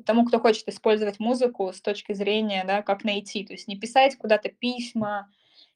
тому, 0.05 0.25
кто 0.25 0.39
хочет 0.39 0.67
использовать 0.69 1.19
музыку 1.19 1.73
с 1.73 1.81
точки 1.81 2.13
зрения, 2.13 2.63
да, 2.65 2.81
как 2.83 3.03
найти. 3.05 3.45
То 3.45 3.53
есть 3.53 3.67
не 3.67 3.77
писать 3.79 4.17
куда-то 4.17 4.49
письма, 4.49 5.29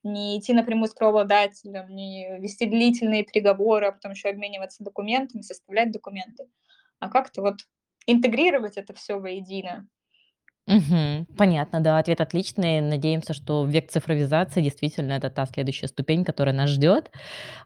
не 0.03 0.39
идти 0.39 0.53
напрямую 0.53 0.89
с 0.89 0.93
правообладателем, 0.95 1.89
не 1.95 2.39
вести 2.39 2.66
длительные 2.68 3.24
переговоры, 3.26 3.88
а 3.88 3.91
потом 3.93 4.11
еще 4.13 4.30
обмениваться 4.30 4.84
документами, 4.84 5.41
составлять 5.43 5.91
документы, 5.91 6.47
а 6.99 7.09
как-то 7.09 7.41
вот 7.41 7.57
интегрировать 8.07 8.78
это 8.78 8.93
всё 8.95 9.20
воедино. 9.20 9.88
Мгм. 10.68 11.28
Понятно, 11.38 11.80
да, 11.80 11.99
ответ 11.99 12.22
отличный. 12.22 12.82
Надеемся, 12.82 13.34
что 13.36 13.66
век 13.66 13.91
цифровизации 13.91 14.61
действительно 14.63 15.13
это 15.13 15.30
та 15.30 15.45
следующая 15.45 15.88
ступень, 15.88 16.26
которая 16.26 16.55
нас 16.55 16.72
ждет. 16.72 17.11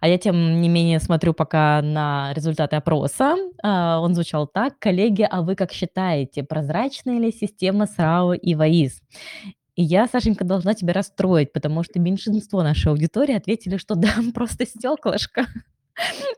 А 0.02 0.08
я, 0.08 0.18
тем 0.18 0.62
не 0.62 0.70
менее, 0.70 1.00
смотрю 1.00 1.34
пока 1.34 1.82
на 1.84 2.34
результаты 2.36 2.78
опроса. 2.78 3.36
А, 3.64 4.00
он 4.02 4.16
звучал 4.16 4.48
так: 4.48 4.80
"Коллеги, 4.80 5.28
а 5.30 5.42
вы 5.44 5.56
как 5.56 5.74
считаете, 5.74 6.44
прозрачная 6.44 7.20
ли 7.20 7.32
система 7.32 7.86
СРАО 7.88 8.34
и 8.34 8.56
ВАИС?" 8.56 9.02
И 9.76 9.84
я, 9.84 10.08
Сашенька, 10.08 10.46
должна 10.46 10.74
тебя 10.76 10.94
расстроить, 10.94 11.54
потому 11.54 11.84
что 11.84 12.00
меньшинство 12.00 12.64
нашей 12.64 12.90
аудитории 12.92 13.36
ответили, 13.36 13.78
что 13.78 13.96
да, 13.96 14.10
просто 14.36 14.66
стёклышко. 14.66 15.48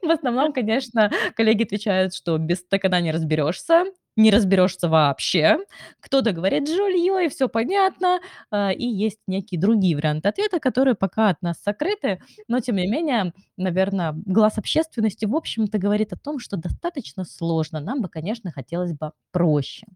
В 0.01 0.09
основном, 0.09 0.53
конечно, 0.53 1.11
коллеги 1.35 1.63
отвечают, 1.63 2.13
что 2.15 2.37
без 2.37 2.59
стакана 2.59 3.01
не 3.01 3.11
разберёшься, 3.11 3.85
не 4.17 4.31
разберёшься 4.31 4.89
вообще. 4.89 5.57
Кто-то 6.01 6.31
говорит: 6.33 6.67
"Жульё", 6.69 7.19
и 7.19 7.29
всё 7.29 7.47
понятно. 7.49 8.19
А, 8.51 8.71
и 8.71 8.85
есть 8.85 9.19
некие 9.27 9.59
другие 9.59 9.95
варианты 9.95 10.29
ответа, 10.29 10.59
которые 10.59 10.95
пока 10.95 11.29
от 11.29 11.41
нас 11.41 11.57
сокрыты. 11.63 12.19
Но 12.47 12.59
тем 12.59 12.75
не 12.77 12.87
менее, 12.87 13.33
наверно, 13.57 14.13
глаз 14.25 14.57
общественности, 14.57 15.25
в 15.25 15.35
общем-то, 15.35 15.77
говорит 15.77 16.13
о 16.13 16.17
том, 16.17 16.39
что 16.39 16.57
достаточно 16.57 17.23
сложно. 17.25 17.79
Нам 17.79 18.01
бы, 18.01 18.09
конечно, 18.09 18.51
хотелось 18.51 18.93
бы 18.93 19.11
проще. 19.31 19.87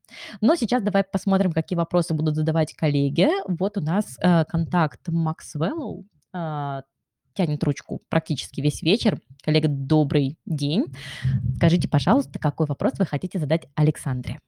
Но 0.41 0.55
сейчас 0.55 0.83
давай 0.83 1.03
посмотрим, 1.03 1.51
какие 1.53 1.77
вопросы 1.77 2.13
будут 2.13 2.35
задавать 2.35 2.73
коллеги. 2.75 3.29
Вот 3.47 3.77
у 3.77 3.81
нас, 3.81 4.17
э, 4.21 4.45
контакт 4.45 5.01
Максвеллоу, 5.07 6.05
а, 6.33 6.83
тянет 7.35 7.63
ручку 7.63 8.01
практически 8.09 8.61
весь 8.61 8.81
вечер. 8.81 9.19
Коллега, 9.43 9.67
добрый 9.67 10.37
день. 10.45 10.85
Скажите, 11.57 11.87
пожалуйста, 11.87 12.39
какой 12.39 12.65
вопрос 12.65 12.93
вы 12.97 13.05
хотите 13.05 13.37
задать 13.37 13.67
Александре? 13.75 14.39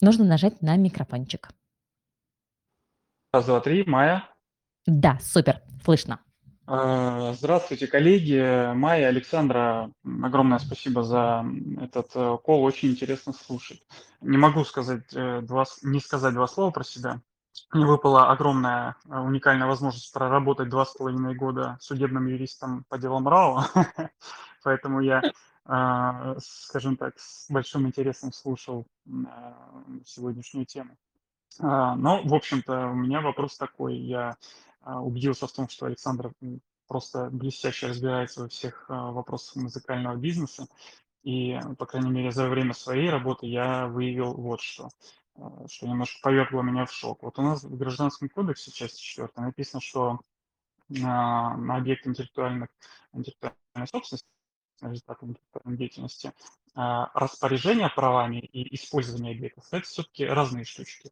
Нужно 0.00 0.24
нажать 0.24 0.62
на 0.62 0.76
микрофончик. 0.76 1.50
Раз, 3.32 3.46
2, 3.46 3.60
3. 3.60 3.84
Майя. 3.84 4.28
Да, 4.86 5.18
супер, 5.20 5.62
слышно. 5.84 6.20
А, 6.66 7.32
здравствуйте, 7.34 7.86
коллеги. 7.86 8.72
Майя, 8.74 9.08
Александра, 9.08 9.90
огромное 10.04 10.58
спасибо 10.58 11.02
за, 11.02 11.44
этот, 11.80 12.10
э, 12.14 12.38
колл. 12.44 12.62
Очень 12.62 12.90
интересно 12.90 13.32
слушать. 13.32 13.82
Не 14.20 14.38
могу 14.38 14.64
сказать, 14.64 15.12
э, 15.12 15.40
2 15.42 15.64
с 15.64 15.82
не 15.82 16.00
сказать 16.00 16.34
2 16.34 16.46
слова 16.46 16.70
про 16.70 16.84
себя. 16.84 17.20
Мне 17.72 17.86
выпала 17.86 18.30
огромная, 18.30 18.96
а, 19.08 19.22
уникальная 19.22 19.66
возможность 19.66 20.12
проработать 20.12 20.68
2,5 20.68 21.34
года 21.34 21.78
судебным 21.80 22.26
юристом 22.26 22.84
по 22.88 22.98
делам 22.98 23.28
РАО. 23.28 23.64
Поэтому 24.64 25.00
я, 25.00 25.22
а, 25.64 26.36
скажем 26.40 26.96
так, 26.96 27.18
с 27.18 27.50
большим 27.50 27.86
интересом 27.86 28.32
слушал, 28.32 28.86
а, 29.26 29.84
сегодняшнюю 30.04 30.66
тему. 30.66 30.96
А, 31.60 31.94
но, 31.96 32.22
в 32.22 32.34
общем-то, 32.34 32.88
у 32.88 32.94
меня 32.94 33.20
вопрос 33.20 33.56
такой. 33.56 33.96
Я, 33.96 34.36
убедился 34.82 35.46
в 35.46 35.52
том, 35.52 35.68
что 35.68 35.86
Александра, 35.86 36.32
м, 36.40 36.60
просто 36.88 37.28
блестяще 37.30 37.86
разбирается 37.88 38.42
во 38.42 38.48
всех, 38.48 38.86
вопросах 38.88 39.56
музыкального 39.56 40.16
бизнеса. 40.16 40.66
И, 41.22 41.60
по 41.78 41.84
крайней 41.84 42.10
мере, 42.10 42.32
за 42.32 42.48
время 42.48 42.72
своей 42.72 43.10
работы 43.10 43.46
я 43.46 43.86
выявил 43.88 44.32
вот 44.32 44.62
что, 44.62 44.88
что 45.68 45.86
немножко 45.88 46.20
повергло 46.22 46.62
меня 46.62 46.86
в 46.86 46.92
шок. 46.92 47.22
Вот 47.22 47.38
у 47.38 47.42
нас 47.42 47.64
в 47.64 47.76
Гражданском 47.76 48.28
кодексе, 48.28 48.70
части 48.72 49.00
4, 49.02 49.42
написано, 49.42 49.80
что 49.80 50.20
на 50.88 51.56
на 51.58 51.76
объект 51.76 52.06
интеллектуальных 52.06 52.68
интеллектуальной 53.14 53.88
собственности, 53.90 54.26
результаты 54.82 55.26
интеллектуальной 55.26 55.78
деятельности, 55.78 56.32
а, 56.74 57.10
распоряжение 57.18 57.90
правами 57.90 58.38
и 58.40 58.74
использование 58.76 59.34
объектов- 59.36 59.66
это 59.72 59.86
всё-таки 59.86 60.26
разные 60.26 60.64
штучки. 60.64 61.10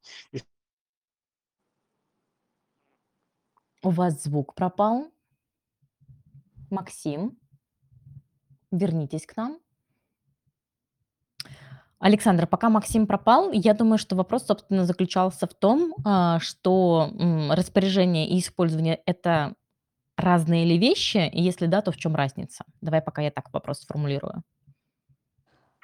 У 3.83 3.91
вас 3.91 4.25
звук 4.25 4.55
пропал. 4.55 5.09
Максим. 6.71 7.39
Вернитесь 8.73 9.27
к 9.27 9.37
нам. 9.37 9.59
Александра, 12.01 12.47
пока 12.47 12.69
Максим 12.69 13.07
пропал, 13.07 13.51
я 13.53 13.75
думаю, 13.75 13.99
что 13.99 14.15
вопрос, 14.15 14.47
собственно, 14.47 14.85
заключался 14.85 15.47
в 15.49 15.55
том, 15.55 15.95
а, 16.05 16.39
что, 16.41 17.11
распоряжение 17.51 18.29
и 18.29 18.39
использование- 18.39 19.01
это 19.05 19.55
разные 20.19 20.67
ли 20.67 20.79
вещи? 20.79 21.29
И 21.33 21.43
если 21.43 21.67
да, 21.67 21.83
то 21.83 21.93
в 21.93 21.97
чём 21.99 22.17
разница? 22.17 22.65
Давай 22.83 23.03
пока 23.03 23.23
я 23.23 23.31
так 23.33 23.53
вопрос 23.53 23.81
сформулирую. 23.81 24.45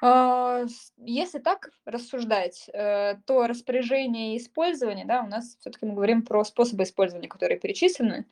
А, 0.03 0.65
если 0.99 1.39
так 1.39 1.71
рассуждать, 1.87 2.69
э, 2.73 3.17
то 3.27 3.47
распоряжение 3.47 4.35
и 4.35 4.39
использование, 4.39 5.05
да, 5.07 5.23
у 5.23 5.27
нас 5.29 5.57
всё-таки 5.61 5.87
мы 5.87 5.95
говорим 5.95 6.23
про 6.23 6.45
способы 6.45 6.83
использования, 6.85 7.29
которые 7.29 7.59
перечислены. 7.61 8.27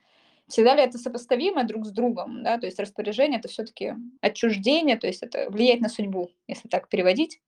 Всегда 0.49 0.75
ли 0.75 0.83
это 0.83 0.99
сопоставимо 0.99 1.65
друг 1.65 1.87
с 1.87 1.91
другом, 1.93 2.43
да? 2.43 2.59
То 2.59 2.67
есть 2.67 2.79
распоряжение- 2.81 3.39
это 3.39 3.49
всё-таки 3.49 3.95
отчуждение, 4.21 4.97
то 4.99 5.07
есть 5.07 5.23
это 5.23 5.49
влияет 5.51 5.81
на 5.81 5.89
судьбу, 5.89 6.31
если 6.49 6.69
так 6.69 6.89
переводить. 6.89 7.41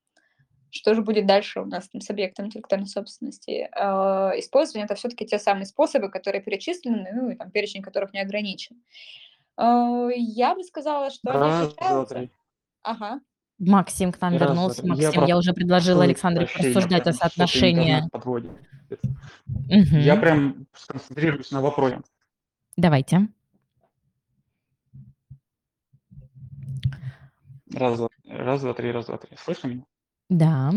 Что 0.76 0.92
же 0.94 1.02
будет 1.02 1.24
дальше 1.26 1.60
у 1.60 1.66
нас 1.66 1.88
там 1.88 2.00
с 2.00 2.10
объектом 2.10 2.46
интеллектуальной 2.46 2.88
собственности? 2.88 3.68
А, 3.72 4.32
использование- 4.36 4.86
это 4.86 4.96
всё-таки 4.96 5.24
те 5.24 5.38
самые 5.38 5.66
способы, 5.66 6.10
которые 6.10 6.42
перечислены, 6.42 7.08
ну 7.14 7.30
и 7.30 7.36
там 7.36 7.52
перечень 7.52 7.80
которых 7.80 8.12
не 8.12 8.20
ограничен. 8.20 8.82
А, 9.56 10.08
я 10.16 10.56
бы 10.56 10.64
сказала, 10.64 11.10
что 11.10 11.30
они 11.30 11.38
Раз, 11.38 11.58
2, 11.60 11.66
отличаются 11.68 12.14
3. 12.16 12.30
Ага. 12.82 13.20
Максим 13.60 14.10
к 14.10 14.20
нам 14.20 14.32
Раз, 14.32 14.40
2, 14.40 14.48
вернулся. 14.48 14.82
3. 14.82 14.88
Я 14.96 15.06
Максим, 15.06 15.24
я 15.26 15.38
уже 15.38 15.52
предложила 15.52 16.02
Александре 16.02 16.46
прощения, 16.46 16.72
порассуждать 16.72 17.00
о 17.00 17.04
прям 17.04 17.14
что-то 17.14 17.28
соотношении 17.28 17.82
интернет 17.92 18.10
подводит. 18.10 18.50
Я 19.92 20.16
прям 20.16 20.66
сконцентрируюсь 20.74 21.52
на 21.52 21.60
вопросе. 21.60 22.00
Давайте. 22.76 23.28
Раз, 27.72 27.96
два 27.98 28.08
раз, 28.28 28.60
2, 28.62 28.74
3, 28.74 28.92
раз, 28.92 29.06
2, 29.06 29.18
3. 29.18 29.36
Слышно 29.36 29.68
меня? 29.68 29.84
Да. 30.28 30.72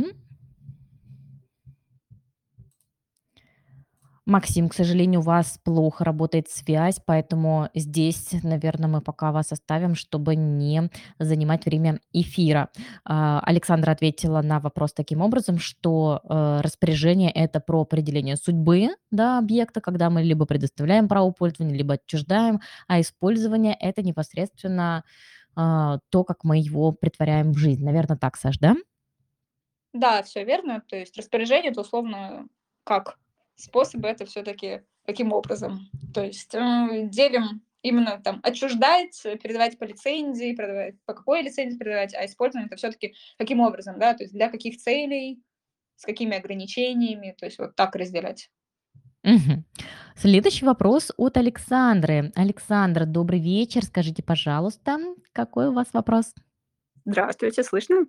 Максим, 4.27 4.67
к 4.67 4.73
сожалению, 4.73 5.21
у 5.21 5.23
вас 5.23 5.57
плохо 5.63 6.03
работает 6.03 6.49
связь, 6.49 6.99
поэтому 7.05 7.69
здесь, 7.73 8.35
наверное, 8.43 8.89
мы 8.89 8.99
пока 8.99 9.31
вас 9.31 9.53
оставим, 9.53 9.95
чтобы 9.95 10.35
не 10.35 10.89
занимать 11.17 11.65
время 11.65 12.01
эфира. 12.11 12.67
А, 13.05 13.39
Александра 13.39 13.91
ответила 13.91 14.41
на 14.41 14.59
вопрос 14.59 14.91
таким 14.91 15.21
образом, 15.21 15.59
что 15.59 16.19
э, 16.23 16.59
распоряжение– 16.61 17.31
это 17.31 17.61
про 17.61 17.83
определение 17.83 18.35
судьбы 18.35 18.89
да, 19.11 19.39
объекта, 19.39 19.79
когда 19.79 20.09
мы 20.09 20.23
либо 20.23 20.45
предоставляем 20.45 21.07
право 21.07 21.31
пользования, 21.31 21.77
либо 21.77 21.93
отчуждаем, 21.93 22.59
а 22.89 22.99
использование– 22.99 23.77
это 23.79 24.01
непосредственно 24.03 25.05
а, 25.55 25.99
то, 26.09 26.25
как 26.25 26.43
мы 26.43 26.57
его 26.57 26.91
притворяем 26.91 27.53
в 27.53 27.57
жизнь. 27.57 27.85
Наверное, 27.85 28.17
так, 28.17 28.35
Саш, 28.35 28.57
да? 28.57 28.75
Да, 29.93 30.21
всё 30.23 30.43
верно. 30.43 30.81
То 30.87 30.95
есть 30.95 31.17
распоряжение- 31.17 31.71
это 31.71 31.81
условно 31.81 32.47
как 32.83 33.17
способы, 33.55 34.07
это 34.07 34.25
всё-таки 34.25 34.81
каким 35.05 35.31
образом. 35.31 35.79
То 36.13 36.23
есть, 36.23 36.53
э, 36.53 37.07
делим 37.09 37.61
именно 37.81 38.19
там 38.23 38.39
отчуждать, 38.43 39.21
передавать 39.41 39.77
по 39.79 39.85
лицензии, 39.85 40.53
продавать 40.55 40.95
по 41.05 41.13
какой 41.13 41.41
лицензии 41.43 41.77
передавать, 41.77 42.13
а 42.15 42.25
использование- 42.25 42.67
это 42.67 42.75
всё-таки 42.75 43.15
каким 43.37 43.61
образом, 43.61 43.97
да, 43.99 44.13
то 44.13 44.23
есть 44.23 44.33
для 44.33 44.49
каких 44.49 44.77
целей, 44.77 45.41
с 45.97 46.05
какими 46.05 46.37
ограничениями, 46.37 47.35
то 47.39 47.45
есть 47.45 47.59
вот 47.59 47.75
так 47.75 47.95
разделять. 47.95 48.49
Следующий 50.15 50.65
вопрос 50.65 51.11
от 51.17 51.37
Александры. 51.37 52.31
Александра, 52.35 53.05
добрый 53.05 53.39
вечер. 53.39 53.83
Скажите, 53.83 54.23
пожалуйста, 54.23 54.97
какой 55.33 55.67
у 55.69 55.73
вас 55.73 55.87
вопрос? 55.93 56.33
Здравствуйте, 57.05 57.63
слышно? 57.63 58.05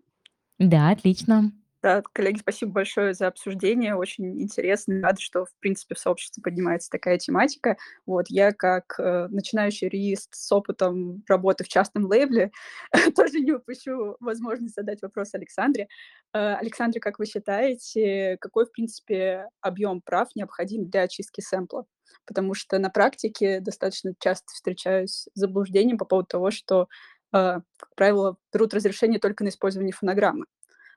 Да, 0.58 0.90
отлично. 0.90 1.52
Да, 1.82 2.02
коллеги, 2.12 2.38
спасибо 2.38 2.72
большое 2.72 3.14
за 3.14 3.28
обсуждение. 3.28 3.94
Очень 3.94 4.42
интересно. 4.42 5.00
Рада, 5.00 5.20
что, 5.20 5.44
в 5.44 5.54
принципе, 5.60 5.94
в 5.94 5.98
сообществе 6.00 6.42
поднимается 6.42 6.90
такая 6.90 7.18
тематика. 7.18 7.76
Вот 8.04 8.26
я 8.30 8.50
как, 8.52 8.98
э, 8.98 9.28
начинающий 9.30 9.86
юрист 9.86 10.34
с 10.34 10.50
опытом 10.50 11.22
работы 11.28 11.62
в 11.62 11.68
частном 11.68 12.06
лейбле 12.06 12.50
тоже 13.16 13.38
не 13.38 13.52
упущу 13.52 14.16
возможность 14.18 14.74
задать 14.74 15.00
вопрос 15.02 15.34
Александре. 15.34 15.86
Э, 16.34 16.54
Александра, 16.54 16.98
как 16.98 17.20
вы 17.20 17.26
считаете, 17.26 18.38
какой, 18.40 18.66
в 18.66 18.72
принципе, 18.72 19.46
объем 19.60 20.00
прав 20.00 20.34
необходим 20.34 20.88
для 20.90 21.02
очистки 21.02 21.40
сэмпла? 21.40 21.86
Потому 22.26 22.54
что 22.54 22.78
на 22.80 22.90
практике 22.90 23.60
достаточно 23.60 24.14
часто 24.18 24.48
встречаюсь 24.52 25.10
с 25.12 25.28
заблуждением 25.34 25.96
по 25.96 26.04
поводу 26.04 26.26
того, 26.26 26.50
что, 26.50 26.88
э, 27.32 27.60
как 27.76 27.94
правило, 27.94 28.36
берут 28.52 28.74
разрешение 28.74 29.20
только 29.20 29.44
на 29.44 29.50
использование 29.50 29.92
фонограммы. 29.92 30.46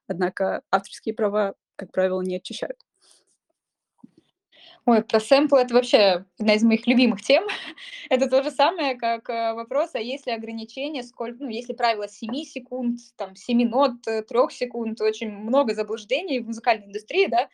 Однако 0.08 0.62
авторские 0.72 1.16
права, 1.16 1.56
как 1.76 1.92
правило, 1.92 2.22
не 2.22 2.38
очищают. 2.38 2.78
Ой, 4.86 5.04
про 5.04 5.20
сэмплы- 5.20 5.60
это 5.60 5.76
вообще 5.76 6.26
одна 6.40 6.56
из 6.56 6.64
моих 6.64 6.88
любимых 6.88 7.22
тем. 7.22 7.46
Это 8.10 8.28
то 8.28 8.42
же 8.42 8.50
самое, 8.50 8.96
как, 8.96 9.30
э, 9.30 9.54
вопрос, 9.54 9.92
а 9.94 10.00
есть 10.00 10.26
ли 10.26 10.34
ограничение, 10.34 11.04
сколь 11.04 11.38
ну, 11.40 11.50
есть 11.50 11.70
ли 11.70 11.76
правило 11.76 12.08
7 12.08 12.44
секунд, 12.44 13.00
там, 13.16 13.36
7 13.36 13.64
нот, 13.70 14.02
3 14.28 14.52
секунд. 14.52 15.00
Очень 15.00 15.32
много 15.32 15.76
заблуждений 15.76 16.40
в 16.40 16.48
музыкальной 16.48 16.88
индустрии, 16.88 17.28
да. 17.28 17.48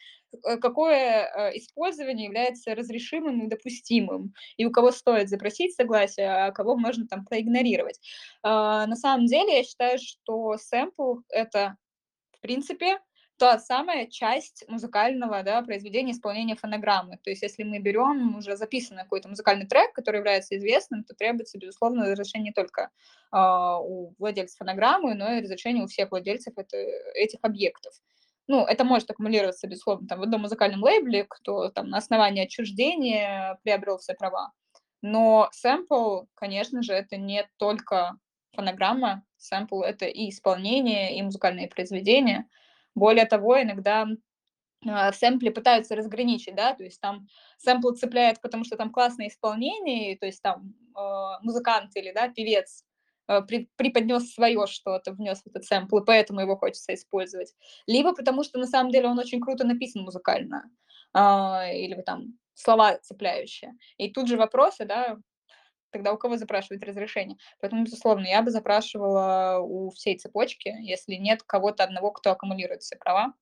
Э, 0.45 0.55
какое, 0.55 1.25
э, 1.51 1.57
использование 1.57 2.27
является 2.27 2.73
разрешимым 2.75 3.45
и 3.45 3.49
допустимым, 3.49 4.33
и 4.55 4.65
у 4.65 4.71
кого 4.71 4.91
стоит 4.91 5.27
запросить 5.29 5.75
согласие, 5.75 6.29
а 6.29 6.51
кого 6.51 6.77
можно 6.77 7.07
там 7.07 7.25
проигнорировать. 7.25 7.99
А, 8.41 8.87
на 8.87 8.95
самом 8.95 9.25
деле, 9.25 9.57
я 9.57 9.63
считаю, 9.63 9.99
что 9.99 10.55
сэмпл- 10.55 11.23
это, 11.29 11.75
в 12.37 12.41
принципе, 12.41 12.99
та 13.37 13.59
самая 13.59 14.07
часть 14.07 14.65
музыкального, 14.67 15.43
да, 15.43 15.61
произведения, 15.61 16.11
исполнения 16.11 16.55
фонограммы. 16.55 17.17
То 17.23 17.29
есть 17.29 17.43
если 17.43 17.63
мы 17.63 17.79
берем 17.79 18.35
уже 18.37 18.55
записанный 18.57 19.03
какой-то 19.03 19.29
музыкальный 19.29 19.67
трек, 19.67 19.93
который 19.93 20.17
является 20.17 20.57
известным, 20.57 21.03
то 21.03 21.13
требуется, 21.13 21.57
безусловно, 21.59 22.09
разрешение 22.09 22.49
не 22.49 22.53
только, 22.53 22.89
а, 23.31 23.79
у 23.79 24.13
владельца 24.17 24.57
фонограммы, 24.57 25.13
но 25.13 25.33
и 25.33 25.41
разрешение 25.41 25.83
у 25.83 25.87
всех 25.87 26.11
владельцев 26.11 26.53
это 26.57 26.77
этих 26.77 27.39
объектов. 27.43 27.93
Ну, 28.47 28.65
это 28.65 28.85
может 28.85 29.11
аккумулироваться, 29.11 29.67
безусловно, 29.67 30.07
там 30.07 30.19
в 30.19 30.23
одном 30.23 30.41
музыкальном 30.41 30.81
лейбле, 30.81 31.25
кто 31.25 31.69
там 31.69 31.89
на 31.89 31.97
основании 31.97 32.45
отчуждения 32.45 33.59
приобрел 33.63 33.97
все 33.97 34.13
права. 34.13 34.51
Но 35.01 35.49
сэмпл, 35.51 36.21
конечно 36.33 36.81
же, 36.81 36.93
это 36.93 37.17
не 37.17 37.47
только 37.57 38.17
фонограмма. 38.55 39.23
Сэмпл- 39.41 39.83
это 39.83 40.05
и 40.05 40.29
исполнение, 40.29 41.17
и 41.17 41.21
музыкальные 41.21 41.67
произведения. 41.69 42.47
Более 42.95 43.25
того, 43.25 43.61
иногда, 43.61 44.07
а, 44.87 45.11
в 45.11 45.15
сэмпле 45.17 45.51
пытаются 45.51 45.95
разграничить, 45.95 46.55
да, 46.55 46.73
то 46.75 46.83
есть 46.83 47.01
там 47.01 47.27
сэмпл 47.59 47.91
цепляет, 47.93 48.41
потому 48.41 48.65
что 48.65 48.77
там 48.77 48.91
классное 48.91 49.29
исполнение, 49.29 50.17
то 50.17 50.25
есть 50.27 50.41
там, 50.43 50.73
а, 50.95 51.39
музыкант 51.43 51.91
или, 51.97 52.11
да, 52.13 52.29
певец, 52.29 52.83
а, 53.27 53.41
при 53.41 53.69
преподнёс 53.77 54.31
своё 54.33 54.67
что-то, 54.67 55.13
внёс 55.13 55.41
в 55.43 55.47
этот 55.47 55.65
сэмпл, 55.65 55.99
и 55.99 56.05
поэтому 56.05 56.41
его 56.41 56.57
хочется 56.57 56.93
использовать. 56.95 57.53
Либо 57.87 58.13
потому, 58.15 58.43
что 58.43 58.59
на 58.59 58.67
самом 58.67 58.91
деле 58.91 59.07
он 59.09 59.19
очень 59.19 59.41
круто 59.41 59.65
написан 59.65 60.03
музыкально, 60.03 60.63
а, 61.13 61.67
или 61.73 62.01
там 62.03 62.37
слова 62.55 62.97
цепляющие. 62.99 63.73
И 63.97 64.11
тут 64.11 64.27
же 64.29 64.37
вопросы, 64.37 64.85
да, 64.85 65.17
тогда 65.91 66.13
у 66.13 66.17
кого 66.17 66.37
запрашивать 66.37 66.83
разрешение? 66.83 67.37
Поэтому, 67.59 67.83
безусловно, 67.83 68.25
я 68.25 68.41
бы 68.41 68.51
запрашивала 68.51 69.59
у 69.61 69.89
всей 69.91 70.17
цепочки, 70.17 70.75
если 70.81 71.15
нет 71.15 71.43
кого-то 71.43 71.83
одного, 71.83 72.11
кто 72.11 72.31
аккумулирует 72.31 72.81
все 72.81 72.95
права. 72.95 73.33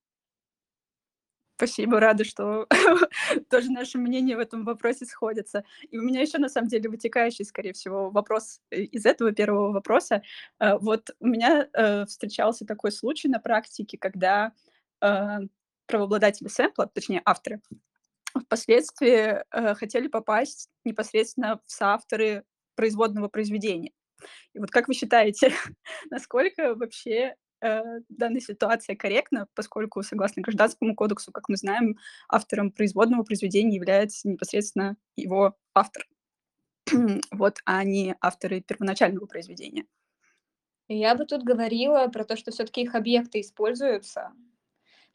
Спасибо, 1.57 2.01
рада, 2.01 2.25
что 2.25 2.67
тоже 3.49 3.71
наши 3.71 3.97
мнения 3.97 4.35
в 4.35 4.39
этом 4.39 4.65
вопросе 4.65 5.05
сходятся. 5.05 5.63
И 5.89 5.97
у 5.97 6.01
меня 6.01 6.21
ещё, 6.21 6.37
на 6.37 6.49
самом 6.49 6.67
деле, 6.67 6.89
вытекающий, 6.89 7.45
скорее 7.45 7.71
всего, 7.71 8.09
вопрос 8.09 8.59
и 8.71 8.83
из 8.83 9.05
этого 9.05 9.31
первого 9.31 9.71
вопроса. 9.71 10.21
Э, 10.59 10.77
вот 10.79 11.11
у 11.21 11.27
меня, 11.27 11.69
э, 11.73 12.05
встречался 12.07 12.65
такой 12.65 12.91
случай 12.91 13.29
на 13.29 13.39
практике, 13.39 13.97
когда, 13.97 14.51
э, 15.01 15.39
правообладатели 15.87 16.49
сэмпла, 16.49 16.87
точнее 16.87 17.21
авторы, 17.23 17.61
впоследствии, 18.41 19.43
э, 19.51 19.75
хотели 19.75 20.07
попасть 20.07 20.69
непосредственно 20.85 21.59
в 21.65 21.71
соавторы 21.71 22.43
производного 22.75 23.27
произведения. 23.29 23.91
И 24.53 24.59
вот 24.59 24.71
как 24.71 24.87
вы 24.89 24.93
считаете, 24.95 25.51
насколько 26.11 26.75
вообще, 26.75 27.35
э, 27.61 27.81
данная 28.09 28.41
ситуация 28.41 28.95
корректна, 28.97 29.47
поскольку, 29.55 30.03
согласно 30.03 30.41
Гражданскому 30.43 30.95
кодексу, 30.95 31.31
как 31.31 31.49
мы 31.49 31.57
знаем, 31.57 31.97
автором 32.29 32.71
производного 32.71 33.23
произведения 33.23 33.75
является 33.75 34.29
непосредственно 34.29 34.97
его 35.17 35.55
автор, 35.75 36.05
вот, 37.31 37.57
а 37.65 37.83
не 37.85 38.15
авторы 38.21 38.61
первоначального 38.61 39.27
произведения? 39.27 39.85
Я 40.89 41.15
бы 41.15 41.25
тут 41.25 41.43
говорила 41.43 42.07
про 42.09 42.23
то, 42.25 42.35
что 42.37 42.51
всё-таки 42.51 42.81
их 42.83 42.93
объекты 42.93 43.39
используются. 43.41 44.31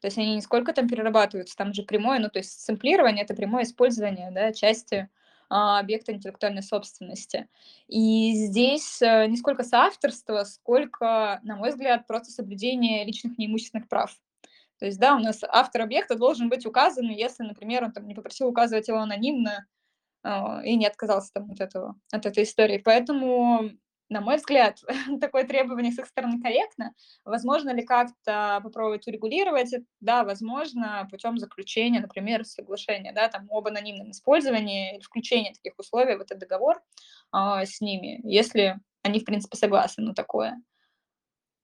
То 0.01 0.07
есть 0.07 0.17
они 0.17 0.35
не 0.35 0.41
сколько 0.41 0.73
там 0.73 0.87
перерабатываются, 0.89 1.55
там 1.57 1.73
же 1.73 1.83
прямое, 1.83 2.19
ну, 2.19 2.29
то 2.29 2.39
есть 2.39 2.59
сэмплирование- 2.61 3.23
это 3.23 3.35
прямое 3.35 3.63
использование, 3.63 4.31
да, 4.31 4.51
части, 4.53 5.09
а, 5.49 5.79
объекта 5.79 6.13
интеллектуальной 6.13 6.63
собственности. 6.63 7.47
И 7.87 8.33
здесь, 8.35 9.01
э, 9.01 9.27
не 9.27 9.37
сколько 9.37 9.63
соавторство, 9.63 10.43
сколько, 10.45 11.39
на 11.43 11.57
мой 11.57 11.71
взгляд, 11.71 12.07
просто 12.07 12.31
соблюдение 12.31 13.05
личных 13.05 13.37
неимущественных 13.37 13.87
прав. 13.89 14.15
То 14.79 14.85
есть, 14.87 14.99
да, 14.99 15.15
у 15.15 15.19
нас 15.19 15.41
автор 15.47 15.83
объекта 15.83 16.15
должен 16.15 16.49
быть 16.49 16.65
указан, 16.65 17.09
если, 17.09 17.43
например, 17.43 17.83
он 17.85 17.91
там 17.93 18.07
не 18.07 18.15
попросил 18.15 18.47
указывать 18.49 18.87
его 18.89 18.99
анонимно, 18.99 19.67
а, 20.23 20.61
и 20.65 20.75
не 20.77 20.87
отказался 20.87 21.31
там 21.33 21.51
от 21.51 21.61
этого 21.61 21.95
от 22.13 22.25
этой 22.27 22.43
истории. 22.45 22.79
Поэтому, 22.79 23.71
на 24.11 24.19
мой 24.21 24.35
взгляд, 24.35 24.79
такое 25.21 25.45
требование 25.45 25.91
с 25.91 25.99
их 25.99 26.05
стороны 26.05 26.41
корректно. 26.41 26.93
Возможно 27.23 27.73
ли 27.73 27.83
как-то 27.83 28.59
попробовать 28.61 29.07
урегулировать 29.07 29.73
это? 29.73 29.85
Да, 30.01 30.23
возможно, 30.23 31.07
путём 31.09 31.37
заключения, 31.37 32.01
например, 32.01 32.43
соглашения, 32.45 33.13
да, 33.13 33.29
там 33.29 33.47
об 33.49 33.67
анонимном 33.67 34.11
использовании 34.11 34.95
или 34.95 35.01
включения 35.01 35.53
таких 35.53 35.79
условий 35.79 36.15
в 36.17 36.21
этот 36.21 36.39
договор, 36.39 36.81
а, 37.31 37.65
с 37.65 37.79
ними, 37.79 38.19
если 38.23 38.79
они, 39.01 39.19
в 39.19 39.25
принципе, 39.25 39.57
согласны 39.57 40.03
на 40.03 40.13
такое. 40.13 40.61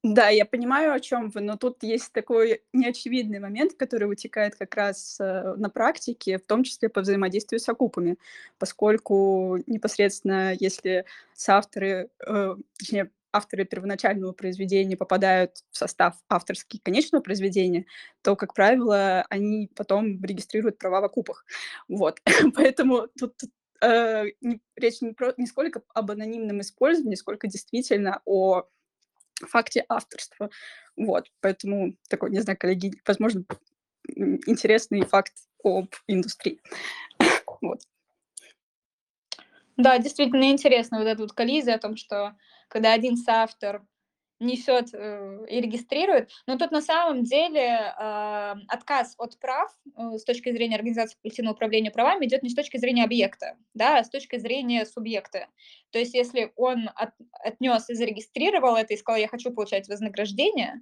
Да, 0.03 0.29
я 0.29 0.45
понимаю, 0.45 0.93
о 0.93 0.99
чём 0.99 1.29
вы, 1.29 1.41
но 1.41 1.57
тут 1.57 1.81
есть 1.83 2.13
такой 2.13 2.61
неочевидный 2.71 3.39
момент, 3.39 3.73
который 3.73 4.07
вытекает 4.07 4.55
как 4.55 4.75
раз, 4.75 5.17
э, 5.19 5.55
на 5.57 5.69
практике, 5.69 6.37
в 6.37 6.45
том 6.45 6.63
числе 6.63 6.87
по 6.89 7.01
взаимодействию 7.01 7.59
с 7.59 7.67
окупами. 7.67 8.17
Поскольку 8.59 9.57
непосредственно, 9.65 10.53
если 10.59 11.05
соавторы, 11.33 12.09
э, 12.25 12.55
точнее, 12.77 13.09
авторы 13.33 13.65
первоначального 13.65 14.31
произведения 14.33 14.95
попадают 14.97 15.63
в 15.71 15.77
состав 15.77 16.15
авторский 16.29 16.79
конечного 16.83 17.21
произведения, 17.21 17.85
то, 18.21 18.35
как 18.35 18.53
правило, 18.53 19.25
они 19.29 19.69
потом 19.75 20.23
регистрируют 20.23 20.77
права 20.77 21.01
в 21.01 21.05
окупах. 21.05 21.43
Вот. 21.87 22.19
Поэтому 22.55 23.07
тут, 23.19 23.33
э, 23.83 24.25
речь 24.75 25.01
не 25.01 25.13
про 25.13 25.33
не 25.37 25.45
сколько 25.47 25.81
об 25.93 26.11
анонимном 26.11 26.61
использовании, 26.61 27.15
сколько 27.15 27.47
действительно 27.47 28.21
о 28.25 28.63
факте 29.45 29.85
авторства. 29.89 30.49
Вот. 30.95 31.31
Поэтому 31.41 31.95
такой, 32.09 32.31
не 32.31 32.39
знаю, 32.39 32.57
коллеги, 32.57 32.93
возможно, 33.05 33.43
интересный 34.07 35.03
факт 35.05 35.33
об 35.63 35.93
индустрии. 36.07 36.59
Вот. 37.59 37.81
Да, 39.77 39.97
действительно 39.99 40.51
интересно 40.51 40.99
вот 40.99 41.07
эта 41.07 41.21
вот 41.21 41.33
коллизия 41.33 41.75
о 41.75 41.79
том, 41.79 41.95
что 41.95 42.35
когда 42.67 42.93
один 42.93 43.15
соавтор 43.17 43.83
несет, 44.39 44.93
э, 44.93 45.45
и 45.49 45.61
регистрирует. 45.61 46.29
Но 46.47 46.57
тут 46.57 46.71
на 46.71 46.81
самом 46.81 47.23
деле, 47.23 47.93
а, 47.97 48.55
отказ 48.69 49.15
от 49.17 49.39
прав, 49.39 49.71
э, 49.97 50.17
с 50.17 50.23
точки 50.25 50.51
зрения 50.51 50.75
организации 50.75 51.17
коллективного 51.21 51.55
управления 51.55 51.91
правами 51.91 52.25
идет 52.25 52.43
не 52.43 52.49
с 52.49 52.55
точки 52.55 52.77
зрения 52.77 53.03
объекта, 53.05 53.57
да, 53.73 53.99
а 53.99 54.03
с 54.03 54.09
точки 54.09 54.37
зрения 54.37 54.85
субъекта. 54.85 55.47
То 55.91 55.99
есть 55.99 56.13
если 56.13 56.51
он 56.55 56.89
от 56.95 57.11
отнес 57.43 57.89
и 57.89 57.95
зарегистрировал 57.95 58.75
это, 58.75 58.93
и 58.93 58.97
сказал: 58.97 59.19
"Я 59.21 59.27
хочу 59.27 59.51
получать 59.53 59.87
вознаграждение", 59.89 60.81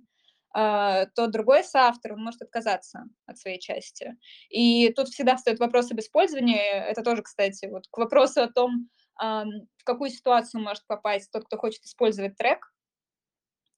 а, 0.53 1.05
то 1.15 1.27
другой 1.27 1.63
соавтор, 1.63 2.13
он 2.13 2.23
может 2.23 2.41
отказаться 2.41 3.05
от 3.25 3.37
своей 3.37 3.59
части. 3.59 4.15
И 4.49 4.91
тут 4.93 5.09
всегда 5.09 5.35
встаёт 5.37 5.59
вопрос 5.59 5.91
об 5.91 5.99
использовании. 5.99 6.57
Это 6.59 7.03
тоже, 7.03 7.23
кстати, 7.23 7.67
вот 7.67 7.87
к 7.91 7.97
вопросу 7.97 8.41
о 8.43 8.47
том, 8.51 8.89
в 9.19 9.83
какую 9.85 10.09
ситуацию 10.09 10.61
может 10.61 10.85
попасть 10.87 11.31
тот, 11.31 11.45
кто 11.45 11.57
хочет 11.57 11.83
использовать 11.85 12.35
трек. 12.37 12.71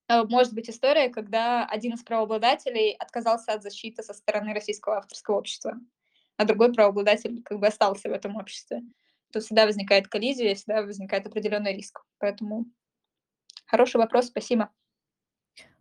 Э, 0.09 0.23
может 0.23 0.53
быть 0.53 0.69
история, 0.69 1.09
когда 1.09 1.65
один 1.65 1.93
из 1.93 2.03
правообладателей 2.03 2.91
отказался 2.93 3.53
от 3.53 3.63
защиты 3.63 4.03
со 4.03 4.13
стороны 4.13 4.53
Российского 4.53 4.97
авторского 4.97 5.37
общества, 5.37 5.75
а 6.37 6.45
другой 6.45 6.73
правообладатель 6.73 7.41
как 7.43 7.59
бы 7.59 7.67
остался 7.67 8.09
в 8.09 8.13
этом 8.13 8.35
обществе. 8.37 8.81
Тут 9.33 9.43
всегда 9.43 9.65
возникает 9.65 10.07
коллизия, 10.07 10.55
всегда 10.55 10.81
возникает 10.83 11.27
определенный 11.27 11.73
риск. 11.73 12.01
Поэтому 12.19 12.65
хороший 13.67 13.97
вопрос, 13.97 14.27
спасибо. 14.27 14.71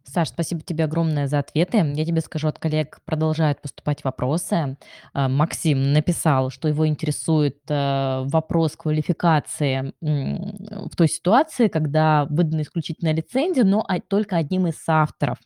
Саш, 0.09 0.29
спасибо 0.29 0.61
тебе 0.63 0.85
огромное 0.85 1.27
за 1.27 1.41
ответы. 1.41 1.79
Я 1.79 2.05
тебе 2.05 2.21
скажу, 2.21 2.47
от 2.47 2.61
коллег 2.61 3.01
продолжают 3.05 3.61
поступать 3.61 4.05
вопросы. 4.05 4.77
А, 5.13 5.29
Максим 5.29 5.93
написал, 5.93 6.51
что 6.51 6.69
его 6.69 6.87
интересует 6.87 7.59
э, 7.69 8.23
вопрос 8.27 8.77
квалификации 8.77 9.93
в 10.01 10.95
той 10.97 11.09
ситуации, 11.09 11.67
когда 11.67 12.27
выдана 12.31 12.63
исключительная 12.63 13.15
лицензия, 13.15 13.65
но 13.65 13.85
а- 13.87 13.99
только 14.01 14.37
одним 14.37 14.69
из 14.69 14.77
авторов. 14.87 15.39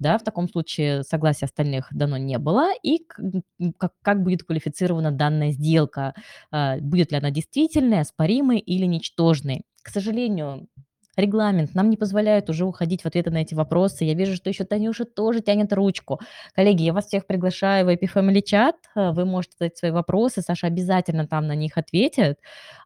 Да, 0.00 0.18
в 0.18 0.24
таком 0.24 0.48
случае 0.48 1.04
согласия 1.04 1.46
остальных 1.46 1.86
дано 1.92 2.16
не 2.16 2.38
было. 2.38 2.70
И 2.82 3.06
как, 3.78 3.92
как 4.02 4.22
будет 4.24 4.42
квалифицирована 4.42 5.12
данная 5.12 5.52
сделка? 5.52 6.14
А, 6.50 6.78
Будет 6.78 7.12
ли 7.12 7.18
она 7.18 7.30
действительной, 7.30 8.00
оспоримой 8.00 8.58
или 8.58 8.86
ничтожной? 8.86 9.62
К 9.82 9.88
сожалению, 9.90 10.66
Регламент 11.16 11.74
нам 11.74 11.90
не 11.90 11.96
позволяет 11.96 12.48
уже 12.50 12.64
уходить 12.64 13.02
в 13.02 13.06
ответы 13.06 13.30
на 13.30 13.38
эти 13.38 13.54
вопросы. 13.54 14.04
Я 14.04 14.14
вижу, 14.14 14.36
что 14.36 14.48
еще 14.48 14.64
Танюша 14.64 15.04
тоже 15.04 15.40
тянет 15.40 15.72
ручку. 15.72 16.20
Коллеги, 16.54 16.82
я 16.82 16.92
вас 16.92 17.06
всех 17.06 17.26
приглашаю 17.26 17.86
в 17.86 17.88
IP 17.88 18.42
чат. 18.42 18.76
Вы 18.94 19.24
можете 19.24 19.56
задать 19.58 19.76
свои 19.76 19.90
вопросы. 19.90 20.42
Саша 20.42 20.68
обязательно 20.68 21.26
там 21.26 21.46
на 21.46 21.54
них 21.54 21.76
ответит. 21.76 22.38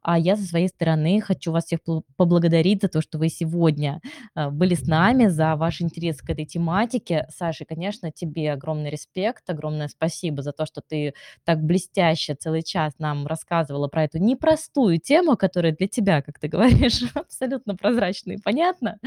А 0.05 0.19
я 0.19 0.37
со 0.37 0.45
своей 0.45 0.69
стороны 0.69 1.19
хочу 1.23 1.51
вас 1.51 1.65
всех 1.65 1.81
поблагодарить 2.17 2.83
за 2.83 2.89
то, 2.89 3.01
что 3.01 3.17
вы 3.17 3.31
сегодня 3.31 4.03
э, 4.37 4.51
были 4.51 4.75
с 4.75 4.87
нами, 4.87 5.29
за 5.29 5.57
ваш 5.57 5.81
интерес 5.81 6.21
к 6.21 6.29
этой 6.29 6.45
тематике. 6.45 7.27
Саша, 7.35 7.65
конечно, 7.65 8.13
тебе 8.13 8.53
огромный 8.53 8.91
респект, 8.91 9.49
огромное 9.49 9.89
спасибо 9.89 10.43
за 10.43 10.53
то, 10.53 10.67
что 10.67 10.83
ты 10.87 11.15
так 11.45 11.63
блестяще 11.65 12.35
целый 12.35 12.63
час 12.63 12.93
нам 12.99 13.27
рассказывала 13.27 13.89
про 13.89 14.05
эту 14.05 14.19
непростую 14.19 14.99
тему, 15.01 15.39
которая 15.39 15.73
для 15.73 15.89
тебя, 15.89 16.21
как 16.21 16.39
ты 16.39 16.49
говоришь, 16.49 17.03
абсолютно 17.15 17.75
прозрачна 17.75 18.33
и 18.33 18.39
понятна. 18.39 18.99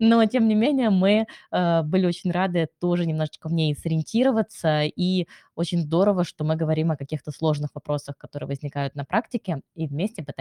Но, 0.00 0.24
тем 0.26 0.48
не 0.48 0.56
менее, 0.56 0.90
мы 0.90 1.26
э, 1.52 1.82
были 1.82 2.06
очень 2.06 2.32
рады 2.32 2.68
тоже 2.80 3.06
немножечко 3.06 3.48
в 3.48 3.52
ней 3.52 3.76
сориентироваться. 3.76 4.82
И 4.82 5.28
очень 5.54 5.82
здорово, 5.82 6.24
что 6.24 6.42
мы 6.42 6.56
говорим 6.56 6.90
о 6.90 6.96
каких-то 6.96 7.30
сложных 7.30 7.70
вопросах, 7.72 8.16
которые 8.18 8.48
возникают 8.48 8.96
на 8.96 9.04
практике, 9.04 9.60
и 9.76 9.86
вместе 9.86 10.24
пытаемся 10.24 10.39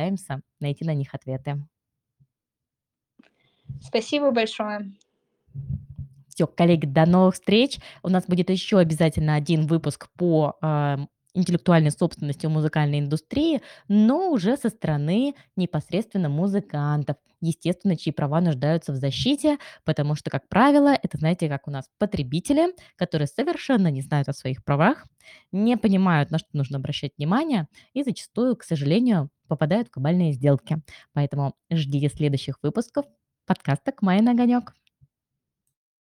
найти 0.59 0.85
на 0.85 0.93
них 0.93 1.13
ответы. 1.13 1.57
Спасибо 3.81 4.31
большое. 4.31 4.91
Все, 6.27 6.47
коллеги, 6.47 6.85
до 6.85 7.05
новых 7.05 7.35
встреч. 7.35 7.79
У 8.03 8.09
нас 8.09 8.25
будет 8.25 8.49
еще 8.49 8.79
обязательно 8.79 9.35
один 9.35 9.67
выпуск 9.67 10.09
по 10.15 10.57
а, 10.61 10.99
интеллектуальной 11.33 11.91
собственности 11.91 12.45
в 12.45 12.49
музыкальной 12.49 12.99
индустрии, 12.99 13.61
но 13.87 14.31
уже 14.31 14.57
со 14.57 14.69
стороны 14.69 15.35
непосредственно 15.55 16.29
музыкантов, 16.29 17.17
естественно, 17.41 17.95
чьи 17.95 18.11
права 18.11 18.41
нуждаются 18.41 18.91
в 18.91 18.95
защите, 18.95 19.57
потому 19.85 20.15
что, 20.15 20.29
как 20.29 20.47
правило, 20.49 20.89
это, 21.01 21.17
знаете, 21.17 21.47
как 21.47 21.67
у 21.67 21.71
нас 21.71 21.85
потребители, 21.97 22.73
которые 22.95 23.27
совершенно 23.27 23.89
не 23.89 24.01
знают 24.01 24.27
о 24.29 24.33
своих 24.33 24.63
правах, 24.63 25.05
не 25.51 25.77
понимают, 25.77 26.31
на 26.31 26.39
что 26.39 26.49
нужно 26.53 26.77
обращать 26.77 27.13
внимание, 27.17 27.67
и 27.93 28.03
зачастую, 28.03 28.55
к 28.55 28.63
сожалению, 28.63 29.29
попадают 29.47 29.87
в 29.87 29.91
кабальные 29.91 30.33
сделки. 30.33 30.81
Поэтому 31.13 31.53
ждите 31.71 32.09
следующих 32.09 32.59
выпусков 32.61 33.05
подкаста 33.45 33.91
«К 33.91 34.01
Майя 34.01 34.21
на 34.21 34.31
огонек». 34.31 34.73